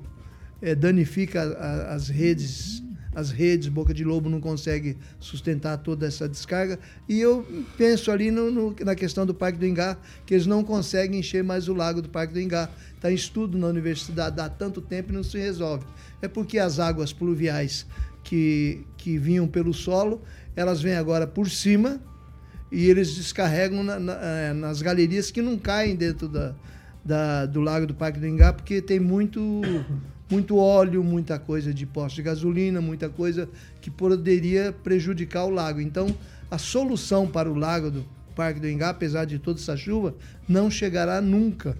é, 0.60 0.74
danifica 0.74 1.42
a- 1.42 1.94
as 1.94 2.08
redes, 2.08 2.82
as 3.14 3.30
redes, 3.30 3.68
Boca 3.68 3.92
de 3.92 4.04
Lobo 4.04 4.28
não 4.28 4.40
consegue 4.40 4.96
sustentar 5.18 5.76
toda 5.78 6.06
essa 6.06 6.28
descarga. 6.28 6.78
E 7.08 7.20
eu 7.20 7.44
penso 7.76 8.10
ali 8.10 8.30
no- 8.30 8.50
no- 8.50 8.76
na 8.84 8.94
questão 8.94 9.24
do 9.26 9.34
Parque 9.34 9.58
do 9.58 9.66
Ingá, 9.66 9.96
que 10.24 10.34
eles 10.34 10.46
não 10.46 10.62
conseguem 10.62 11.20
encher 11.20 11.42
mais 11.42 11.68
o 11.68 11.74
lago 11.74 12.00
do 12.02 12.08
Parque 12.08 12.32
do 12.32 12.40
Ingá. 12.40 12.68
Está 12.94 13.10
em 13.10 13.14
estudo 13.14 13.56
na 13.58 13.66
universidade 13.66 14.40
há 14.40 14.48
tanto 14.48 14.80
tempo 14.80 15.10
e 15.10 15.14
não 15.14 15.22
se 15.24 15.36
resolve. 15.38 15.84
É 16.22 16.28
porque 16.28 16.58
as 16.58 16.78
águas 16.78 17.12
pluviais 17.12 17.86
que, 18.22 18.84
que 18.96 19.16
vinham 19.18 19.46
pelo 19.48 19.72
solo, 19.72 20.20
elas 20.54 20.82
vêm 20.82 20.94
agora 20.94 21.26
por 21.26 21.48
cima 21.48 22.00
e 22.70 22.86
eles 22.90 23.14
descarregam 23.14 23.82
na- 23.82 23.98
na- 23.98 24.18
eh, 24.20 24.52
nas 24.52 24.82
galerias 24.82 25.30
que 25.30 25.40
não 25.40 25.56
caem 25.56 25.96
dentro 25.96 26.28
da, 26.28 26.54
da- 27.04 27.46
do 27.46 27.60
Lago 27.60 27.86
do 27.86 27.94
Parque 27.94 28.18
do 28.20 28.26
Ingá, 28.26 28.52
porque 28.52 28.82
tem 28.82 29.00
muito, 29.00 29.62
muito 30.30 30.56
óleo, 30.56 31.02
muita 31.02 31.38
coisa 31.38 31.72
de 31.72 31.86
posto 31.86 32.16
de 32.16 32.22
gasolina, 32.22 32.80
muita 32.80 33.08
coisa 33.08 33.48
que 33.80 33.90
poderia 33.90 34.72
prejudicar 34.72 35.44
o 35.44 35.50
lago. 35.50 35.80
Então, 35.80 36.14
a 36.50 36.58
solução 36.58 37.26
para 37.26 37.50
o 37.50 37.54
Lago 37.54 37.90
do 37.90 38.04
Parque 38.34 38.60
do 38.60 38.68
Ingá, 38.68 38.90
apesar 38.90 39.24
de 39.24 39.38
toda 39.38 39.58
essa 39.58 39.76
chuva, 39.76 40.14
não 40.48 40.70
chegará 40.70 41.20
nunca, 41.20 41.76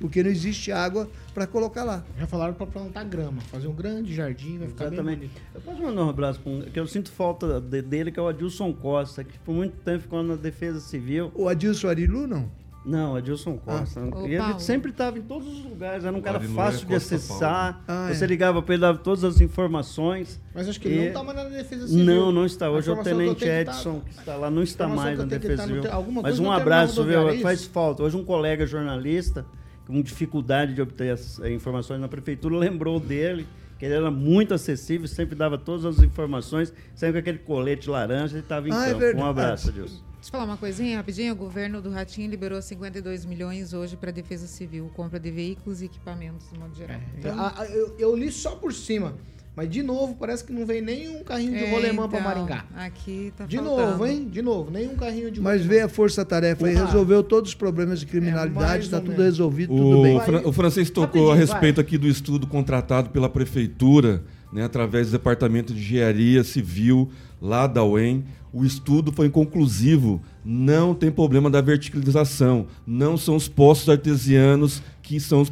porque 0.00 0.22
não 0.22 0.30
existe 0.30 0.70
água 0.72 1.08
para 1.34 1.46
colocar 1.46 1.84
lá. 1.84 2.04
Já 2.18 2.26
falaram 2.26 2.54
para 2.54 2.66
plantar 2.66 3.04
grama, 3.04 3.40
fazer 3.42 3.66
um 3.66 3.74
grande 3.74 4.14
jardim, 4.14 4.58
vai 4.58 4.68
ficar 4.68 4.84
bem 4.84 4.94
Exatamente. 4.94 5.18
bonito. 5.18 5.40
Eu 5.54 5.60
posso 5.60 5.82
mandar 5.82 6.04
um 6.04 6.08
abraço 6.10 6.40
para 6.40 6.52
um, 6.52 6.60
que 6.62 6.78
eu 6.80 6.86
sinto 6.86 7.10
falta 7.10 7.60
de- 7.60 7.82
dele, 7.82 8.10
que 8.10 8.18
é 8.18 8.22
o 8.22 8.28
Adilson 8.28 8.72
Costa, 8.72 9.22
que 9.24 9.38
por 9.40 9.54
muito 9.54 9.74
tempo 9.84 10.00
ficou 10.02 10.22
na 10.22 10.36
Defesa 10.36 10.80
Civil. 10.80 11.30
O 11.34 11.48
Adilson 11.48 11.88
Arilu, 11.88 12.26
não? 12.26 12.50
Não, 12.84 13.14
Adilson 13.14 13.58
Costa. 13.58 14.00
Ô, 14.00 14.26
E 14.26 14.34
ele 14.34 14.58
sempre 14.58 14.90
estava 14.90 15.18
em 15.18 15.22
todos 15.22 15.46
os 15.46 15.62
lugares, 15.64 16.02
era 16.04 16.16
um 16.16 16.20
cara 16.22 16.40
fácil 16.40 16.78
é 16.78 16.80
de 16.80 16.86
Costa 16.86 17.14
acessar. 17.14 17.82
Ah, 17.86 18.08
você 18.12 18.24
é. 18.24 18.26
ligava 18.26 18.62
para 18.62 18.74
ele, 18.74 18.80
dava 18.80 18.98
todas 18.98 19.22
as 19.22 19.38
informações. 19.40 20.40
Mas 20.54 20.66
acho 20.68 20.80
que 20.80 20.88
ele 20.88 21.02
E- 21.02 21.06
não 21.06 21.12
tá 21.12 21.22
mais 21.22 21.36
na 21.36 21.44
Defesa 21.44 21.88
Civil. 21.88 22.04
Não, 22.04 22.32
não 22.32 22.46
está. 22.46 22.70
Hoje 22.70 22.88
é 22.88 22.92
o 22.92 23.02
Tenente 23.02 23.44
tá- 23.44 23.60
Edson, 23.60 24.00
que 24.00 24.10
está 24.18 24.34
lá, 24.36 24.50
não 24.50 24.62
está 24.62 24.88
mais 24.88 25.18
na 25.18 25.24
Defesa 25.24 25.56
tá 25.58 25.66
no 25.66 25.82
Civil. 25.82 26.22
Mas 26.22 26.38
um 26.38 26.50
abraço, 26.50 27.04
viu? 27.04 27.28
é 27.28 27.38
Faz 27.38 27.64
falta. 27.66 28.02
Hoje 28.02 28.16
um 28.16 28.24
colega 28.24 28.66
jornalista, 28.66 29.44
com 29.86 30.00
dificuldade 30.00 30.72
de 30.72 30.80
obter 30.80 31.10
as 31.12 31.38
eh, 31.40 31.52
informações 31.52 32.00
na 32.00 32.08
prefeitura, 32.08 32.56
lembrou 32.56 32.98
dele, 32.98 33.46
que 33.80 33.86
ele 33.86 33.94
era 33.94 34.10
muito 34.10 34.52
acessível, 34.52 35.08
sempre 35.08 35.34
dava 35.34 35.56
todas 35.56 35.86
as 35.86 36.02
informações, 36.04 36.70
sempre 36.94 37.14
com 37.14 37.18
aquele 37.20 37.38
colete 37.38 37.88
laranja, 37.88 38.34
ele 38.34 38.42
estava 38.42 38.68
em 38.68 38.72
Ah, 38.72 38.84
é 38.86 38.90
campo. 38.90 38.96
Um 38.96 38.98
verdade. 39.00 39.28
abraço, 39.30 39.68
Adilson. 39.70 39.94
Deixa 39.94 40.28
eu 40.28 40.30
falar 40.32 40.44
uma 40.44 40.58
coisinha 40.58 40.98
rapidinho. 40.98 41.32
O 41.32 41.36
governo 41.36 41.80
do 41.80 41.88
Ratinho 41.90 42.28
liberou 42.30 42.60
52 42.60 43.24
milhões 43.24 43.72
hoje 43.72 43.96
para 43.96 44.10
a 44.10 44.12
Defesa 44.12 44.46
Civil, 44.46 44.90
compra 44.94 45.18
de 45.18 45.30
veículos 45.30 45.80
e 45.80 45.86
equipamentos, 45.86 46.46
de 46.52 46.58
modo 46.58 46.74
geral. 46.74 47.00
Então, 47.18 47.34
Ah, 47.40 47.54
ah, 47.56 47.64
Eu, 47.66 47.96
eu 47.98 48.14
li 48.14 48.30
só 48.30 48.54
por 48.54 48.74
cima. 48.74 49.14
Mas, 49.60 49.68
de 49.68 49.82
novo, 49.82 50.16
parece 50.18 50.42
que 50.42 50.54
não 50.54 50.64
vem 50.64 50.80
nenhum 50.80 51.22
carrinho 51.22 51.52
de 51.52 51.64
É, 51.64 51.70
rolemã 51.70 52.06
então, 52.06 52.18
Maringá. 52.22 52.64
Aqui 52.74 53.30
tá 53.36 53.44
De 53.44 53.58
faltando. 53.58 53.76
novo, 53.90 54.06
hein? 54.06 54.26
De 54.26 54.40
novo, 54.40 54.70
nenhum 54.70 54.94
carrinho 54.96 55.30
de 55.30 55.38
Mas 55.38 55.62
veio 55.62 55.84
a 55.84 55.88
Força 55.90 56.24
Tarefa 56.24 56.70
e 56.70 56.74
resolveu 56.74 57.22
todos 57.22 57.50
os 57.50 57.54
problemas 57.54 58.00
de 58.00 58.06
criminalidade, 58.06 58.84
está 58.84 58.96
ou 58.96 59.02
tudo 59.02 59.10
menos. 59.10 59.24
resolvido, 59.26 59.76
tudo 59.76 59.98
O, 59.98 60.02
bem. 60.02 60.18
Fra- 60.18 60.48
o 60.48 60.50
francês 60.50 60.88
tocou 60.88 61.30
a 61.30 61.34
respeito 61.34 61.78
aqui 61.78 61.98
do 61.98 62.08
estudo 62.08 62.46
contratado 62.46 63.10
pela 63.10 63.28
prefeitura, 63.28 64.24
né, 64.50 64.64
através 64.64 65.08
do 65.08 65.12
Departamento 65.12 65.74
de 65.74 65.80
Engenharia 65.80 66.42
Civil 66.42 67.10
lá 67.38 67.66
da 67.66 67.84
UEM. 67.84 68.24
O 68.52 68.64
estudo 68.64 69.12
foi 69.12 69.26
inconclusivo, 69.26 70.22
não 70.42 70.94
tem 70.94 71.10
problema 71.10 71.50
da 71.50 71.60
verticalização, 71.60 72.66
não 72.86 73.16
são 73.18 73.36
os 73.36 73.46
poços 73.46 73.90
artesianos 73.90 74.82
que 75.02 75.20
são 75.20 75.40
os 75.42 75.50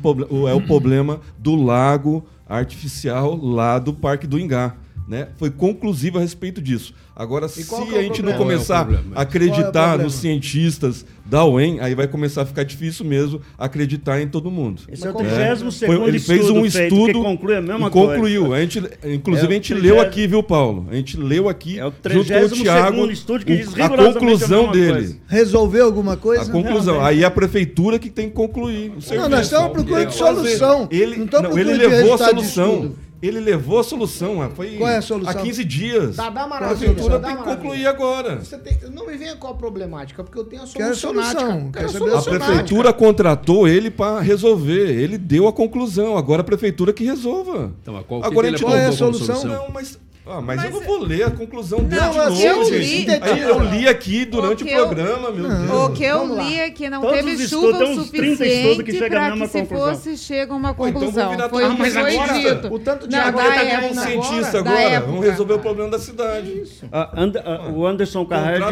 é 0.48 0.54
o 0.54 0.61
problema 0.62 1.20
do 1.38 1.54
lago 1.54 2.24
artificial 2.49 3.36
lá 3.36 3.78
do 3.78 3.92
Parque 3.92 4.26
do 4.26 4.38
Ingá. 4.38 4.74
Né? 5.09 5.28
Foi 5.38 5.50
conclusivo 5.50 6.18
a 6.18 6.20
respeito 6.20 6.61
disso. 6.61 6.92
Agora, 7.16 7.48
se 7.48 7.62
é 7.62 7.98
a 7.98 8.02
gente 8.02 8.22
não 8.22 8.34
começar 8.34 8.86
é 8.92 8.98
a 9.14 9.22
acreditar 9.22 9.98
é 9.98 10.02
nos 10.02 10.14
cientistas 10.14 11.04
da 11.24 11.44
UEM, 11.44 11.80
aí 11.80 11.94
vai 11.94 12.06
começar 12.06 12.42
a 12.42 12.46
ficar 12.46 12.62
difícil 12.62 13.04
mesmo 13.06 13.40
acreditar 13.59 14.20
em 14.20 14.28
todo 14.28 14.50
mundo. 14.50 14.82
Esse 14.88 15.06
é 15.06 15.11
o 15.11 15.14
Né? 15.14 15.30
32º 15.30 15.86
Foi- 15.86 16.09
Ele 16.09 16.18
fez 16.18 16.50
um 16.50 16.70
feito 16.70 16.94
estudo 16.94 17.06
que 17.06 17.24
conclui 17.24 17.56
a 17.56 17.62
mesma 17.62 17.88
e 17.88 17.90
concluiu. 17.90 18.42
coisa. 18.46 18.56
A 18.56 18.61
gente, 18.61 18.78
inclusive, 19.04 19.46
É 19.46 19.50
a 19.50 19.54
gente 19.54 19.74
30º 19.74 19.82
leu 19.82 20.00
aqui, 20.00 20.26
viu, 20.26 20.42
Paulo? 20.42 20.86
A 20.90 20.94
gente 20.94 21.16
leu 21.16 21.48
aqui, 21.48 21.78
É 21.78 21.86
o 21.86 21.90
junto 21.90 22.02
com 22.02 22.09
o 22.09 22.24
32º 22.24 22.62
Thiago, 22.62 23.11
estudo 23.11 23.44
que 23.46 23.56
diz 23.56 23.80
a 23.80 23.86
a 23.86 23.88
conclusão 23.88 24.66
mesma 24.68 24.72
dele. 24.72 24.92
coisa. 24.92 25.16
Resolveu 25.26 25.84
alguma 25.86 26.16
coisa? 26.18 26.42
A 26.42 26.52
conclusão. 26.52 26.94
Não, 26.96 27.04
Aí 27.04 27.24
a 27.24 27.30
prefeitura 27.30 27.98
que 27.98 28.11
tem 28.11 28.28
que 28.28 28.34
concluir. 28.34 28.90
o 28.90 29.14
Não, 29.16 29.28
nós 29.28 29.46
estamos 29.46 29.72
procurando 29.72 30.11
solução. 30.12 30.86
Ele, 30.90 31.16
Não 31.16 31.59
ele 31.59 31.72
levou 31.74 32.12
a 32.14 32.18
solução. 32.18 32.92
Ele 33.21 33.41
levou 33.41 33.81
a 33.81 33.85
solução. 33.85 34.49
Foi 34.55 34.77
Qual 34.77 34.89
é 34.89 34.99
a 34.99 35.03
solução? 35.03 35.31
há 35.31 35.35
15 35.43 35.64
dias. 35.64 36.14
Tá, 36.16 36.31
dá 36.31 36.43
a 36.45 36.47
maravilha. 36.47 36.77
prefeitura 36.93 37.19
tem 37.19 37.31
que 37.31 37.37
maravilha. 37.39 37.57
concluir 37.57 37.87
agora. 37.87 38.37
Você 38.39 38.59
tem- 38.59 38.79
não 38.93 39.07
me 39.07 39.16
venha 39.16 39.35
com 39.35 39.49
a 39.49 39.55
problemática, 39.55 40.23
porque 40.23 40.39
eu 40.39 40.45
tenho 40.45 40.62
a 40.62 40.66
solucionática. 40.66 41.41
solução, 41.41 41.59
Quero 41.59 41.73
quero 41.73 41.89
saber 41.91 42.05
A 42.05 42.09
solucionática. 42.11 42.47
prefeitura 42.47 42.93
contratou 42.93 43.66
ele 43.66 43.91
para 43.91 44.21
resolver. 44.21 44.91
Ele 45.03 45.19
deu 45.19 45.49
a 45.49 45.53
conclusão. 45.53 46.16
Agora 46.16 46.43
a 46.43 46.45
prefeitura 46.45 46.93
que 46.93 47.03
resolva. 47.05 47.73
Então, 47.83 47.95
qual, 48.07 48.21
que 48.21 48.27
Agora 48.29 48.49
que 48.49 48.55
a 48.55 48.57
gente 48.57 48.64
Qual 48.66 48.77
é 48.77 48.83
a 48.83 48.85
como 48.85 48.97
solução? 48.97 49.45
Não, 49.45 49.69
mas. 49.73 49.99
Ah, 50.31 50.41
mas, 50.43 50.57
Mas 50.59 50.64
eu 50.66 50.81
não 50.81 50.87
vou 50.87 50.99
ler 51.03 51.22
a 51.24 51.31
conclusão 51.31 51.81
dele 51.85 52.01
Não, 52.01 52.11
de 52.11 52.16
novo, 52.18 52.43
eu 52.43 52.64
gente. 52.64 53.07
li- 53.07 53.18
Aí 53.22 53.41
eu 53.41 53.61
li 53.61 53.89
aqui 53.89 54.24
durante 54.26 54.62
O 54.62 54.66
o, 54.66 54.70
eu- 54.70 54.87
programa, 54.87 55.31
meu 55.31 55.49
Deus. 55.49 55.70
O 55.70 55.93
que 55.93 56.05
eu 56.05 56.39
li 56.41 56.59
é 56.61 56.70
que 56.70 56.91
não 56.91 57.01
Todos 57.01 57.16
teve 57.16 57.49
chuva 57.49 57.66
estudos, 57.68 57.81
o 57.81 57.85
tem 57.85 57.99
uns 57.99 58.11
30 58.11 58.47
estudos 58.47 58.85
que 58.85 58.93
suficiente 58.93 59.09
para 59.11 59.33
que 59.33 59.47
se 59.47 59.59
conclusão. 59.62 59.95
fosse 59.95 60.16
chega 60.18 60.53
a 60.53 60.57
uma 60.57 60.70
então 60.70 60.85
conclusão. 60.93 61.31
virar 61.31 61.49
foi 61.49 61.68
que 61.70 61.79
mas 61.79 61.93
foi 61.95 62.16
agora, 62.18 62.33
dito. 62.55 62.74
o 62.74 62.79
tanto 62.79 63.09
de 63.09 63.16
Não, 63.16 63.22
água 63.24 63.43
da 63.43 63.49
que 63.49 63.55
tá 63.55 63.62
época, 63.62 63.81
caindo 63.81 63.99
um 63.99 64.03
cientista 64.03 64.59
agora. 64.59 64.81
época. 64.81 65.07
Vamos 65.12 65.24
resolver 65.26 65.53
o 65.55 65.59
problema 65.59 65.91
da 65.91 65.99
cidade. 65.99 66.62
A 66.93 67.20
Anda- 67.22 67.41
a- 67.45 67.70
o 67.70 67.87
Anderson 67.87 68.24
Contrata 68.24 68.70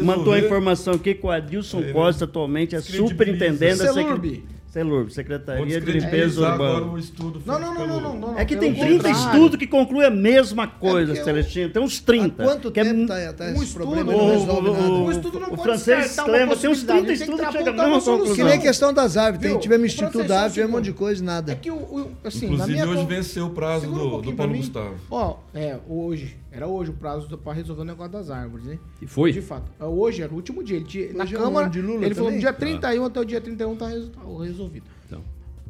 um 0.00 0.04
mandou 0.04 0.32
a 0.32 0.38
informação 0.38 0.94
aqui 0.94 1.14
que 1.14 1.26
o 1.26 1.30
Adilson 1.30 1.82
Costa 1.92 2.24
atualmente 2.24 2.76
é 2.76 2.80
superintendente 2.80 3.78
da 3.78 3.92
Celurb. 3.92 4.44
Celurb, 4.70 5.10
Secretaria 5.10 5.80
de 5.80 5.90
Limpeza 5.92 6.46
agora 6.46 6.74
Urbana. 6.74 6.92
o 6.92 6.98
estudo 6.98 7.42
Não, 7.46 7.58
não, 7.58 7.72
não, 7.74 7.86
não, 7.86 8.00
não, 8.00 8.18
não. 8.32 8.38
É 8.38 8.44
que 8.44 8.54
tem 8.54 8.74
30 8.74 9.08
contrário. 9.08 9.18
estudos 9.18 9.58
que 9.58 9.66
concluem 9.66 10.06
a 10.06 10.10
mesma 10.10 10.66
coisa, 10.68 11.12
porque 11.14 11.24
Celestino. 11.24 11.70
Tem 11.72 11.82
uns 11.82 11.98
30. 12.00 12.42
Há 12.42 12.46
quanto 12.46 12.70
que 12.70 12.78
é 12.80 12.84
tempo 12.84 13.00
está 13.02 13.32
tá 13.32 13.44
um 13.46 13.48
esse 13.54 13.64
estudo, 13.64 13.82
problema 13.86 14.12
o- 14.12 14.16
não 14.18 14.30
resolve 14.38 14.68
o- 14.68 14.72
nada? 14.74 14.88
O 14.92 15.10
estudo 15.10 15.40
não 15.40 15.46
o 15.46 15.50
pode 15.50 15.62
francês 15.62 16.18
uma 16.18 16.26
lembra, 16.26 16.56
tem 16.56 16.70
uns 16.70 16.82
possibilidade, 16.82 16.86
30 16.86 17.06
tem 17.06 17.16
que 17.16 17.22
estudos 17.22 17.46
que 17.46 17.52
chegam 17.58 17.72
uma 17.74 17.82
mesma 17.84 18.00
solução. 18.00 18.14
Que 18.24 18.28
conclusão. 18.30 18.46
nem 18.46 18.60
questão 18.60 18.92
das 18.92 19.16
árvores. 19.16 19.62
Tivemos 19.62 19.86
Instituto 19.86 20.18
da 20.24 20.34
um 20.34 20.36
Árvore, 20.36 20.52
tivemos 20.52 20.70
um 20.74 20.76
monte 20.76 20.84
de 20.84 20.92
coisa, 20.92 21.22
É 21.22 21.26
nada. 21.26 21.54
que 21.54 21.70
o, 21.70 21.74
o- 21.74 22.10
assim, 22.24 22.46
na 22.48 22.52
Inclusive, 22.52 22.72
minha 22.72 22.88
hoje 22.88 23.06
venceu 23.06 23.46
o 23.46 23.50
prazo 23.50 23.86
um 23.86 23.92
do, 23.92 23.98
Paulo. 24.00 24.22
Gustavo. 24.58 24.94
Ó, 25.10 25.36
é, 25.54 25.76
hoje. 25.88 26.36
Era 26.50 26.66
hoje 26.66 26.90
o 26.90 26.94
prazo 26.94 27.36
para 27.36 27.52
resolver 27.52 27.82
o 27.82 27.84
negócio 27.84 28.12
das 28.12 28.30
árvores, 28.30 28.64
né? 28.64 28.78
E 29.02 29.06
foi? 29.06 29.32
De 29.32 29.42
fato. 29.42 29.70
É, 29.78 29.84
Hoje 29.84 30.22
era 30.22 30.32
o 30.32 30.36
último 30.36 30.64
dia. 30.64 30.76
Ele 30.76 30.86
tinha, 30.86 31.12
na 31.12 31.24
é 31.24 31.26
Câmara, 31.26 31.66
ano 31.66 31.72
de 31.72 31.82
Lula 31.82 32.06
ele 32.06 32.14
falou 32.14 32.30
no 32.30 32.38
também? 32.38 32.40
dia 32.40 32.52
31 32.52 33.04
até 33.04 33.20
o 33.20 33.24
dia 33.24 33.40
31 33.40 33.76
tá 33.76 33.86
tá 33.86 34.44
resolvido. 34.44 34.86
Então. 35.06 35.22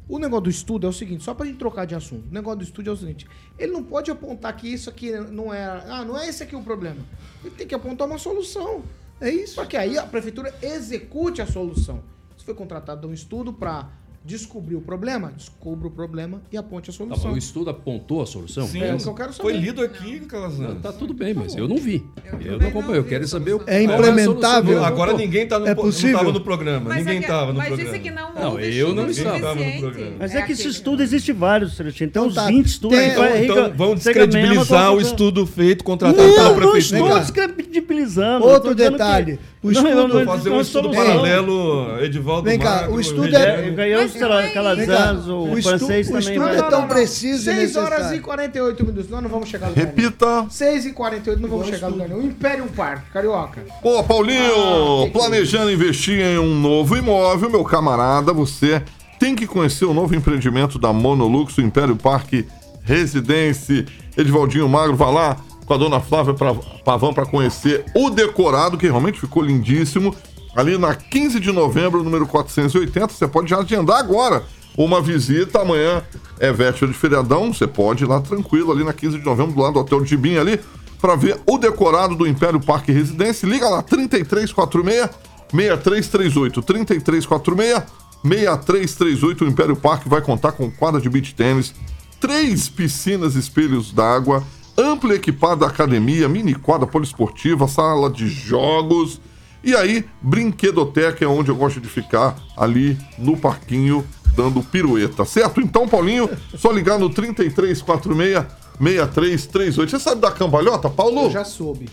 O 0.08 0.18
negócio 0.18 0.44
do 0.44 0.50
estudo 0.50 0.86
é 0.86 0.90
o 0.90 0.92
seguinte, 0.92 1.22
só 1.22 1.34
pra 1.34 1.44
gente 1.44 1.58
trocar 1.58 1.84
de 1.84 1.94
assunto. 1.94 2.28
O 2.30 2.32
negócio 2.32 2.58
do 2.58 2.64
estudo 2.64 2.88
é 2.88 2.92
o 2.92 2.96
seguinte: 2.96 3.26
ele 3.58 3.72
não 3.72 3.82
pode 3.82 4.10
apontar 4.10 4.56
que 4.56 4.72
isso 4.72 4.88
aqui 4.88 5.12
não 5.12 5.52
é. 5.52 5.64
Ah, 5.64 6.04
não 6.04 6.16
é 6.18 6.28
esse 6.28 6.42
aqui 6.44 6.54
o 6.54 6.62
problema. 6.62 7.00
Ele 7.44 7.54
tem 7.54 7.66
que 7.66 7.74
apontar 7.74 8.06
uma 8.06 8.18
solução. 8.18 8.82
É 9.20 9.30
isso. 9.30 9.56
Para 9.56 9.66
que 9.66 9.76
aí 9.76 9.98
a 9.98 10.06
prefeitura 10.06 10.54
execute 10.62 11.42
a 11.42 11.46
solução. 11.46 12.02
Se 12.36 12.44
foi 12.44 12.54
contratado 12.54 13.08
um 13.08 13.12
estudo 13.12 13.52
para 13.52 13.90
descobrir 14.28 14.76
o 14.76 14.80
problema, 14.82 15.32
descubra 15.34 15.88
o 15.88 15.90
problema 15.90 16.42
e 16.52 16.56
aponte 16.58 16.90
a 16.90 16.92
Tá, 16.92 16.98
solução. 16.98 17.24
mas 17.30 17.34
o 17.34 17.38
estudo 17.38 17.70
apontou 17.70 18.20
a 18.20 18.26
solução? 18.26 18.66
Sim, 18.66 18.82
É 18.82 18.94
o 18.94 18.98
que 18.98 19.06
eu 19.06 19.14
quero 19.14 19.32
foi 19.32 19.54
saber. 19.54 19.64
lido 19.64 19.82
aqui, 19.82 20.20
Calazans. 20.20 20.82
Tá 20.82 20.92
tudo 20.92 21.14
bem, 21.14 21.32
mas 21.32 21.56
eu 21.56 21.66
não 21.66 21.78
vi. 21.78 22.04
Eu, 22.24 22.30
também 22.32 22.48
não 22.50 22.58
não 22.58 22.68
acompanho. 22.68 22.96
Eu 22.96 23.04
quero 23.04 23.26
saber 23.26 23.54
o 23.54 23.58
solução. 23.58 23.74
É 23.74 23.78
a 23.78 23.82
implementável. 23.82 24.84
Agora 24.84 25.14
ninguém 25.14 25.46
tá 25.48 25.58
no, 25.58 25.66
É 25.66 25.74
não 25.74 25.82
possível? 25.82 26.10
estava 26.18 26.30
no 26.32 26.40
programa. 26.42 26.88
Mas, 26.90 26.98
ninguém 26.98 27.14
é 27.14 27.18
que- 27.20 27.24
estava 27.24 27.52
no 27.52 27.58
mas 27.58 27.68
programa. 27.68 27.90
disse 27.90 28.02
que 28.04 28.10
não, 28.10 28.34
Não, 28.34 28.60
eu 28.60 28.94
não 28.94 29.08
estava 29.08 29.38
no 29.38 29.46
suficiente. 29.48 29.80
programa. 29.80 30.16
Mas 30.18 30.34
é 30.34 30.42
que 30.42 30.52
esse 30.52 30.68
estudo 30.68 31.02
existe 31.02 31.32
vários, 31.32 31.74
Celestino. 31.74 32.10
Tem 32.10 32.20
Então 32.20 32.28
uns 32.28 32.34
tá. 32.34 32.46
20 32.46 32.66
estudos. 32.66 32.98
Tem- 32.98 33.08
Então 33.08 33.24
chega 33.24 33.64
a 33.64 33.68
mesma 33.70 33.94
descredibilizar 33.94 34.92
o 34.94 35.00
estudo 35.00 35.46
feito, 35.46 35.82
contratado 35.82 36.22
Não, 36.28 36.34
pela 36.34 36.48
não 36.50 36.54
prefeitura. 36.72 37.00
estou 37.00 37.18
descredibilizando. 37.20 38.44
Outro 38.46 38.74
detalhe, 38.74 39.36
que- 39.38 39.42
o 39.62 39.70
Não, 39.70 39.72
estudo- 39.72 39.94
não- 39.96 40.08
Vou 40.08 40.24
fazer 40.26 40.48
não 40.50 40.56
um 40.56 40.58
é 40.58 40.62
estudo 40.62 40.90
paralelo, 40.90 42.00
Edivaldo 42.04 42.42
Vem 42.48 42.58
cá, 42.58 42.70
Magro, 42.82 42.94
o 42.94 43.00
estudo 43.00 43.36
é- 43.36 43.70
ganhou 43.70 44.02
Mas 44.02 44.14
os 44.14 44.20
não 44.20 44.38
é 44.38 44.48
calazans, 44.50 45.26
o, 45.26 45.42
O 45.52 45.62
francês 45.62 46.06
o 46.08 46.12
também 46.12 46.28
estudo 46.34 46.44
vai. 46.44 46.56
é 46.58 46.62
tão 46.62 46.86
preciso 46.86 47.50
e 47.50 47.54
6 47.54 47.76
horas 47.76 48.12
e 48.12 48.20
48 48.20 48.86
minutos. 48.86 49.10
Nós 49.10 49.22
não 49.22 49.28
vamos 49.28 49.48
chegar 49.48 49.68
no. 49.68 49.74
Repita. 49.74 50.46
6 50.48 50.86
e 50.86 50.92
48 50.92 51.40
não 51.42 51.48
vamos 51.48 51.66
chegar 51.66 51.88
no 51.88 51.94
lugar 51.94 52.08
nenhum. 52.08 52.22
Imperium 52.22 52.68
Park, 52.68 53.10
Carioca. 53.12 53.60
Pô, 53.82 54.02
Paulinho, 54.04 55.04
Ah, 55.06 55.10
planejando 55.12 55.70
investir 55.72 56.20
em 56.20 56.38
um 56.38 56.54
novo 56.60 56.96
imóvel, 56.96 57.50
meu 57.50 57.64
camarada, 57.64 58.32
você 58.32 58.80
tem 59.18 59.34
que 59.34 59.46
conhecer 59.46 59.84
o 59.86 59.92
novo 59.92 60.14
empreendimento 60.14 60.78
da 60.78 60.92
Monolux, 60.92 61.58
o 61.58 61.60
Império 61.60 61.96
Parque 61.96 62.46
Residência. 62.84 63.84
Edivaldinho 64.16 64.68
Magro, 64.68 64.96
vai 64.96 65.12
lá 65.12 65.36
com 65.68 65.74
a 65.74 65.76
dona 65.76 66.00
Flávia 66.00 66.34
Pavão 66.82 67.12
para 67.12 67.26
conhecer 67.26 67.84
o 67.94 68.08
decorado, 68.08 68.78
que 68.78 68.86
realmente 68.86 69.20
ficou 69.20 69.42
lindíssimo. 69.42 70.16
Ali 70.56 70.78
na 70.78 70.94
15 70.94 71.38
de 71.38 71.52
novembro, 71.52 72.02
número 72.02 72.26
480, 72.26 73.08
você 73.08 73.28
pode 73.28 73.50
já 73.50 73.58
agendar 73.58 73.98
agora 73.98 74.42
uma 74.76 75.02
visita. 75.02 75.60
Amanhã 75.60 76.02
é 76.40 76.50
véspera 76.50 76.90
de 76.90 76.96
feriadão, 76.96 77.52
você 77.52 77.66
pode 77.66 78.02
ir 78.02 78.06
lá 78.06 78.18
tranquilo, 78.20 78.72
ali 78.72 78.82
na 78.82 78.94
15 78.94 79.18
de 79.18 79.24
novembro, 79.24 79.52
do 79.52 79.60
lado 79.60 79.74
do 79.74 79.80
Hotel 79.80 80.00
Dibim 80.00 80.38
ali, 80.38 80.58
para 80.98 81.14
ver 81.14 81.38
o 81.46 81.58
decorado 81.58 82.16
do 82.16 82.26
Império 82.26 82.58
Parque 82.58 82.90
Residência. 82.90 83.46
Liga 83.46 83.68
lá, 83.68 83.82
3346 83.82 85.10
6338. 85.54 86.62
3346 86.62 87.82
6338. 88.24 89.44
O 89.44 89.48
Império 89.48 89.76
Parque 89.76 90.08
vai 90.08 90.22
contar 90.22 90.52
com 90.52 90.70
quadra 90.70 90.98
de 90.98 91.10
beach 91.10 91.34
tênis, 91.34 91.74
três 92.18 92.70
piscinas 92.70 93.34
espelhos 93.36 93.92
d'água, 93.92 94.42
ampla 94.78 95.12
e 95.12 95.16
equipada 95.16 95.66
academia, 95.66 96.28
mini 96.28 96.54
quadra 96.54 96.86
poliesportiva, 96.86 97.66
sala 97.66 98.08
de 98.08 98.28
jogos. 98.28 99.20
E 99.64 99.74
aí, 99.74 100.04
Brinquedoteca 100.22 101.24
é 101.24 101.28
onde 101.28 101.50
eu 101.50 101.56
gosto 101.56 101.80
de 101.80 101.88
ficar, 101.88 102.36
ali 102.56 102.96
no 103.18 103.36
parquinho, 103.36 104.06
dando 104.36 104.62
pirueta, 104.62 105.24
certo? 105.24 105.60
Então, 105.60 105.88
Paulinho, 105.88 106.30
só 106.56 106.70
ligar 106.70 106.96
no 106.98 107.10
3346 107.10 108.46
6338. 108.80 109.90
Você 109.90 109.98
sabe 109.98 110.20
da 110.20 110.30
cambalhota, 110.30 110.88
Paulo? 110.88 111.22
Eu 111.22 111.30
já 111.30 111.44
soube. 111.44 111.88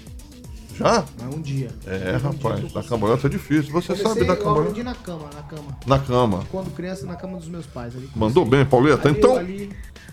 Já? 0.78 1.06
Mas 1.20 1.34
um 1.36 1.42
dia. 1.42 1.70
É, 1.88 2.18
rapaz, 2.22 2.72
da 2.74 2.84
cambalhota 2.84 3.28
é 3.28 3.30
difícil. 3.30 3.72
Você 3.72 3.96
Comecei, 3.96 4.04
sabe 4.06 4.26
da 4.26 4.34
Eu 4.34 4.38
cambalhota? 4.38 4.62
aprendi 4.70 4.84
na 4.84 4.94
cama, 4.94 5.30
na 5.34 5.42
cama. 5.42 5.78
Na 5.88 6.00
cama. 6.00 6.44
Quando 6.52 6.70
criança, 6.76 7.06
na 7.06 7.16
cama 7.16 7.38
dos 7.38 7.48
meus 7.48 7.66
pais. 7.66 7.94
Mandou 8.16 8.46
bem, 8.46 8.66
Pauleta. 8.66 9.08
Ali, 9.08 9.18
Então- 9.18 9.32
eu- 9.34 9.40
ali, 9.40 9.70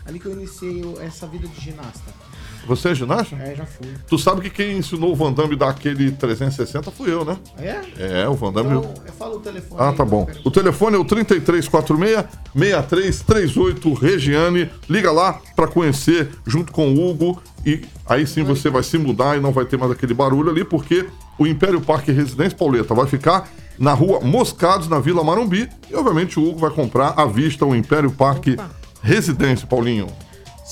ali 0.06 0.18
que 0.20 0.26
eu 0.26 0.32
iniciei 0.32 0.82
eu- 0.84 0.98
essa 1.02 1.26
vida 1.26 1.48
de 1.48 1.60
ginasta. 1.60 2.14
Você 2.66 2.88
é 2.90 2.94
ginasta? 2.94 3.34
É, 3.36 3.54
já 3.54 3.64
fui. 3.66 3.88
Tu 4.08 4.18
sabe 4.18 4.40
que 4.42 4.50
quem 4.50 4.76
ensinou 4.78 5.12
o 5.12 5.16
Van 5.16 5.32
Damme 5.32 5.56
daquele 5.56 6.10
360 6.12 6.90
fui 6.90 7.10
eu, 7.12 7.24
né? 7.24 7.36
É? 7.58 7.80
É, 8.22 8.28
o 8.28 8.34
Van 8.34 8.52
Damme. 8.52 8.78
Então, 8.78 8.94
eu 9.06 9.12
falo 9.12 9.36
o 9.36 9.40
telefone. 9.40 9.80
Ah, 9.80 9.90
aí, 9.90 9.96
tá 9.96 10.02
eu 10.02 10.06
bom. 10.06 10.26
O 10.44 10.50
telefone 10.50 10.96
é 10.96 10.98
o 10.98 11.04
3346-6338 11.04 13.98
Regiane. 13.98 14.70
Liga 14.88 15.10
lá 15.10 15.40
para 15.56 15.66
conhecer 15.66 16.28
junto 16.46 16.72
com 16.72 16.92
o 16.92 17.08
Hugo. 17.08 17.42
E 17.64 17.82
aí 18.06 18.26
sim 18.26 18.42
você 18.42 18.68
vai 18.70 18.82
se 18.82 18.98
mudar 18.98 19.36
e 19.36 19.40
não 19.40 19.52
vai 19.52 19.64
ter 19.64 19.76
mais 19.76 19.92
aquele 19.92 20.14
barulho 20.14 20.50
ali, 20.50 20.64
porque 20.64 21.06
o 21.38 21.46
Império 21.46 21.80
Parque 21.80 22.10
Residência 22.10 22.58
Pauleta 22.58 22.92
vai 22.94 23.06
ficar 23.06 23.48
na 23.78 23.94
rua 23.94 24.20
Moscados, 24.20 24.88
na 24.88 24.98
Vila 24.98 25.24
Marumbi. 25.24 25.68
E 25.90 25.94
obviamente 25.94 26.38
o 26.38 26.48
Hugo 26.48 26.58
vai 26.58 26.70
comprar 26.70 27.14
à 27.16 27.24
vista 27.24 27.64
o 27.64 27.74
Império 27.74 28.10
Parque 28.10 28.56
Residência, 29.02 29.66
Paulinho. 29.66 30.06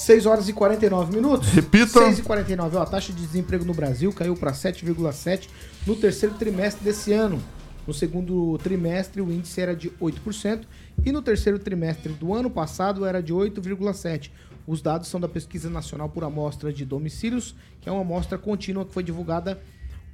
6 0.01 0.25
horas 0.25 0.49
e 0.49 0.53
49 0.55 1.15
minutos. 1.15 1.51
Repita. 1.51 2.01
6 2.01 2.21
e 2.21 2.23
49. 2.23 2.77
Ó, 2.77 2.83
a 2.83 2.87
taxa 2.87 3.13
de 3.13 3.21
desemprego 3.21 3.67
no 3.67 3.75
Brasil 3.75 4.11
caiu 4.13 4.35
para 4.35 4.53
7,7 4.53 5.49
no 5.87 5.95
terceiro 5.95 6.35
trimestre 6.37 6.83
desse 6.83 7.13
ano. 7.13 7.41
No 7.87 7.93
segundo 7.93 8.57
trimestre, 8.59 9.21
o 9.21 9.31
índice 9.31 9.61
era 9.61 9.77
de 9.77 9.91
8% 9.91 10.63
e 11.05 11.13
no 11.13 11.21
terceiro 11.21 11.59
trimestre 11.59 12.13
do 12.15 12.33
ano 12.33 12.51
passado 12.51 13.05
era 13.05 13.23
de 13.23 13.35
8,7%. 13.35 14.31
Os 14.67 14.81
dados 14.81 15.09
são 15.09 15.21
da 15.21 15.29
Pesquisa 15.29 15.69
Nacional 15.69 16.09
por 16.09 16.25
Amostra 16.25 16.73
de 16.73 16.85
Domicílios, 16.85 17.55
que 17.81 17.89
é 17.89 17.93
uma 17.93 18.03
amostra 18.03 18.39
contínua 18.39 18.87
que 18.87 18.95
foi 18.95 19.03
divulgada 19.03 19.61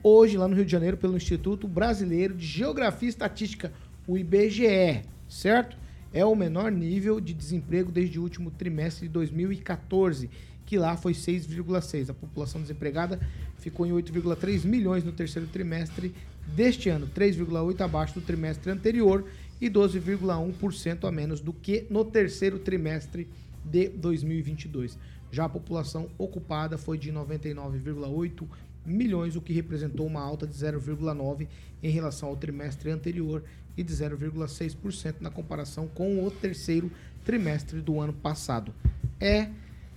hoje 0.02 0.36
lá 0.36 0.48
no 0.48 0.56
Rio 0.56 0.64
de 0.64 0.72
Janeiro 0.72 0.96
pelo 0.96 1.16
Instituto 1.16 1.68
Brasileiro 1.68 2.34
de 2.34 2.46
Geografia 2.46 3.08
e 3.08 3.10
Estatística, 3.10 3.72
o 4.06 4.16
IBGE, 4.16 5.02
certo? 5.28 5.76
É 6.16 6.24
o 6.24 6.34
menor 6.34 6.72
nível 6.72 7.20
de 7.20 7.34
desemprego 7.34 7.92
desde 7.92 8.18
o 8.18 8.22
último 8.22 8.50
trimestre 8.50 9.06
de 9.06 9.12
2014, 9.12 10.30
que 10.64 10.78
lá 10.78 10.96
foi 10.96 11.12
6,6. 11.12 12.08
A 12.08 12.14
população 12.14 12.58
desempregada 12.62 13.20
ficou 13.58 13.84
em 13.84 13.90
8,3 13.90 14.64
milhões 14.64 15.04
no 15.04 15.12
terceiro 15.12 15.46
trimestre 15.46 16.14
deste 16.56 16.88
ano, 16.88 17.06
3,8 17.14 17.82
abaixo 17.82 18.14
do 18.14 18.22
trimestre 18.22 18.72
anterior 18.72 19.28
e 19.60 19.68
12,1% 19.68 21.06
a 21.06 21.12
menos 21.12 21.42
do 21.42 21.52
que 21.52 21.86
no 21.90 22.02
terceiro 22.02 22.60
trimestre 22.60 23.28
de 23.62 23.90
2022. 23.90 24.98
Já 25.30 25.44
a 25.44 25.50
população 25.50 26.08
ocupada 26.16 26.78
foi 26.78 26.96
de 26.96 27.12
99,8 27.12 28.48
milhões, 28.86 29.36
o 29.36 29.40
que 29.40 29.52
representou 29.52 30.06
uma 30.06 30.20
alta 30.20 30.46
de 30.46 30.54
0,9 30.54 31.46
em 31.82 31.90
relação 31.90 32.28
ao 32.28 32.36
trimestre 32.36 32.90
anterior 32.90 33.42
e 33.76 33.82
de 33.82 33.92
0,6% 33.92 35.16
na 35.20 35.30
comparação 35.30 35.86
com 35.88 36.24
o 36.24 36.30
terceiro 36.30 36.90
trimestre 37.24 37.80
do 37.80 38.00
ano 38.00 38.12
passado. 38.12 38.72
É 39.20 39.48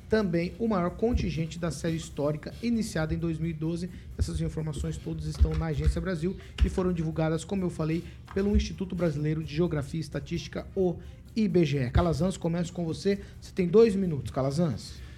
também 0.10 0.54
o 0.58 0.68
maior 0.68 0.90
contingente 0.90 1.60
da 1.60 1.70
série 1.70 1.96
histórica 1.96 2.52
iniciada 2.64 3.14
em 3.14 3.18
2012. 3.18 3.90
Essas 4.18 4.42
informações 4.42 4.98
todas 4.98 5.26
estão 5.26 5.52
na 5.52 5.68
Agência 5.68 6.02
Brasil 6.02 6.36
e 6.66 6.70
foram 6.70 6.92
divulgadas, 6.92 7.46
como 7.46 7.64
eu 7.64 7.70
falei, 7.70 8.04
pelo 8.34 8.56
Instituto 8.56 8.96
Brasileiro 8.96 9.44
de 9.44 9.56
Geografia 9.56 10.00
e 10.00 10.02
Estatística, 10.02 10.66
o 10.76 10.96
IBGE. 11.36 11.92
Calazans, 11.92 12.38
começo 12.38 12.74
com 12.74 12.84
você. 12.84 13.20
Você 13.40 13.52
tem 13.54 13.68
dois 13.68 13.96
minutos, 13.96 14.32
Calazans. 14.32 15.09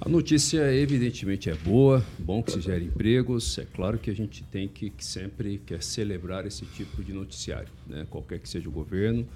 A 0.00 0.08
notícia, 0.08 0.72
evidentemente, 0.72 1.50
é 1.50 1.54
boa, 1.54 2.04
bom 2.20 2.40
que 2.40 2.52
se 2.52 2.60
gere 2.60 2.84
empregos. 2.84 3.58
É 3.58 3.64
claro 3.64 3.98
que 3.98 4.08
a 4.08 4.14
gente 4.14 4.44
tem 4.44 4.68
que, 4.68 4.90
que 4.90 5.04
sempre 5.04 5.58
quer 5.58 5.82
celebrar 5.82 6.46
esse 6.46 6.64
tipo 6.66 7.02
de 7.02 7.12
noticiário, 7.12 7.68
né? 7.84 8.06
qualquer 8.08 8.38
que 8.38 8.48
seja 8.48 8.68
o 8.68 8.72
governo, 8.72 9.26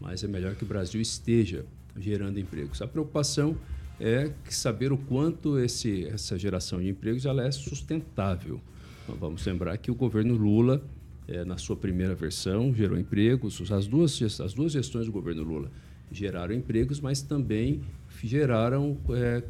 mas 0.00 0.24
é 0.24 0.26
melhor 0.26 0.56
que 0.56 0.64
o 0.64 0.66
Brasil 0.66 1.00
esteja 1.00 1.64
gerando 1.96 2.40
empregos. 2.40 2.82
A 2.82 2.86
preocupação 2.88 3.56
é 4.00 4.32
saber 4.48 4.92
o 4.92 4.98
quanto 4.98 5.56
esse, 5.56 6.06
essa 6.06 6.36
geração 6.36 6.80
de 6.80 6.88
empregos 6.88 7.24
ela 7.24 7.46
é 7.46 7.50
sustentável. 7.52 8.60
Então, 9.04 9.14
vamos 9.14 9.46
lembrar 9.46 9.76
que 9.78 9.88
o 9.88 9.94
governo 9.94 10.34
Lula, 10.34 10.82
eh, 11.28 11.44
na 11.44 11.56
sua 11.58 11.76
primeira 11.76 12.16
versão, 12.16 12.74
gerou 12.74 12.98
empregos. 12.98 13.70
As 13.70 13.86
duas, 13.86 14.20
as 14.40 14.52
duas 14.52 14.72
gestões 14.72 15.06
do 15.06 15.12
governo 15.12 15.44
Lula 15.44 15.70
geraram 16.10 16.54
empregos, 16.54 17.00
mas 17.00 17.22
também 17.22 17.82
geraram 18.22 18.96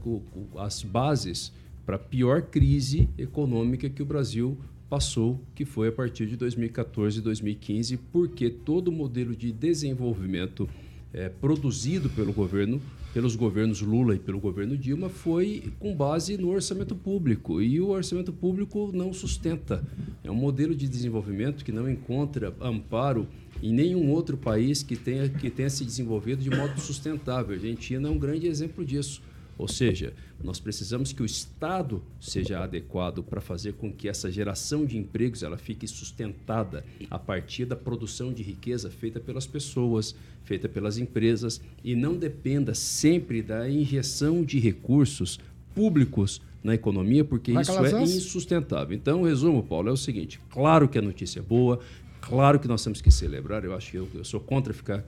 co- 0.00 0.22
as 0.58 0.82
bases 0.82 1.52
para 1.86 1.96
a 1.96 1.98
pior 1.98 2.42
crise 2.42 3.08
econômica 3.16 3.88
que 3.88 4.02
o 4.02 4.06
Brasil 4.06 4.56
passou, 4.90 5.40
que 5.54 5.64
foi 5.64 5.88
a 5.88 5.92
partir 5.92 6.26
de 6.26 6.36
2014 6.36 7.18
e 7.18 7.22
2015, 7.22 7.96
porque 8.12 8.50
todo 8.50 8.88
o 8.88 8.92
modelo 8.92 9.34
de 9.36 9.52
desenvolvimento 9.52 10.68
eh, 11.12 11.30
produzido 11.40 12.08
pelo 12.10 12.32
governo, 12.32 12.80
pelos 13.12 13.34
governos 13.34 13.80
Lula 13.80 14.14
e 14.14 14.18
pelo 14.18 14.38
governo 14.38 14.76
Dilma, 14.76 15.08
foi 15.08 15.72
com 15.78 15.94
base 15.94 16.36
no 16.36 16.50
orçamento 16.50 16.94
público. 16.94 17.60
E 17.60 17.80
o 17.80 17.88
orçamento 17.88 18.32
público 18.32 18.90
não 18.92 19.12
sustenta. 19.12 19.84
É 20.22 20.30
um 20.30 20.34
modelo 20.34 20.74
de 20.74 20.88
desenvolvimento 20.88 21.64
que 21.64 21.72
não 21.72 21.90
encontra 21.90 22.54
amparo 22.60 23.26
em 23.62 23.72
nenhum 23.72 24.10
outro 24.10 24.36
país 24.36 24.82
que 24.82 24.96
tenha, 24.96 25.28
que 25.28 25.50
tenha 25.50 25.70
se 25.70 25.84
desenvolvido 25.84 26.42
de 26.42 26.50
modo 26.50 26.80
sustentável. 26.80 27.52
A 27.52 27.56
Argentina 27.56 28.08
é 28.08 28.10
um 28.10 28.18
grande 28.18 28.46
exemplo 28.46 28.84
disso. 28.84 29.22
Ou 29.58 29.66
seja, 29.66 30.14
nós 30.42 30.60
precisamos 30.60 31.12
que 31.12 31.20
o 31.20 31.26
Estado 31.26 32.00
seja 32.20 32.60
adequado 32.60 33.24
para 33.24 33.40
fazer 33.40 33.72
com 33.72 33.92
que 33.92 34.08
essa 34.08 34.30
geração 34.30 34.86
de 34.86 34.96
empregos 34.96 35.42
ela 35.42 35.58
fique 35.58 35.86
sustentada 35.88 36.84
a 37.10 37.18
partir 37.18 37.64
da 37.64 37.74
produção 37.74 38.32
de 38.32 38.42
riqueza 38.44 38.88
feita 38.88 39.18
pelas 39.18 39.48
pessoas, 39.48 40.14
feita 40.44 40.68
pelas 40.68 40.96
empresas 40.96 41.60
e 41.82 41.96
não 41.96 42.16
dependa 42.16 42.72
sempre 42.72 43.42
da 43.42 43.68
injeção 43.68 44.44
de 44.44 44.60
recursos 44.60 45.40
públicos 45.74 46.40
na 46.62 46.74
economia, 46.74 47.24
porque 47.24 47.52
Vai, 47.52 47.62
isso 47.62 47.72
é 47.84 48.02
insustentável. 48.02 48.96
Então, 48.96 49.22
o 49.22 49.26
resumo, 49.26 49.62
Paulo, 49.62 49.88
é 49.88 49.92
o 49.92 49.96
seguinte: 49.96 50.40
claro 50.50 50.88
que 50.88 50.98
a 50.98 51.02
notícia 51.02 51.40
é 51.40 51.42
boa, 51.42 51.80
claro 52.20 52.60
que 52.60 52.68
nós 52.68 52.82
temos 52.82 53.00
que 53.00 53.10
celebrar. 53.10 53.64
Eu 53.64 53.74
acho 53.74 53.90
que 53.90 53.96
eu, 53.96 54.08
eu 54.14 54.24
sou 54.24 54.38
contra 54.38 54.72
ficar 54.72 55.04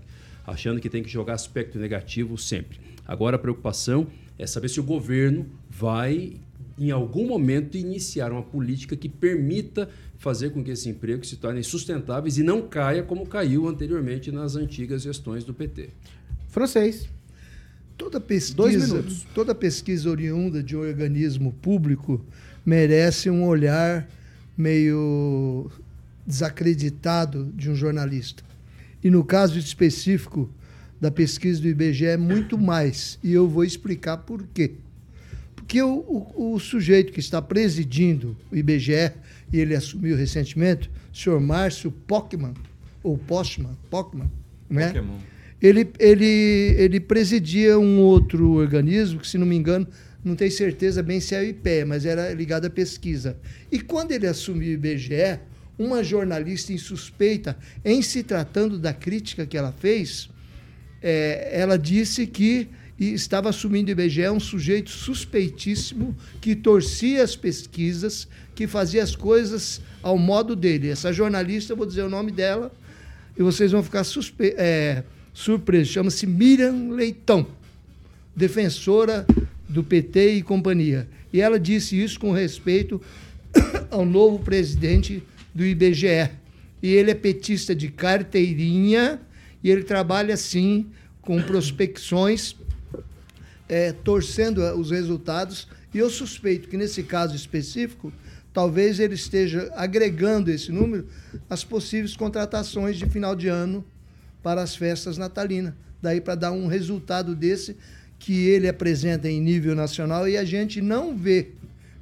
achando 0.46 0.80
que 0.80 0.88
tem 0.88 1.03
que 1.03 1.09
jogar 1.09 1.34
aspecto 1.34 1.78
negativo 1.78 2.36
sempre. 2.36 2.78
Agora, 3.07 3.36
a 3.36 3.38
preocupação 3.38 4.07
é 4.41 4.47
saber 4.47 4.70
se 4.70 4.80
o 4.80 4.82
governo 4.82 5.47
vai, 5.68 6.32
em 6.78 6.91
algum 6.91 7.26
momento, 7.26 7.76
iniciar 7.76 8.32
uma 8.32 8.43
política 8.43 8.97
que 8.97 9.09
permita 9.09 9.86
fazer 10.16 10.51
com 10.51 10.64
que 10.64 10.70
esses 10.70 10.86
empregos 10.86 11.28
se 11.28 11.36
tornem 11.36 11.62
sustentáveis 11.62 12.38
e 12.38 12.43
não 12.43 12.62
caia 12.62 13.03
como 13.03 13.26
caiu 13.26 13.68
anteriormente 13.68 14.32
nas 14.32 14.57
antigas 14.57 15.03
gestões 15.03 15.45
do 15.45 15.53
PT. 15.53 15.91
Francês. 16.49 17.07
Toda 17.99 18.18
pesquisa, 18.18 18.57
Dois 18.57 18.88
minutos. 18.88 19.26
toda 19.34 19.55
pesquisa 19.55 20.09
oriunda 20.09 20.62
de 20.62 20.74
um 20.74 20.80
organismo 20.80 21.53
público 21.61 22.24
merece 22.64 23.28
um 23.28 23.47
olhar 23.47 24.09
meio 24.57 25.70
desacreditado 26.26 27.53
de 27.55 27.68
um 27.70 27.74
jornalista. 27.74 28.43
E 29.05 29.11
no 29.11 29.22
caso 29.22 29.59
específico 29.59 30.49
da 31.01 31.11
pesquisa 31.11 31.61
do 31.61 31.68
IBGE 31.68 32.07
é 32.07 32.16
muito 32.16 32.59
mais. 32.59 33.18
E 33.22 33.32
eu 33.32 33.48
vou 33.48 33.64
explicar 33.64 34.18
por 34.18 34.46
quê. 34.53 34.72
Porque 35.57 35.80
o, 35.82 35.98
o, 36.36 36.55
o 36.55 36.61
sujeito 36.61 37.12
que 37.12 37.20
está 37.20 37.40
presidindo 37.40 38.36
o 38.51 38.57
IBGE, 38.57 39.12
e 39.53 39.59
ele 39.59 39.74
assumiu 39.74 40.16
recentemente, 40.16 40.90
o 41.12 41.16
senhor 41.16 41.40
Márcio 41.40 41.90
Pockman, 41.90 42.55
ou 43.03 43.16
Postman, 43.16 43.76
Pockman, 43.88 44.30
é? 44.76 44.88
Pokémon. 44.88 45.18
Ele, 45.61 45.90
ele, 45.98 46.74
ele 46.78 47.01
presidia 47.01 47.78
um 47.78 48.01
outro 48.01 48.53
organismo, 48.53 49.20
que, 49.20 49.28
se 49.28 49.36
não 49.36 49.46
me 49.46 49.57
engano, 49.57 49.86
não 50.24 50.34
tenho 50.34 50.51
certeza 50.51 51.03
bem 51.03 51.20
se 51.20 51.34
é 51.34 51.40
o 51.40 51.44
IPE, 51.44 51.84
mas 51.86 52.07
era 52.07 52.32
ligado 52.32 52.66
à 52.66 52.70
pesquisa. 52.70 53.36
E 53.70 53.80
quando 53.80 54.12
ele 54.12 54.26
assumiu 54.26 54.70
o 54.70 54.72
IBGE, 54.72 55.38
uma 55.78 56.03
jornalista 56.03 56.72
insuspeita, 56.72 57.57
em 57.84 58.03
se 58.03 58.22
tratando 58.22 58.78
da 58.78 58.92
crítica 58.92 59.46
que 59.46 59.57
ela 59.57 59.72
fez, 59.72 60.28
é, 61.03 61.51
ela 61.53 61.78
disse 61.78 62.26
que 62.26 62.68
estava 62.98 63.48
assumindo 63.48 63.88
o 63.88 63.92
IBGE 63.92 64.28
um 64.28 64.38
sujeito 64.38 64.90
suspeitíssimo 64.90 66.14
que 66.40 66.55
torcia 66.55 67.24
as 67.24 67.34
pesquisas, 67.34 68.28
que 68.55 68.66
fazia 68.66 69.03
as 69.03 69.16
coisas 69.16 69.80
ao 70.03 70.18
modo 70.18 70.55
dele. 70.55 70.90
Essa 70.90 71.12
jornalista, 71.12 71.74
vou 71.74 71.86
dizer 71.86 72.03
o 72.03 72.11
nome 72.11 72.30
dela, 72.30 72.70
e 73.38 73.42
vocês 73.42 73.72
vão 73.72 73.82
ficar 73.82 74.05
é, 74.59 75.03
surpresos. 75.32 75.92
Chama-se 75.92 76.26
Miriam 76.26 76.90
Leitão, 76.90 77.46
defensora 78.36 79.26
do 79.66 79.82
PT 79.82 80.34
e 80.34 80.42
companhia. 80.42 81.09
E 81.32 81.40
ela 81.40 81.59
disse 81.59 82.01
isso 82.01 82.20
com 82.20 82.32
respeito 82.32 83.01
ao 83.90 84.05
novo 84.05 84.40
presidente 84.40 85.22
do 85.55 85.64
IBGE, 85.64 86.30
e 86.82 86.88
ele 86.92 87.11
é 87.11 87.14
petista 87.14 87.74
de 87.74 87.88
carteirinha 87.88 89.20
e 89.63 89.71
ele 89.71 89.83
trabalha 89.83 90.35
assim 90.35 90.87
com 91.21 91.41
prospecções, 91.43 92.57
é, 93.69 93.93
torcendo 93.93 94.63
eh, 94.63 94.75
os 94.75 94.91
resultados. 94.91 95.69
E 95.93 95.99
eu 95.99 96.09
suspeito 96.09 96.69
que 96.69 96.77
nesse 96.77 97.03
caso 97.03 97.37
específico, 97.37 98.13
talvez 98.53 98.99
ele 98.99 99.15
esteja 99.15 99.71
agregando 99.77 100.51
esse 100.51 100.73
número 100.73 101.07
às 101.49 101.63
possíveis 101.63 102.17
contratações 102.17 102.97
de 102.97 103.07
final 103.07 103.37
de 103.37 103.49
ano 103.49 103.85
para 104.43 104.63
as 104.63 104.75
festas 104.75 105.19
natalinas. 105.19 105.75
Daí 106.01 106.21
para 106.21 106.35
dar 106.35 106.53
um 106.53 106.67
resultado 106.67 107.35
desse 107.35 107.77
que 108.19 108.47
ele 108.49 108.69
apresenta 108.69 109.29
em 109.29 109.41
nível 109.41 109.75
nacional 109.75 110.29
e 110.29 110.37
a 110.37 110.45
gente 110.45 110.81
não 110.81 111.17
vê 111.17 111.53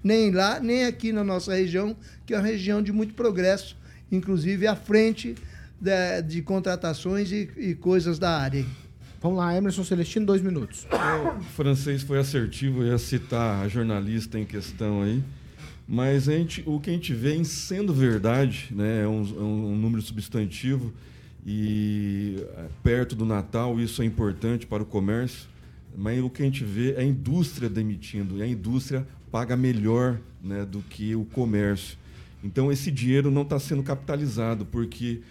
nem 0.03 0.31
lá, 0.31 0.61
nem 0.61 0.85
aqui 0.85 1.13
na 1.13 1.25
nossa 1.25 1.55
região, 1.55 1.97
que 2.25 2.35
é 2.35 2.37
uma 2.37 2.47
região 2.47 2.81
de 2.81 2.93
muito 2.93 3.15
progresso, 3.15 3.77
inclusive 4.11 4.67
à 4.67 4.77
frente 4.77 5.35
de, 5.81 6.23
de 6.23 6.43
contratações 6.43 7.31
e, 7.31 7.49
e 7.57 7.75
coisas 7.75 8.19
da 8.19 8.39
área. 8.39 8.65
Vamos 9.21 9.39
lá, 9.39 9.57
Emerson 9.57 9.83
Celestino, 9.83 10.27
dois 10.27 10.43
minutos. 10.43 10.87
O 11.39 11.43
francês 11.43 12.03
foi 12.03 12.19
assertivo, 12.19 12.85
ia 12.85 12.99
citar 12.99 13.65
a 13.65 13.69
jornalista 13.69 14.39
em 14.39 14.45
questão 14.45 15.03
aí. 15.03 15.23
Mas 15.87 16.29
a 16.29 16.33
gente, 16.33 16.63
o 16.67 16.79
que 16.79 16.91
a 16.91 16.93
gente 16.93 17.13
vê 17.15 17.35
em 17.35 17.45
sendo 17.45 17.93
verdade, 17.95 18.69
né, 18.71 19.03
é 19.03 19.09
um, 19.09 19.23
é 19.23 19.43
um 19.43 19.77
número 19.77 20.03
substantivo 20.03 20.93
e 21.47 22.45
é, 22.57 22.67
perto 22.83 23.17
do 23.17 23.25
Natal 23.25 23.81
isso 23.81 24.03
é 24.03 24.05
importante 24.05 24.67
para 24.67 24.83
o 24.83 24.87
comércio, 24.87 25.49
mas 25.97 26.23
o 26.23 26.29
que 26.29 26.43
a 26.43 26.45
gente 26.45 26.63
vê 26.63 26.93
é 26.93 27.01
a 27.01 27.05
indústria 27.05 27.71
demitindo, 27.71 28.37
e 28.37 28.43
a 28.43 28.47
indústria 28.47 29.07
paga 29.33 29.57
melhor 29.57 30.21
né, 30.43 30.65
do 30.65 30.81
que 30.81 31.15
o 31.17 31.25
comércio. 31.25 31.97
Então 32.45 32.71
esse 32.71 32.91
dinheiro 32.91 33.31
não 33.31 33.43
está 33.43 33.59
sendo 33.59 33.83
capitalizado, 33.83 34.67
porque 34.67 35.23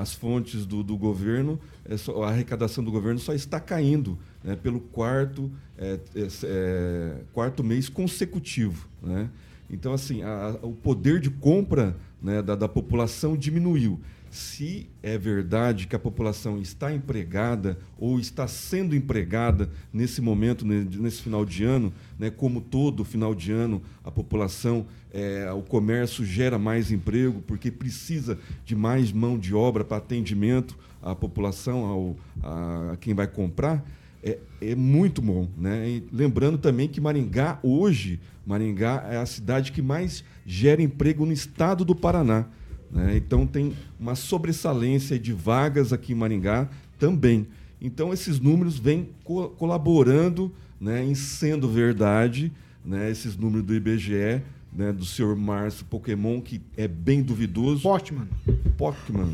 as 0.00 0.12
fontes 0.12 0.66
do, 0.66 0.82
do 0.82 0.96
governo, 0.96 1.60
é 1.84 1.96
só, 1.96 2.24
a 2.24 2.30
arrecadação 2.30 2.82
do 2.82 2.90
governo 2.90 3.20
só 3.20 3.32
está 3.32 3.60
caindo 3.60 4.18
né, 4.42 4.56
pelo 4.56 4.80
quarto, 4.80 5.50
é, 5.78 5.98
é, 6.42 7.20
quarto 7.32 7.62
mês 7.62 7.88
consecutivo. 7.88 8.88
Né? 9.00 9.30
Então, 9.70 9.92
assim, 9.92 10.22
a, 10.22 10.58
o 10.60 10.72
poder 10.72 11.20
de 11.20 11.30
compra 11.30 11.96
né, 12.20 12.42
da, 12.42 12.56
da 12.56 12.68
população 12.68 13.36
diminuiu 13.36 14.00
se 14.34 14.88
é 15.00 15.16
verdade 15.16 15.86
que 15.86 15.94
a 15.94 15.98
população 15.98 16.58
está 16.58 16.92
empregada 16.92 17.78
ou 17.96 18.18
está 18.18 18.48
sendo 18.48 18.96
empregada 18.96 19.70
nesse 19.92 20.20
momento, 20.20 20.66
nesse 20.66 21.22
final 21.22 21.44
de 21.44 21.62
ano, 21.62 21.92
né, 22.18 22.30
como 22.30 22.60
todo 22.60 23.04
final 23.04 23.32
de 23.32 23.52
ano, 23.52 23.80
a 24.02 24.10
população, 24.10 24.86
é, 25.12 25.52
o 25.52 25.62
comércio 25.62 26.24
gera 26.24 26.58
mais 26.58 26.90
emprego 26.90 27.42
porque 27.46 27.70
precisa 27.70 28.36
de 28.64 28.74
mais 28.74 29.12
mão 29.12 29.38
de 29.38 29.54
obra 29.54 29.84
para 29.84 29.98
atendimento 29.98 30.76
à 31.00 31.14
população, 31.14 31.84
ao, 31.84 32.16
a, 32.42 32.96
quem 33.00 33.14
vai 33.14 33.28
comprar. 33.28 33.88
É, 34.20 34.38
é, 34.60 34.74
muito 34.74 35.22
bom. 35.22 35.48
Né? 35.56 35.88
E 35.88 36.04
lembrando 36.12 36.58
também 36.58 36.88
que 36.88 37.00
Maringá, 37.00 37.60
hoje, 37.62 38.18
Maringá 38.44 39.06
é 39.08 39.16
a 39.16 39.26
cidade 39.26 39.70
que 39.70 39.80
mais 39.80 40.24
gera 40.44 40.82
emprego 40.82 41.24
no 41.24 41.32
estado 41.32 41.84
do 41.84 41.94
Paraná. 41.94 42.46
Né? 42.94 43.16
Então 43.16 43.44
tem 43.44 43.74
uma 43.98 44.14
sobressalência 44.14 45.18
de 45.18 45.32
vagas 45.32 45.92
aqui 45.92 46.12
em 46.12 46.14
Maringá 46.14 46.68
também. 46.98 47.46
Então 47.80 48.12
esses 48.12 48.38
números 48.38 48.78
vêm 48.78 49.08
co 49.24 49.48
colaborando 49.50 50.52
né, 50.80 51.04
em 51.04 51.14
sendo 51.14 51.68
verdade, 51.68 52.52
né, 52.84 53.10
esses 53.10 53.36
números 53.36 53.66
do 53.66 53.74
IBGE, 53.74 54.42
né, 54.72 54.92
do 54.92 55.04
senhor 55.04 55.34
Márcio 55.34 55.84
Pokémon, 55.86 56.40
que 56.40 56.60
é 56.76 56.86
bem 56.86 57.22
duvidoso. 57.22 57.82
Postman. 57.82 58.28
Pokémon. 58.76 59.30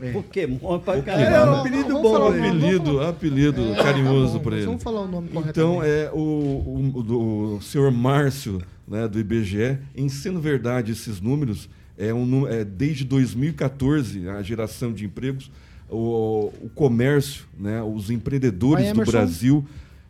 É. 0.00 0.12
Pokémon 0.12 0.78
pra 0.80 1.00
caramba. 1.02 1.36
É 1.36 1.50
um 1.50 1.54
apelido 1.60 2.02
bom. 2.02 2.18
Um 2.18 2.28
apelido, 2.28 3.00
apelido 3.00 3.72
é, 3.72 3.82
carinhoso 3.82 4.38
tá 4.38 4.40
para 4.40 4.56
ele. 4.56 4.66
Vamos 4.66 4.82
falar 4.82 5.02
o 5.02 5.08
nome 5.08 5.30
Então, 5.46 5.82
é 5.82 6.10
o, 6.12 6.18
o, 6.18 6.92
o, 6.94 7.56
o 7.56 7.62
senhor 7.62 7.90
Márcio, 7.90 8.60
né, 8.86 9.06
do 9.06 9.18
IBGE, 9.18 9.78
em 9.94 10.08
sendo 10.08 10.40
verdade 10.40 10.92
esses 10.92 11.20
números, 11.20 11.68
é 12.02 12.12
um, 12.12 12.48
é, 12.48 12.64
desde 12.64 13.04
2014, 13.04 14.28
a 14.28 14.42
geração 14.42 14.92
de 14.92 15.04
empregos, 15.04 15.48
o, 15.88 16.52
o 16.60 16.68
comércio, 16.74 17.44
né, 17.56 17.80
os 17.80 18.10
empreendedores 18.10 18.92
do 18.92 19.04
Brasil 19.04 19.64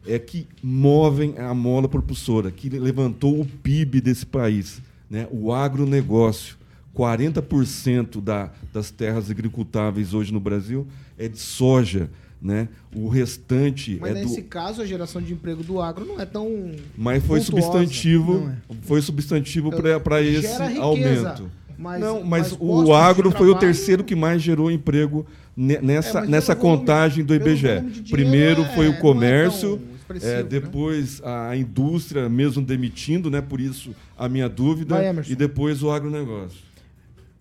é 0.07 0.19
que 0.19 0.47
movem 0.63 1.35
a 1.39 1.53
mola 1.53 1.89
propulsora, 1.89 2.51
que 2.51 2.71
levantou 2.71 3.39
o 3.39 3.45
PIB 3.45 4.01
desse 4.01 4.25
país, 4.25 4.81
né, 5.11 5.29
o 5.31 5.53
agronegócio. 5.53 6.63
40% 6.97 8.21
da, 8.21 8.51
das 8.71 8.91
terras 8.91 9.31
agricultáveis 9.31 10.13
hoje 10.13 10.31
no 10.31 10.41
Brasil 10.41 10.87
é 11.17 11.27
de 11.27 11.39
soja. 11.39 12.11
Né? 12.41 12.69
O 12.93 13.09
restante 13.09 13.99
Mas 14.01 14.11
é 14.11 14.15
nesse 14.15 14.43
do... 14.43 14.49
caso 14.49 14.83
a 14.83 14.85
geração 14.85 15.23
de 15.23 15.33
emprego 15.33 15.63
do 15.63 15.81
agro 15.81 16.05
não 16.05 16.21
é 16.21 16.27
tão 16.27 16.73
Mas 16.99 17.25
foi 17.25 17.39
pontuosa. 17.39 17.63
substantivo, 17.63 18.51
é. 18.69 18.75
foi 18.83 19.01
substantivo 19.01 19.71
para 19.71 20.21
esse 20.21 20.61
aumento. 20.79 21.49
Mas, 21.79 22.01
não, 22.01 22.23
mas, 22.23 22.53
mas 22.53 22.59
o 22.61 22.95
agro 22.95 23.31
foi 23.31 23.49
o 23.49 23.55
terceiro 23.55 24.05
que 24.05 24.15
mais 24.15 24.43
gerou 24.43 24.71
emprego 24.71 25.27
nessa, 25.57 26.21
é, 26.21 26.27
nessa 26.27 26.57
contagem 26.57 27.25
do 27.25 27.35
IBGE. 27.35 28.03
Primeiro 28.11 28.65
foi 28.75 28.89
o 28.89 28.93
é, 28.93 28.97
comércio, 28.97 29.81
é, 30.11 30.37
né? 30.37 30.43
depois 30.43 31.21
né? 31.21 31.27
a 31.27 31.57
indústria 31.57 32.29
mesmo 32.29 32.63
demitindo, 32.63 33.31
né? 33.31 33.41
Por 33.41 33.61
isso 33.61 33.95
a 34.17 34.29
minha 34.29 34.49
dúvida. 34.49 34.97
Vai, 34.97 35.25
e 35.29 35.35
depois 35.35 35.83
o 35.83 35.91
agronegócio. 35.91 36.59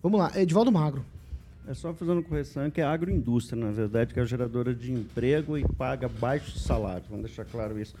Vamos 0.02 0.18
lá, 0.18 0.32
Edvaldo 0.34 0.72
Magro. 0.72 1.04
É 1.66 1.74
só 1.74 1.94
fazendo 1.94 2.22
correção 2.24 2.68
que 2.70 2.80
é 2.80 2.84
a 2.84 2.90
agroindústria, 2.90 3.62
na 3.64 3.70
verdade, 3.70 4.12
que 4.12 4.18
é 4.18 4.22
a 4.22 4.26
geradora 4.26 4.74
de 4.74 4.92
emprego 4.92 5.56
e 5.56 5.64
paga 5.64 6.08
baixos 6.08 6.62
salários. 6.64 7.06
Vamos 7.08 7.24
deixar 7.24 7.44
claro 7.44 7.78
isso. 7.80 7.94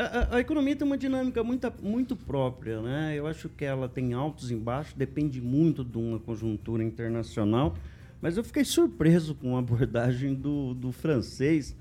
A, 0.00 0.36
a, 0.36 0.40
economia 0.40 0.76
tem 0.76 0.86
uma 0.86 0.96
dinâmica 0.96 1.42
muito, 1.42 1.72
muito 1.82 2.14
própria, 2.14 2.80
né? 2.80 3.14
Eu 3.16 3.26
acho 3.26 3.48
que 3.48 3.64
ela 3.64 3.88
tem 3.88 4.12
altos 4.12 4.48
e 4.48 4.54
baixos, 4.54 4.94
depende 4.94 5.40
muito 5.40 5.84
de 5.84 5.98
uma 5.98 6.20
conjuntura 6.20 6.84
internacional. 6.84 7.74
Mas 8.20 8.36
eu 8.36 8.44
fiquei 8.44 8.64
surpreso 8.64 9.34
com 9.34 9.56
a 9.56 9.58
abordagem 9.58 10.36
do, 10.36 10.72
do 10.72 10.92
francês, 10.92 11.74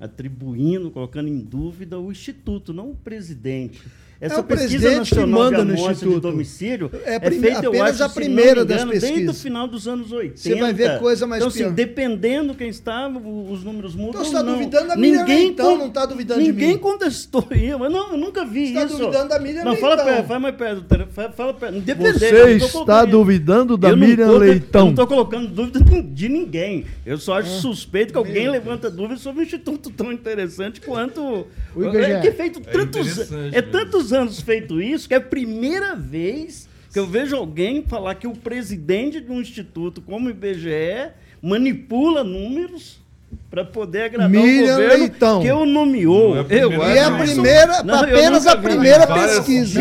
atribuindo, 0.00 0.90
colocando 0.90 1.28
em 1.28 1.40
dúvida 1.40 2.00
o 2.00 2.10
instituto, 2.10 2.72
não 2.72 2.92
o 2.92 2.96
presidente. 2.96 3.86
Essa 4.20 4.34
é 4.34 4.40
o 4.40 4.42
pesquisa 4.42 4.96
nacional 4.96 5.28
manda 5.28 5.64
de 5.64 5.72
amostra 5.72 6.08
no 6.08 6.14
de 6.14 6.20
domicílio 6.20 6.90
é, 7.04 7.14
é 7.14 7.30
feita, 7.30 7.64
eu 7.66 7.82
acho, 7.84 8.02
a 8.02 8.08
primeira 8.08 8.62
engano, 8.62 8.66
das 8.66 8.84
pesquisas. 8.84 9.14
desde 9.14 9.30
o 9.30 9.34
final 9.34 9.68
dos 9.68 9.86
anos 9.86 10.10
80. 10.10 10.36
Você 10.36 10.56
vai 10.56 10.72
ver 10.72 10.98
coisa 10.98 11.24
mais 11.24 11.40
Então, 11.40 11.48
assim, 11.48 11.72
dependendo 11.72 12.52
quem 12.52 12.68
está, 12.68 13.06
os 13.06 13.62
números 13.62 13.94
mudam. 13.94 14.20
Então, 14.20 14.24
você 14.24 14.30
está 14.30 14.42
duvidando 14.42 14.88
da 14.88 14.96
Miriam 14.96 15.20
ninguém 15.20 15.46
Leitão, 15.46 15.78
não 15.78 15.86
está 15.86 16.04
duvidando 16.04 16.40
ninguém 16.40 16.52
de 16.52 16.58
mim. 16.58 16.66
Ninguém 16.66 16.78
contestou 16.78 17.46
isso. 17.52 17.64
Eu, 17.64 17.90
não, 17.90 18.10
eu 18.10 18.16
nunca 18.16 18.44
vi 18.44 18.72
você 18.72 18.72
isso. 18.72 18.92
está 18.94 19.04
duvidando 19.04 19.28
da 19.28 19.38
Miriam 19.38 19.64
não, 19.64 19.72
Leitão. 19.72 19.88
Fala 19.88 20.04
perto, 20.04 20.26
fala 20.26 20.40
mais 20.40 20.56
perto. 20.56 20.84
Fala, 21.12 21.32
fala 21.32 21.54
perto. 21.54 21.80
Você 22.18 22.56
está 22.56 23.04
duvidando 23.04 23.76
da 23.76 23.94
Miriam 23.94 24.32
Leitão. 24.32 24.80
Eu 24.80 24.84
não 24.86 24.90
estou 24.90 25.06
colocando 25.06 25.46
dúvida 25.46 25.78
de 26.02 26.28
ninguém. 26.28 26.86
Eu 27.06 27.18
só 27.18 27.38
acho 27.38 27.50
é. 27.50 27.60
suspeito 27.60 28.12
que 28.12 28.18
alguém 28.18 28.50
levanta 28.50 28.90
dúvida 28.90 29.20
sobre 29.20 29.42
um 29.42 29.44
instituto 29.44 29.90
tão 29.90 30.10
interessante 30.10 30.80
quanto... 30.80 31.46
O 31.76 31.84
é, 31.84 32.20
que 32.20 32.28
é 32.28 32.32
feito 32.32 32.60
tantos... 32.60 33.30
É 33.52 33.62
tantos 33.62 34.07
anos 34.12 34.40
feito 34.40 34.80
isso 34.80 35.08
que 35.08 35.14
é 35.14 35.18
a 35.18 35.20
primeira 35.20 35.94
vez 35.94 36.68
que 36.92 36.98
eu 36.98 37.06
vejo 37.06 37.36
alguém 37.36 37.82
falar 37.82 38.14
que 38.14 38.26
o 38.26 38.32
presidente 38.32 39.20
de 39.20 39.30
um 39.30 39.40
instituto 39.40 40.00
como 40.00 40.28
o 40.28 40.30
IBGE 40.30 41.12
manipula 41.42 42.24
números 42.24 43.00
para 43.50 43.64
poder 43.64 44.04
agradar 44.04 44.30
Miriam 44.30 44.64
o 44.64 44.76
governo 44.76 44.98
Leitão. 44.98 45.40
que 45.40 45.46
eu 45.46 45.66
nomeou. 45.66 46.36
É 46.38 46.46
eu, 46.50 46.72
e 46.72 46.96
é 46.96 47.04
a 47.04 47.10
primeira, 47.18 47.82
não, 47.82 47.94
apenas 47.96 48.46
a 48.46 48.56
primeira 48.56 49.06
pesquisa. 49.06 49.80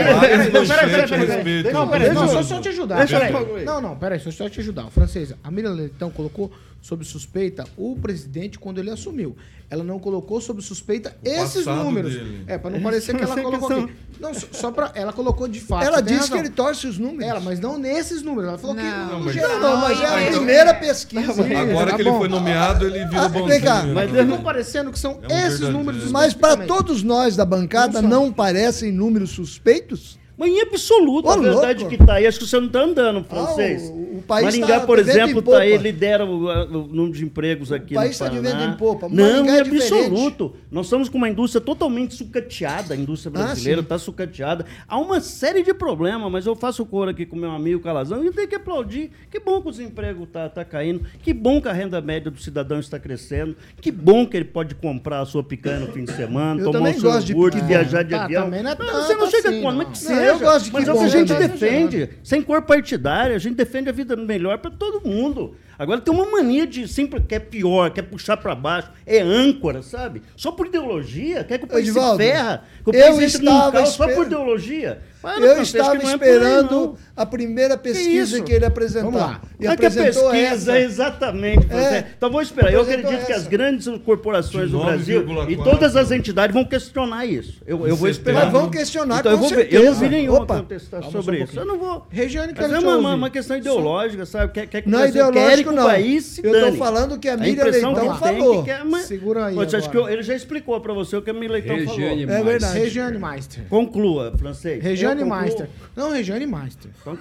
Não, 1.71 1.87
peraí, 1.87 2.13
não, 2.13 2.27
só, 2.27 2.43
só 2.43 2.59
te 2.59 2.69
ajudar. 2.69 3.07
Peraí. 3.07 3.65
Não, 3.65 3.81
não, 3.81 3.95
peraí, 3.95 4.19
só, 4.19 4.31
só 4.31 4.49
te 4.49 4.59
ajudar. 4.59 4.85
O 4.85 4.91
francês, 4.91 5.33
a 5.43 5.51
Miriam 5.51 5.71
Leitão 5.71 6.09
colocou 6.09 6.51
sob 6.81 7.03
suspeita 7.03 7.65
o 7.77 7.95
presidente 7.95 8.57
quando 8.57 8.79
ele 8.79 8.89
assumiu. 8.89 9.35
Ela 9.69 9.83
não 9.83 9.99
colocou 9.99 10.39
sob 10.39 10.61
suspeita 10.61 11.17
o 11.23 11.27
esses 11.27 11.65
números. 11.65 12.13
Dele. 12.13 12.43
É, 12.47 12.57
para 12.57 12.71
não 12.71 12.81
parecer 12.81 13.15
que 13.15 13.23
ela 13.23 13.41
colocou 13.41 13.83
aqui. 13.83 13.93
Não, 14.19 14.33
só 14.33 14.71
para 14.71 14.91
ela 14.95 15.11
colocou 15.11 15.47
de 15.47 15.59
fato. 15.59 15.85
Ela 15.85 16.01
disse 16.01 16.31
que 16.31 16.37
ele 16.37 16.49
torce 16.49 16.87
os 16.87 16.97
números. 16.97 17.25
Ela, 17.25 17.39
mas 17.41 17.59
não 17.59 17.77
nesses 17.77 18.21
números. 18.21 18.49
Ela 18.49 18.57
falou 18.57 18.75
não. 18.75 18.83
que 18.83 18.89
não, 18.89 19.19
mas, 19.19 19.33
geral, 19.33 19.59
não, 19.59 19.77
mas 19.77 19.99
é 19.99 20.05
a 20.05 20.21
então, 20.21 20.37
primeira 20.37 20.73
pesquisa. 20.73 21.43
Agora 21.43 21.95
que 21.95 22.01
ele 22.01 22.11
foi 22.11 22.29
nomeado, 22.29 22.85
ele 22.85 23.05
virou 23.05 23.25
ah, 23.25 23.29
bonzinho. 23.29 23.61
Cá, 23.61 23.83
mas 23.83 24.27
não 24.27 24.41
parecendo 24.41 24.91
que 24.91 24.99
são 24.99 25.19
é 25.27 25.33
um 25.33 25.47
esses 25.47 25.59
números. 25.59 26.11
Mas 26.11 26.33
para 26.33 26.65
todos 26.65 27.03
nós 27.03 27.35
da 27.35 27.43
bancada 27.43 28.01
não 28.01 28.31
parecem 28.31 28.91
números 28.91 29.31
suspeitos? 29.31 30.17
Mas 30.37 30.51
em 30.51 30.61
absoluto, 30.61 31.27
Ô, 31.27 31.31
a 31.31 31.37
verdade 31.37 31.83
louco. 31.83 31.97
que 31.97 32.05
tá 32.05 32.13
aí, 32.13 32.27
acho 32.27 32.37
que 32.39 32.45
você 32.45 32.59
não 32.59 32.69
tá 32.69 32.81
andando, 32.81 33.23
francês. 33.23 33.89
Ah, 33.89 33.91
o- 33.93 34.17
o 34.17 34.21
país 34.21 34.45
Maringá, 34.45 34.79
tá 34.81 34.85
por 34.85 35.03
de 35.03 35.09
exemplo, 35.09 35.41
popa. 35.41 35.57
tá 35.57 35.63
aí, 35.63 35.77
lidera 35.77 36.25
o, 36.25 36.45
o 36.47 36.87
número 36.87 37.11
de 37.13 37.23
empregos 37.25 37.71
aqui 37.71 37.95
país 37.95 38.19
no 38.19 38.25
tá 38.27 38.31
de 38.31 38.37
em 38.65 38.73
popa. 38.77 39.07
Não, 39.09 39.25
Maringá 39.25 39.53
em 39.53 39.57
é 39.57 39.59
absoluto. 39.61 40.53
Nós 40.71 40.85
estamos 40.85 41.09
com 41.09 41.17
uma 41.17 41.27
indústria 41.29 41.59
totalmente 41.59 42.13
sucateada, 42.13 42.93
a 42.93 42.97
indústria 42.97 43.31
Ah, 43.35 43.39
brasileira 43.45 43.81
está 43.81 43.97
sucateada. 43.97 44.65
Há 44.87 44.99
uma 44.99 45.19
série 45.21 45.63
de 45.63 45.73
problemas, 45.73 46.31
mas 46.31 46.45
eu 46.45 46.55
faço 46.55 46.85
cor 46.85 47.09
aqui 47.09 47.25
com 47.25 47.35
meu 47.35 47.51
amigo 47.51 47.81
Calazão 47.81 48.23
e 48.23 48.31
tem 48.31 48.47
que 48.47 48.55
aplaudir. 48.55 49.09
Que 49.31 49.39
bom 49.39 49.59
que 49.61 49.69
o 49.69 49.71
desemprego 49.71 50.23
está 50.23 50.47
tá 50.49 50.63
caindo, 50.63 51.01
que 51.23 51.33
bom 51.33 51.59
que 51.59 51.67
a 51.67 51.73
renda 51.73 51.99
média 51.99 52.29
do 52.29 52.39
cidadão 52.39 52.79
está 52.79 52.99
crescendo, 52.99 53.55
que 53.81 53.91
bom 53.91 54.25
que 54.25 54.37
ele 54.37 54.45
pode 54.45 54.75
comprar 54.75 55.21
a 55.21 55.25
sua 55.25 55.43
picanha 55.43 55.79
no 55.79 55.87
fim 55.87 56.03
de 56.03 56.11
semana, 56.15 56.61
Eu 56.61 56.71
tomar 56.71 56.89
o 56.91 56.99
seu 56.99 57.19
de 57.21 57.31
iogurte, 57.31 57.55
picanha. 57.57 57.79
viajar 57.79 58.03
de 58.03 58.11
Tá, 58.11 58.23
avião. 58.25 58.47
não 58.49 58.57
é 58.57 58.75
você 58.75 59.15
não 59.15 59.29
chega 59.31 59.49
assim, 59.49 59.61
quando, 59.61 59.77
não. 59.77 59.85
mas 59.89 59.99
que 59.99 60.09
Não. 60.13 60.17
Eu 60.27 60.39
gosto 60.39 60.65
de 60.65 60.73
mas 60.73 60.85
que 60.85 60.91
que 60.91 61.03
a 61.03 61.07
gente 61.07 61.33
né? 61.33 61.47
defende, 61.47 62.09
sem 62.23 62.41
cor 62.41 62.61
partidária, 62.61 63.35
a 63.35 63.39
gente 63.39 63.55
defende 63.55 63.89
a 63.89 63.93
vida 63.93 64.15
melhor 64.15 64.57
para 64.59 64.71
todo 64.71 65.07
mundo. 65.07 65.55
Agora 65.79 66.01
tem 66.01 66.13
uma 66.13 66.29
mania 66.29 66.65
de 66.65 66.87
sempre 66.87 67.19
quer 67.21 67.39
pior, 67.39 67.91
quer 67.91 68.01
puxar 68.03 68.37
para 68.37 68.55
baixo, 68.55 68.89
é 69.05 69.19
âncora, 69.21 69.81
sabe? 69.81 70.21
Só 70.35 70.51
por 70.51 70.67
ideologia, 70.67 71.43
quer 71.43 71.57
que 71.59 71.65
o 71.65 71.67
país 71.67 71.87
Edivaldo, 71.89 72.21
se 72.23 72.29
ferra, 72.29 72.63
que 72.83 72.89
o 72.89 72.93
eu 72.95 73.15
país 73.15 73.35
entre 73.35 73.45
num 73.45 73.51
estava 73.53 73.71
caos 73.71 73.89
só 73.89 74.03
esper- 74.03 74.15
por 74.15 74.25
ideologia. 74.25 74.99
Para, 75.19 75.41
Eu 75.41 75.61
estava 75.61 75.91
que 75.97 76.05
é 76.05 76.09
aí, 76.09 76.13
esperando 76.13 76.71
não. 76.71 76.95
a 77.15 77.25
primeira 77.25 77.75
pesquisa 77.75 78.35
isso? 78.37 78.43
que 78.43 78.53
ele. 78.53 78.65
Vamos 79.01 79.19
lá. 79.19 79.41
E 79.59 79.65
é 79.65 79.75
que 79.75 79.85
a 79.85 79.89
apresentou 79.89 80.29
pesquisa, 80.31 80.77
essa. 80.77 80.79
exatamente. 80.79 81.67
É. 81.73 82.05
Então 82.15 82.29
vou 82.31 82.39
esperar. 82.41 82.71
Eu 82.71 82.81
Apresentou 82.81 83.09
acredito 83.09 83.25
que 83.25 83.31
essa. 83.33 83.41
as 83.41 83.47
grandes 83.47 83.87
corporações 84.05 84.71
do 84.71 84.79
Brasil 84.79 85.25
9,4. 85.25 85.51
e 85.51 85.57
todas 85.57 85.95
as 85.95 86.11
entidades 86.11 86.53
vão 86.53 86.63
questionar 86.63 87.25
isso. 87.25 87.61
Eu, 87.65 87.85
eu 87.87 87.95
vou 87.95 88.07
esperar. 88.07 88.43
Mas 88.43 88.53
vão 88.53 88.69
questionar 88.69 89.19
Então 89.19 89.31
eu, 89.31 89.37
com 89.39 89.47
vou 89.47 89.57
ver. 89.57 89.73
eu 89.73 89.83
não 89.85 89.93
vi 89.93 89.99
certeza. 89.99 90.21
nenhuma 90.21 90.43
Opa. 90.43 90.57
contestação 90.59 90.99
Calma 91.01 91.11
só 91.11 91.19
um 91.19 91.23
sobre 91.23 91.43
isso. 91.43 91.59
Eu 91.59 91.65
não 91.65 91.77
vou. 91.79 92.07
Regiane, 92.09 92.53
Mas 92.55 92.71
é 92.71 92.79
uma, 92.79 92.97
uma, 92.97 93.15
uma 93.15 93.29
questão 93.31 93.57
ideológica, 93.57 94.25
sabe? 94.25 94.53
Quer, 94.53 94.67
quer 94.67 94.81
que 94.83 94.89
Não 94.89 94.99
é 94.99 95.11
Brasil 95.11 95.21
que 95.69 95.75
não. 95.75 95.83
o 95.83 95.87
país 95.87 96.23
se 96.25 96.41
Eu 96.45 96.51
tô 96.53 96.59
dane. 96.61 96.77
falando 96.77 97.19
que 97.19 97.27
a 97.29 97.33
A 97.33 97.37
Miriam 97.37 97.53
impressão 97.53 97.93
Leitão 97.93 98.13
que 98.13 98.19
falou. 98.19 98.59
que 98.63 98.69
quer, 98.69 98.85
mas... 98.85 99.05
Segura 99.05 99.45
aí 99.47 99.55
Mas 99.55 99.73
acho 99.73 99.89
que 99.89 99.97
eu- 99.97 100.09
ele 100.09 100.23
já 100.23 100.35
explicou 100.35 100.79
pra 100.81 100.93
você 100.93 101.15
o 101.15 101.21
que 101.21 101.29
a 101.29 101.33
Miriam 101.33 101.53
Leitão 101.53 101.75
Regiane 101.75 101.95
falou. 101.97 102.11
É 102.11 102.15
Meister. 102.25 102.43
verdade. 102.45 102.79
Regiane 102.79 103.17
Meister. 103.19 103.63
Conclua, 103.69 104.33
francês. 104.37 104.83
Regiane. 104.83 105.23
Meister. 105.23 105.69
Não, 105.95 106.11
Regiane 106.11 106.45
Meister. 106.45 106.91
Bom. 107.05 107.15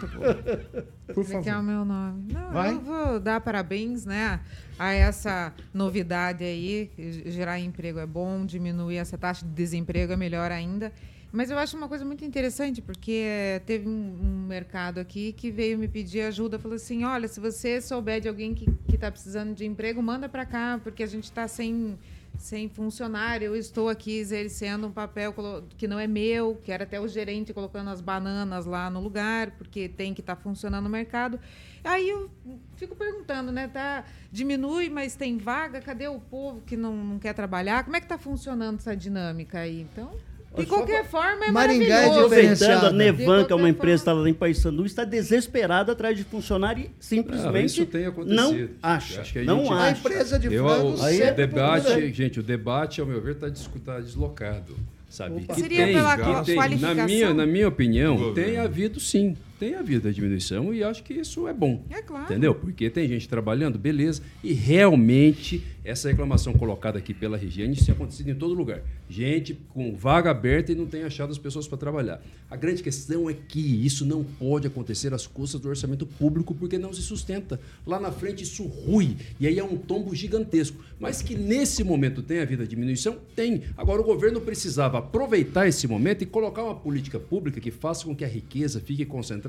Por 1.14 1.22
Esse 1.22 1.36
aqui 1.36 1.48
é 1.48 1.52
favor. 1.52 1.60
o 1.62 1.66
meu 1.66 1.84
nome. 1.84 2.24
Não, 2.32 2.50
Vai. 2.52 2.72
eu 2.72 2.80
vou 2.80 3.20
dar 3.20 3.40
parabéns, 3.40 4.04
né, 4.04 4.40
a 4.78 4.92
essa 4.92 5.52
novidade 5.72 6.42
aí. 6.44 6.90
Gerar 7.26 7.60
emprego 7.60 7.98
é 7.98 8.06
bom, 8.06 8.44
diminuir 8.44 8.96
essa 8.96 9.16
taxa 9.16 9.44
de 9.46 9.52
desemprego 9.52 10.12
é 10.12 10.16
melhor 10.16 10.50
ainda. 10.50 10.92
Mas 11.32 11.50
eu 11.50 11.58
acho 11.58 11.76
uma 11.76 11.88
coisa 11.88 12.04
muito 12.04 12.24
interessante, 12.24 12.80
porque 12.80 13.22
eh, 13.24 13.62
teve 13.66 13.88
um, 13.88 13.92
um 13.92 14.46
mercado 14.46 14.98
aqui 14.98 15.32
que 15.32 15.50
veio 15.50 15.76
me 15.76 15.88
pedir 15.88 16.22
ajuda, 16.22 16.58
falou 16.58 16.76
assim, 16.76 17.04
olha, 17.04 17.28
se 17.28 17.40
você 17.40 17.80
souber 17.80 18.20
de 18.20 18.28
alguém 18.28 18.54
que 18.54 18.66
está 18.88 19.10
precisando 19.10 19.54
de 19.54 19.66
emprego, 19.66 20.02
manda 20.02 20.28
para 20.28 20.46
cá, 20.46 20.80
porque 20.82 21.02
a 21.02 21.06
gente 21.06 21.24
está 21.24 21.46
sem, 21.48 21.98
sem 22.38 22.68
funcionário, 22.68 23.46
eu 23.46 23.56
estou 23.56 23.88
aqui 23.88 24.16
exercendo 24.16 24.86
um 24.86 24.92
papel 24.92 25.34
que 25.76 25.86
não 25.86 25.98
é 25.98 26.06
meu, 26.06 26.58
que 26.62 26.70
era 26.72 26.84
até 26.84 27.00
o 27.00 27.08
gerente 27.08 27.52
colocando 27.52 27.90
as 27.90 28.00
bananas 28.00 28.64
lá 28.64 28.88
no 28.88 29.00
lugar, 29.00 29.50
porque 29.52 29.88
tem 29.88 30.14
que 30.14 30.20
estar 30.20 30.36
funcionando 30.36 30.86
o 30.86 30.90
mercado. 30.90 31.38
Aí 31.84 32.08
eu 32.08 32.30
fico 32.76 32.96
perguntando, 32.96 33.52
né? 33.52 33.68
Tá, 33.68 34.04
diminui, 34.32 34.88
mas 34.88 35.14
tem 35.14 35.38
vaga, 35.38 35.80
cadê 35.80 36.08
o 36.08 36.18
povo 36.18 36.62
que 36.62 36.76
não, 36.76 36.96
não 36.96 37.18
quer 37.18 37.34
trabalhar? 37.34 37.84
Como 37.84 37.96
é 37.96 38.00
que 38.00 38.06
está 38.06 38.16
funcionando 38.16 38.78
essa 38.78 38.96
dinâmica 38.96 39.60
aí? 39.60 39.82
Então, 39.82 40.10
de 40.58 40.66
qualquer 40.66 41.04
forma, 41.06 41.44
é 41.46 41.50
Maringá 41.50 41.84
é 41.84 41.88
maravilhoso. 42.06 42.18
Aproveitando, 42.26 42.84
a. 42.86 42.92
Nevan, 42.92 43.44
que 43.44 43.52
é 43.52 43.56
uma 43.56 43.68
empresa 43.68 43.96
que 43.96 44.00
está 44.02 44.12
lá 44.12 44.28
em 44.28 44.34
Paysandu, 44.34 44.86
está 44.86 45.04
desesperada 45.04 45.92
atrás 45.92 46.16
de 46.16 46.24
funcionário 46.24 46.84
e 46.84 46.86
Ah, 46.86 46.90
simplesmente 47.00 47.66
isso 47.66 47.86
tem 47.86 48.06
acontecido. 48.06 48.36
não 48.40 48.68
acha. 48.82 49.20
acho 49.20 49.32
que 49.32 49.38
a 49.40 49.44
não 49.44 49.58
gente- 49.60 49.72
A 49.72 49.76
acha. 49.76 49.98
empresa 49.98 50.38
de 50.38 50.54
Eu, 50.54 50.64
frango 50.68 50.96
o, 50.98 51.02
Aí 51.02 51.20
o 51.20 51.22
é 51.24 51.32
debate, 51.32 51.84
procura- 51.86 52.12
gente, 52.12 52.40
o 52.40 52.42
debate, 52.42 53.00
ao 53.00 53.06
meu 53.06 53.20
ver, 53.20 53.32
está 53.34 53.48
deslocado. 53.48 54.74
Sabe? 55.08 55.36
Opa. 55.44 55.54
Que 55.54 55.60
Seria 55.60 55.84
tem, 55.84 55.94
pela 55.94 56.16
que 56.16 56.44
tem. 56.46 56.78
Na 56.78 56.94
minha, 56.94 57.32
na 57.32 57.46
minha 57.46 57.68
opinião, 57.68 58.34
tem 58.34 58.58
havido 58.58 58.98
sim. 59.00 59.36
Tem 59.58 59.74
havido 59.74 60.06
a 60.06 60.12
diminuição 60.12 60.72
e 60.74 60.84
acho 60.84 61.02
que 61.02 61.14
isso 61.14 61.48
é 61.48 61.52
bom. 61.52 61.82
É 61.88 62.02
claro. 62.02 62.24
Entendeu? 62.24 62.54
Porque 62.54 62.90
tem 62.90 63.08
gente 63.08 63.26
trabalhando, 63.26 63.78
beleza. 63.78 64.20
E 64.44 64.52
realmente, 64.52 65.64
essa 65.82 66.10
reclamação 66.10 66.52
colocada 66.52 66.98
aqui 66.98 67.14
pela 67.14 67.38
Regiane, 67.38 67.72
isso 67.72 67.86
tem 67.86 67.94
acontecido 67.94 68.28
em 68.28 68.34
todo 68.34 68.52
lugar. 68.52 68.82
Gente 69.08 69.54
com 69.70 69.94
vaga 69.94 70.30
aberta 70.30 70.72
e 70.72 70.74
não 70.74 70.84
tem 70.84 71.04
achado 71.04 71.30
as 71.30 71.38
pessoas 71.38 71.66
para 71.66 71.78
trabalhar. 71.78 72.20
A 72.50 72.56
grande 72.56 72.82
questão 72.82 73.30
é 73.30 73.34
que 73.34 73.60
isso 73.60 74.04
não 74.04 74.22
pode 74.22 74.66
acontecer 74.66 75.14
às 75.14 75.26
custas 75.26 75.60
do 75.60 75.68
orçamento 75.68 76.04
público 76.04 76.54
porque 76.54 76.76
não 76.76 76.92
se 76.92 77.00
sustenta. 77.00 77.58
Lá 77.86 77.98
na 77.98 78.12
frente 78.12 78.44
isso 78.44 78.64
rui. 78.64 79.16
E 79.40 79.46
aí 79.46 79.58
é 79.58 79.64
um 79.64 79.78
tombo 79.78 80.14
gigantesco. 80.14 80.84
Mas 81.00 81.22
que 81.22 81.34
nesse 81.34 81.82
momento 81.82 82.22
tem 82.22 82.40
havido 82.40 82.62
a 82.62 82.66
diminuição? 82.66 83.16
Tem. 83.34 83.62
Agora 83.76 84.02
o 84.02 84.04
governo 84.04 84.40
precisava 84.40 84.98
aproveitar 84.98 85.66
esse 85.66 85.88
momento 85.88 86.22
e 86.22 86.26
colocar 86.26 86.62
uma 86.62 86.74
política 86.74 87.18
pública 87.18 87.60
que 87.60 87.70
faça 87.70 88.04
com 88.04 88.14
que 88.14 88.24
a 88.24 88.28
riqueza 88.28 88.80
fique 88.80 89.04
concentrada 89.06 89.45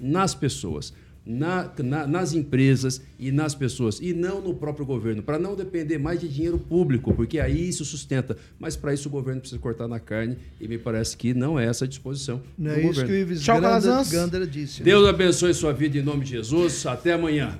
nas 0.00 0.34
pessoas. 0.34 0.92
na- 1.30 1.70
na- 1.84 2.06
nas 2.06 2.32
empresas 2.32 3.02
e 3.18 3.30
nas 3.30 3.54
pessoas, 3.54 4.00
e 4.00 4.14
não 4.14 4.40
no 4.40 4.54
próprio 4.54 4.86
governo, 4.86 5.22
para 5.22 5.38
não 5.38 5.54
depender 5.54 5.98
mais 5.98 6.18
de 6.18 6.26
dinheiro 6.26 6.58
público, 6.58 7.12
porque 7.12 7.38
aí 7.38 7.68
isso 7.68 7.84
sustenta. 7.84 8.34
Mas 8.58 8.76
para 8.76 8.94
isso 8.94 9.10
o 9.10 9.12
governo 9.12 9.38
precisa 9.42 9.60
cortar 9.60 9.86
na 9.86 10.00
carne, 10.00 10.38
e 10.58 10.66
me 10.66 10.78
parece 10.78 11.14
que 11.18 11.34
não 11.34 11.60
é 11.60 11.66
essa 11.66 11.84
a 11.84 11.88
disposição 11.88 12.40
Não 12.56 12.70
do 12.72 12.76
é 12.78 12.80
isso 12.80 12.86
governo. 12.88 13.08
que 13.08 13.12
o 13.12 13.16
Ives 13.20 13.42
Tchau. 13.42 13.60
Gandra 14.10 14.46
disse. 14.46 14.80
né? 14.80 14.84
Deus 14.86 15.06
abençoe 15.06 15.52
sua 15.52 15.74
vida 15.74 15.98
em 15.98 16.02
nome 16.02 16.24
de 16.24 16.30
Jesus. 16.30 16.86
Até 16.86 17.12
amanhã. 17.12 17.58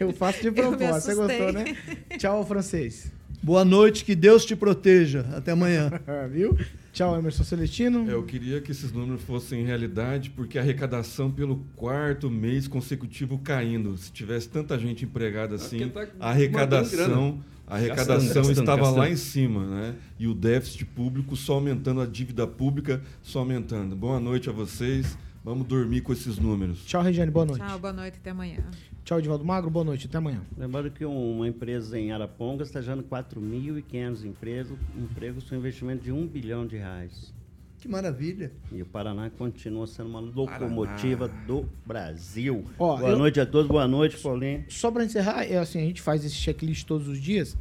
Eu 0.00 0.10
faço 0.14 0.40
de 0.40 0.50
propósito. 0.50 1.02
Você 1.04 1.14
gostou, 1.14 1.52
né? 1.52 1.76
Tchau, 2.16 2.46
francês. 2.46 3.12
Boa 3.44 3.62
noite, 3.62 4.06
que 4.06 4.14
Deus 4.14 4.42
te 4.46 4.56
proteja. 4.56 5.26
Até 5.36 5.52
amanhã. 5.52 5.90
Viu? 6.32 6.56
Tchau, 6.94 7.14
Emerson 7.14 7.44
Celestino. 7.44 8.08
Eu 8.10 8.22
queria 8.22 8.58
que 8.58 8.70
esses 8.70 8.90
números 8.90 9.20
fossem 9.20 9.62
realidade, 9.66 10.30
porque 10.30 10.58
a 10.58 10.62
arrecadação 10.62 11.30
pelo 11.30 11.62
quarto 11.76 12.30
mês 12.30 12.66
consecutivo 12.66 13.36
caindo. 13.36 13.98
Se 13.98 14.10
tivesse 14.10 14.48
tanta 14.48 14.78
gente 14.78 15.04
empregada 15.04 15.56
assim, 15.56 15.90
tá 15.90 16.06
a 16.18 16.30
arrecadação, 16.30 17.44
a 17.66 17.74
arrecadação 17.74 18.14
Gastando, 18.14 18.46
gastando, 18.46 18.60
estava 18.60 18.82
lá 18.84 18.90
gastando. 18.90 19.12
em 19.12 19.16
cima, 19.16 19.66
né? 19.66 19.94
E 20.18 20.26
o 20.26 20.32
déficit 20.32 20.86
público 20.86 21.36
só 21.36 21.54
aumentando, 21.56 22.00
a 22.00 22.06
dívida 22.06 22.46
pública 22.46 23.02
só 23.20 23.40
aumentando. 23.40 23.94
Boa 23.94 24.18
noite 24.18 24.48
a 24.48 24.52
vocês. 24.54 25.18
Vamos 25.44 25.66
dormir 25.66 26.00
com 26.00 26.14
esses 26.14 26.38
números. 26.38 26.82
Tchau, 26.86 27.02
Regiane. 27.02 27.30
Boa 27.30 27.44
noite. 27.44 27.60
Tchau, 27.60 27.78
boa 27.78 27.92
noite, 27.92 28.16
até 28.16 28.30
amanhã. 28.30 28.64
Tchau, 29.04 29.18
Edivaldo 29.18 29.44
Magro. 29.44 29.70
Boa 29.70 29.84
noite. 29.84 30.06
Até 30.06 30.16
amanhã. 30.18 30.40
Lembrando 30.56 30.90
que 30.90 31.04
um- 31.04 31.36
uma 31.36 31.46
empresa 31.48 31.98
em 31.98 32.10
Arapongas 32.10 32.68
está 32.68 32.80
gerando 32.80 33.02
4.500 33.02 34.24
empregos, 34.24 34.78
empregos 34.96 35.44
com 35.44 35.54
investimento 35.54 36.02
de 36.02 36.10
1 36.10 36.26
bilhão 36.26 36.66
de 36.66 36.76
reais. 36.76 37.32
Que 37.78 37.86
maravilha. 37.86 38.50
E 38.72 38.80
o 38.80 38.86
Paraná 38.86 39.28
continua 39.28 39.86
sendo 39.86 40.08
uma 40.08 40.20
locomotiva 40.20 41.28
do 41.46 41.68
Brasil. 41.84 42.64
Ó, 42.78 42.96
boa 42.96 43.10
eu- 43.10 43.18
noite 43.18 43.38
a 43.38 43.44
todos, 43.44 43.68
boa 43.68 43.86
noite, 43.86 44.16
Paulinho. 44.16 44.64
Só 44.70 44.90
para 44.90 45.04
encerrar, 45.04 45.44
é 45.44 45.58
assim, 45.58 45.80
a 45.80 45.84
gente 45.84 46.00
faz 46.00 46.24
esse 46.24 46.34
checklist 46.36 46.86
todos 46.86 47.06
os 47.06 47.20
dias 47.20 47.54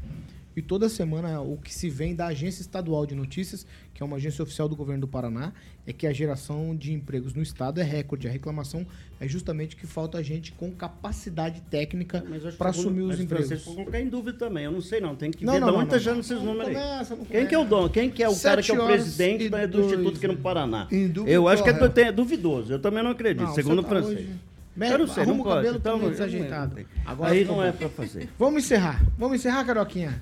e 0.55 0.61
toda 0.61 0.87
semana 0.89 1.41
o 1.41 1.57
que 1.57 1.73
se 1.73 1.89
vem 1.89 2.15
da 2.15 2.27
Agência 2.27 2.61
Estadual 2.61 3.05
de 3.05 3.15
Notícias, 3.15 3.65
que 3.93 4.01
é 4.03 4.05
uma 4.05 4.17
agência 4.17 4.41
oficial 4.43 4.69
do 4.69 4.75
governo 4.75 5.01
do 5.01 5.07
Paraná, 5.07 5.51
é 5.85 5.91
que 5.93 6.05
a 6.07 6.13
geração 6.13 6.75
de 6.75 6.93
empregos 6.93 7.33
no 7.33 7.41
estado 7.41 7.79
é 7.79 7.83
recorde. 7.83 8.27
A 8.27 8.31
reclamação 8.31 8.85
é 9.19 9.27
justamente 9.27 9.75
que 9.75 9.85
falta 9.87 10.21
gente 10.23 10.51
com 10.51 10.71
capacidade 10.71 11.61
técnica 11.69 12.23
Mas 12.27 12.55
para 12.55 12.69
assumir 12.69 13.03
mas 13.03 13.15
os 13.17 13.21
empregos. 13.23 13.47
Vocês 13.47 13.63
vão 13.65 13.75
colocar 13.75 13.99
em 13.99 14.07
dúvida 14.07 14.37
também. 14.37 14.65
Eu 14.65 14.71
não 14.71 14.81
sei 14.81 14.99
não. 15.01 15.15
Tem 15.15 15.31
que 15.31 15.43
Não, 15.45 15.53
ver 15.53 15.59
não, 15.59 15.69
de 15.71 15.73
onde 15.75 15.95
está 15.95 16.11
esses 16.19 16.37
Não 16.37 16.45
números 16.45 16.67
aí. 16.69 16.73
começa, 16.75 17.15
Quem 17.29 17.47
que 17.47 17.55
é 17.55 17.59
o 17.59 17.65
dono? 17.65 17.89
Quem 17.89 18.09
que 18.09 18.23
é 18.23 18.29
o 18.29 18.39
cara 18.39 18.61
que 18.61 18.71
é 18.71 18.81
o 18.81 18.85
presidente 18.85 19.49
da- 19.49 19.65
do 19.65 19.71
dois, 19.79 19.85
Instituto 19.93 20.17
aqui 20.17 20.27
no 20.27 20.37
Paraná? 20.37 20.87
Eu 21.25 21.47
acho 21.47 21.63
que 21.63 21.69
é, 21.69 22.03
é 22.03 22.11
duvidoso. 22.11 22.71
Eu 22.73 22.79
também 22.79 23.03
não 23.03 23.11
acredito, 23.11 23.47
Não, 23.47 23.53
segundo 23.55 23.79
o 23.79 23.83
tá 23.83 23.89
francês. 23.89 24.19
hoje- 24.19 24.52
Eu 24.75 24.97
não 24.99 25.07
sei, 25.07 25.23
Arruma 25.23 25.35
não 25.37 25.41
o 25.41 25.43
pode. 25.43 25.55
cabelo 25.57 25.77
Então, 25.77 26.09
desajeitado. 26.09 26.75
Agora 27.05 27.31
Aí 27.31 27.45
não 27.45 27.63
é 27.63 27.71
para 27.71 27.89
fazer. 27.89 28.27
Vamos 28.39 28.63
encerrar. 28.63 29.01
Vamos 29.17 29.35
encerrar, 29.35 29.63
Caroquinha? 29.65 30.21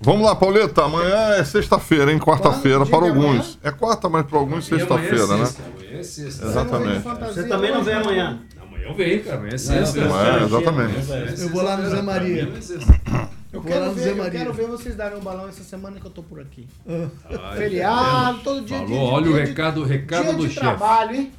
Vamos 0.00 0.22
lá, 0.22 0.34
Pauleta. 0.34 0.84
Amanhã 0.84 1.34
é 1.36 1.44
sexta-feira, 1.44 2.10
hein? 2.12 2.18
Quarta-feira 2.18 2.86
para 2.86 3.06
alguns. 3.06 3.58
É 3.62 3.70
quarta, 3.70 4.08
mas 4.08 4.24
para 4.26 4.38
alguns 4.38 4.64
sexta-feira, 4.66 5.26
né? 5.26 5.34
Amanhã 5.34 5.98
é 5.98 6.02
sexta. 6.02 6.46
Exatamente. 6.46 7.02
Você 7.02 7.44
também 7.48 7.70
não 7.72 7.84
vem 7.84 7.94
amanhã. 7.94 8.40
Amanhã 8.60 8.86
eu 8.86 8.94
venho, 8.94 9.24
cara. 9.24 9.36
Amanhã 9.36 9.54
é 9.54 9.58
sexta. 9.58 10.00
É, 10.00 10.42
exatamente. 10.44 11.40
Eu 11.42 11.48
vou 11.50 11.62
lá 11.62 11.76
no 11.76 11.90
Zé 11.90 12.02
Maria. 12.02 12.42
É. 12.44 13.36
Eu 13.52 13.62
quero, 13.62 13.90
ver, 13.92 14.02
Zé 14.02 14.10
eu 14.10 14.30
quero 14.30 14.52
ver 14.52 14.66
vocês 14.68 14.94
darem 14.96 15.18
um 15.18 15.22
balão 15.22 15.48
essa 15.48 15.62
semana 15.62 15.98
que 16.00 16.06
eu 16.06 16.10
tô 16.10 16.22
por 16.22 16.40
aqui. 16.40 16.66
Ai, 16.88 17.56
Feriado, 17.58 18.38
todo 18.40 18.62
dia 18.64 18.76
Falou, 18.78 18.90
dia- 18.92 18.98
olha 19.00 19.30
o 19.30 19.34
de- 19.34 19.40
recado, 19.40 19.80
o 19.80 19.84
recado 19.84 20.24
dia 20.24 20.32
do 20.34 20.38
de 20.48 20.54
chefe. 20.54 20.60
trabalho, 20.60 21.14
hein? 21.14 21.32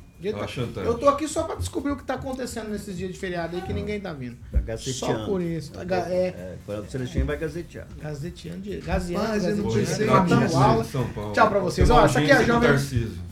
Tá. 0.73 0.81
Eu 0.81 0.97
tô 0.97 1.07
aqui 1.07 1.27
só 1.27 1.43
pra 1.43 1.55
descobrir 1.55 1.91
o 1.91 1.95
que 1.95 2.03
tá 2.03 2.15
acontecendo 2.15 2.69
nesses 2.69 2.97
dias 2.97 3.11
de 3.13 3.19
feriado 3.19 3.55
aí 3.55 3.61
que 3.61 3.71
ninguém 3.71 3.99
tá 3.99 4.11
vindo. 4.13 4.35
Tá 4.51 4.59
gazeteando. 4.59 5.19
Só 5.19 5.25
por 5.25 5.41
isso. 5.41 5.71
Tá 5.71 5.83
ga- 5.83 5.97
É, 6.09 6.27
É, 6.27 6.55
quando 6.65 6.85
o 6.85 6.89
Celestino 6.89 7.25
vai 7.25 7.37
gazetear. 7.37 7.85
gazeteando, 8.01 8.61
de- 8.61 8.77
gazeando, 8.81 9.27
Mas 9.27 9.45
eu 9.45 9.55
não 9.57 9.63
gazeteando, 9.65 10.35
pensei 10.39 10.57
aula. 10.57 10.83
São 10.83 11.07
Paulo. 11.09 11.33
Tchau 11.33 11.49
pra 11.49 11.59
vocês. 11.59 11.89
Ó, 11.89 11.93
uma 11.97 12.05
essa 12.05 12.19
aqui 12.19 12.31
é 12.31 12.35
a 12.35 12.43
Jovem... 12.43 12.69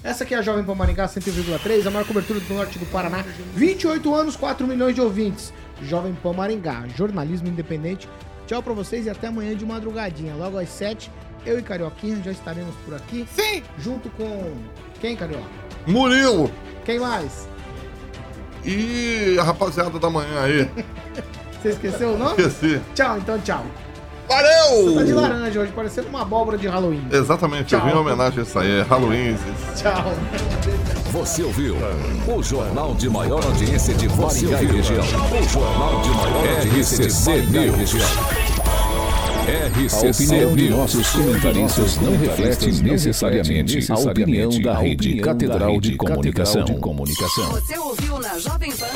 Essa 0.03 0.23
aqui 0.23 0.33
é 0.35 0.37
a 0.37 0.41
Jovem 0.41 0.63
Pan 0.63 0.75
Maringá 0.75 1.07
101,3, 1.07 1.87
a 1.87 1.91
maior 1.91 2.05
cobertura 2.05 2.39
do 2.39 2.53
norte 2.53 2.77
do 2.77 2.85
Paraná. 2.85 3.25
28 3.55 4.13
anos, 4.13 4.35
4 4.35 4.67
milhões 4.67 4.93
de 4.93 5.01
ouvintes. 5.01 5.51
Jovem 5.81 6.13
Pan 6.13 6.33
Maringá, 6.33 6.85
jornalismo 6.95 7.47
independente. 7.47 8.07
Tchau 8.47 8.61
pra 8.61 8.73
vocês 8.73 9.07
e 9.07 9.09
até 9.09 9.27
amanhã 9.27 9.55
de 9.55 9.65
madrugadinha. 9.65 10.35
Logo 10.35 10.59
às 10.59 10.69
7, 10.69 11.09
eu 11.45 11.57
e 11.57 11.63
Carioquinha 11.63 12.21
já 12.23 12.31
estaremos 12.31 12.75
por 12.85 12.93
aqui. 12.93 13.27
Sim! 13.35 13.63
Junto 13.79 14.07
com. 14.11 14.53
Quem, 15.01 15.15
Carioca? 15.15 15.64
Murilo 15.87 16.51
Quem 16.83 16.99
mais? 16.99 17.47
e 18.63 19.37
a 19.39 19.43
rapaziada 19.43 19.99
da 19.99 20.09
manhã 20.09 20.41
aí. 20.41 20.69
Você 21.61 21.69
esqueceu 21.69 22.13
o 22.13 22.17
nome? 22.17 22.31
Esqueci. 22.41 22.81
Tchau, 22.95 23.17
então 23.17 23.39
tchau. 23.39 23.63
Valeu! 24.27 24.85
Você 24.85 24.95
tá 24.95 25.03
de 25.03 25.13
laranja 25.13 25.59
hoje, 25.59 25.71
parecendo 25.71 26.07
uma 26.09 26.23
abóbora 26.23 26.57
de 26.57 26.67
Halloween. 26.67 27.07
Exatamente, 27.11 27.73
eu 27.75 27.79
Tchau. 27.79 27.89
vim 27.89 27.95
em 27.95 27.99
homenagem 27.99 28.39
a 28.39 28.43
isso 28.43 28.57
aí. 28.57 28.79
É 28.79 28.81
Halloween. 28.81 29.37
Tchau. 29.75 30.13
Você 31.11 31.43
ouviu 31.43 31.75
o 32.27 32.41
jornal 32.41 32.95
de 32.95 33.07
maior 33.07 33.43
audiência 33.45 33.93
de 33.93 34.07
Maringá 34.09 34.63
e 34.63 34.65
região. 34.65 35.03
O 35.03 35.49
jornal 35.49 36.01
de 36.01 36.09
maior 36.09 36.57
audiência 36.57 37.07
de 37.07 37.13
Maringá 37.23 37.61
e 37.65 37.69
região. 37.69 38.07
A 39.45 40.09
opinião 40.09 40.55
de 40.55 40.69
nossos 40.69 41.09
comentaristas 41.09 41.97
não 41.97 42.17
reflete 42.17 42.81
necessariamente 42.81 43.91
a 43.91 43.95
opinião 43.95 44.49
da 44.61 44.75
Rede 44.79 45.19
Catedral 45.19 45.79
de 45.79 45.95
Comunicação. 45.95 46.65
Você 47.51 47.77
ouviu 47.77 48.19
na 48.19 48.39
Jovem 48.39 48.71
Pan 48.71 48.87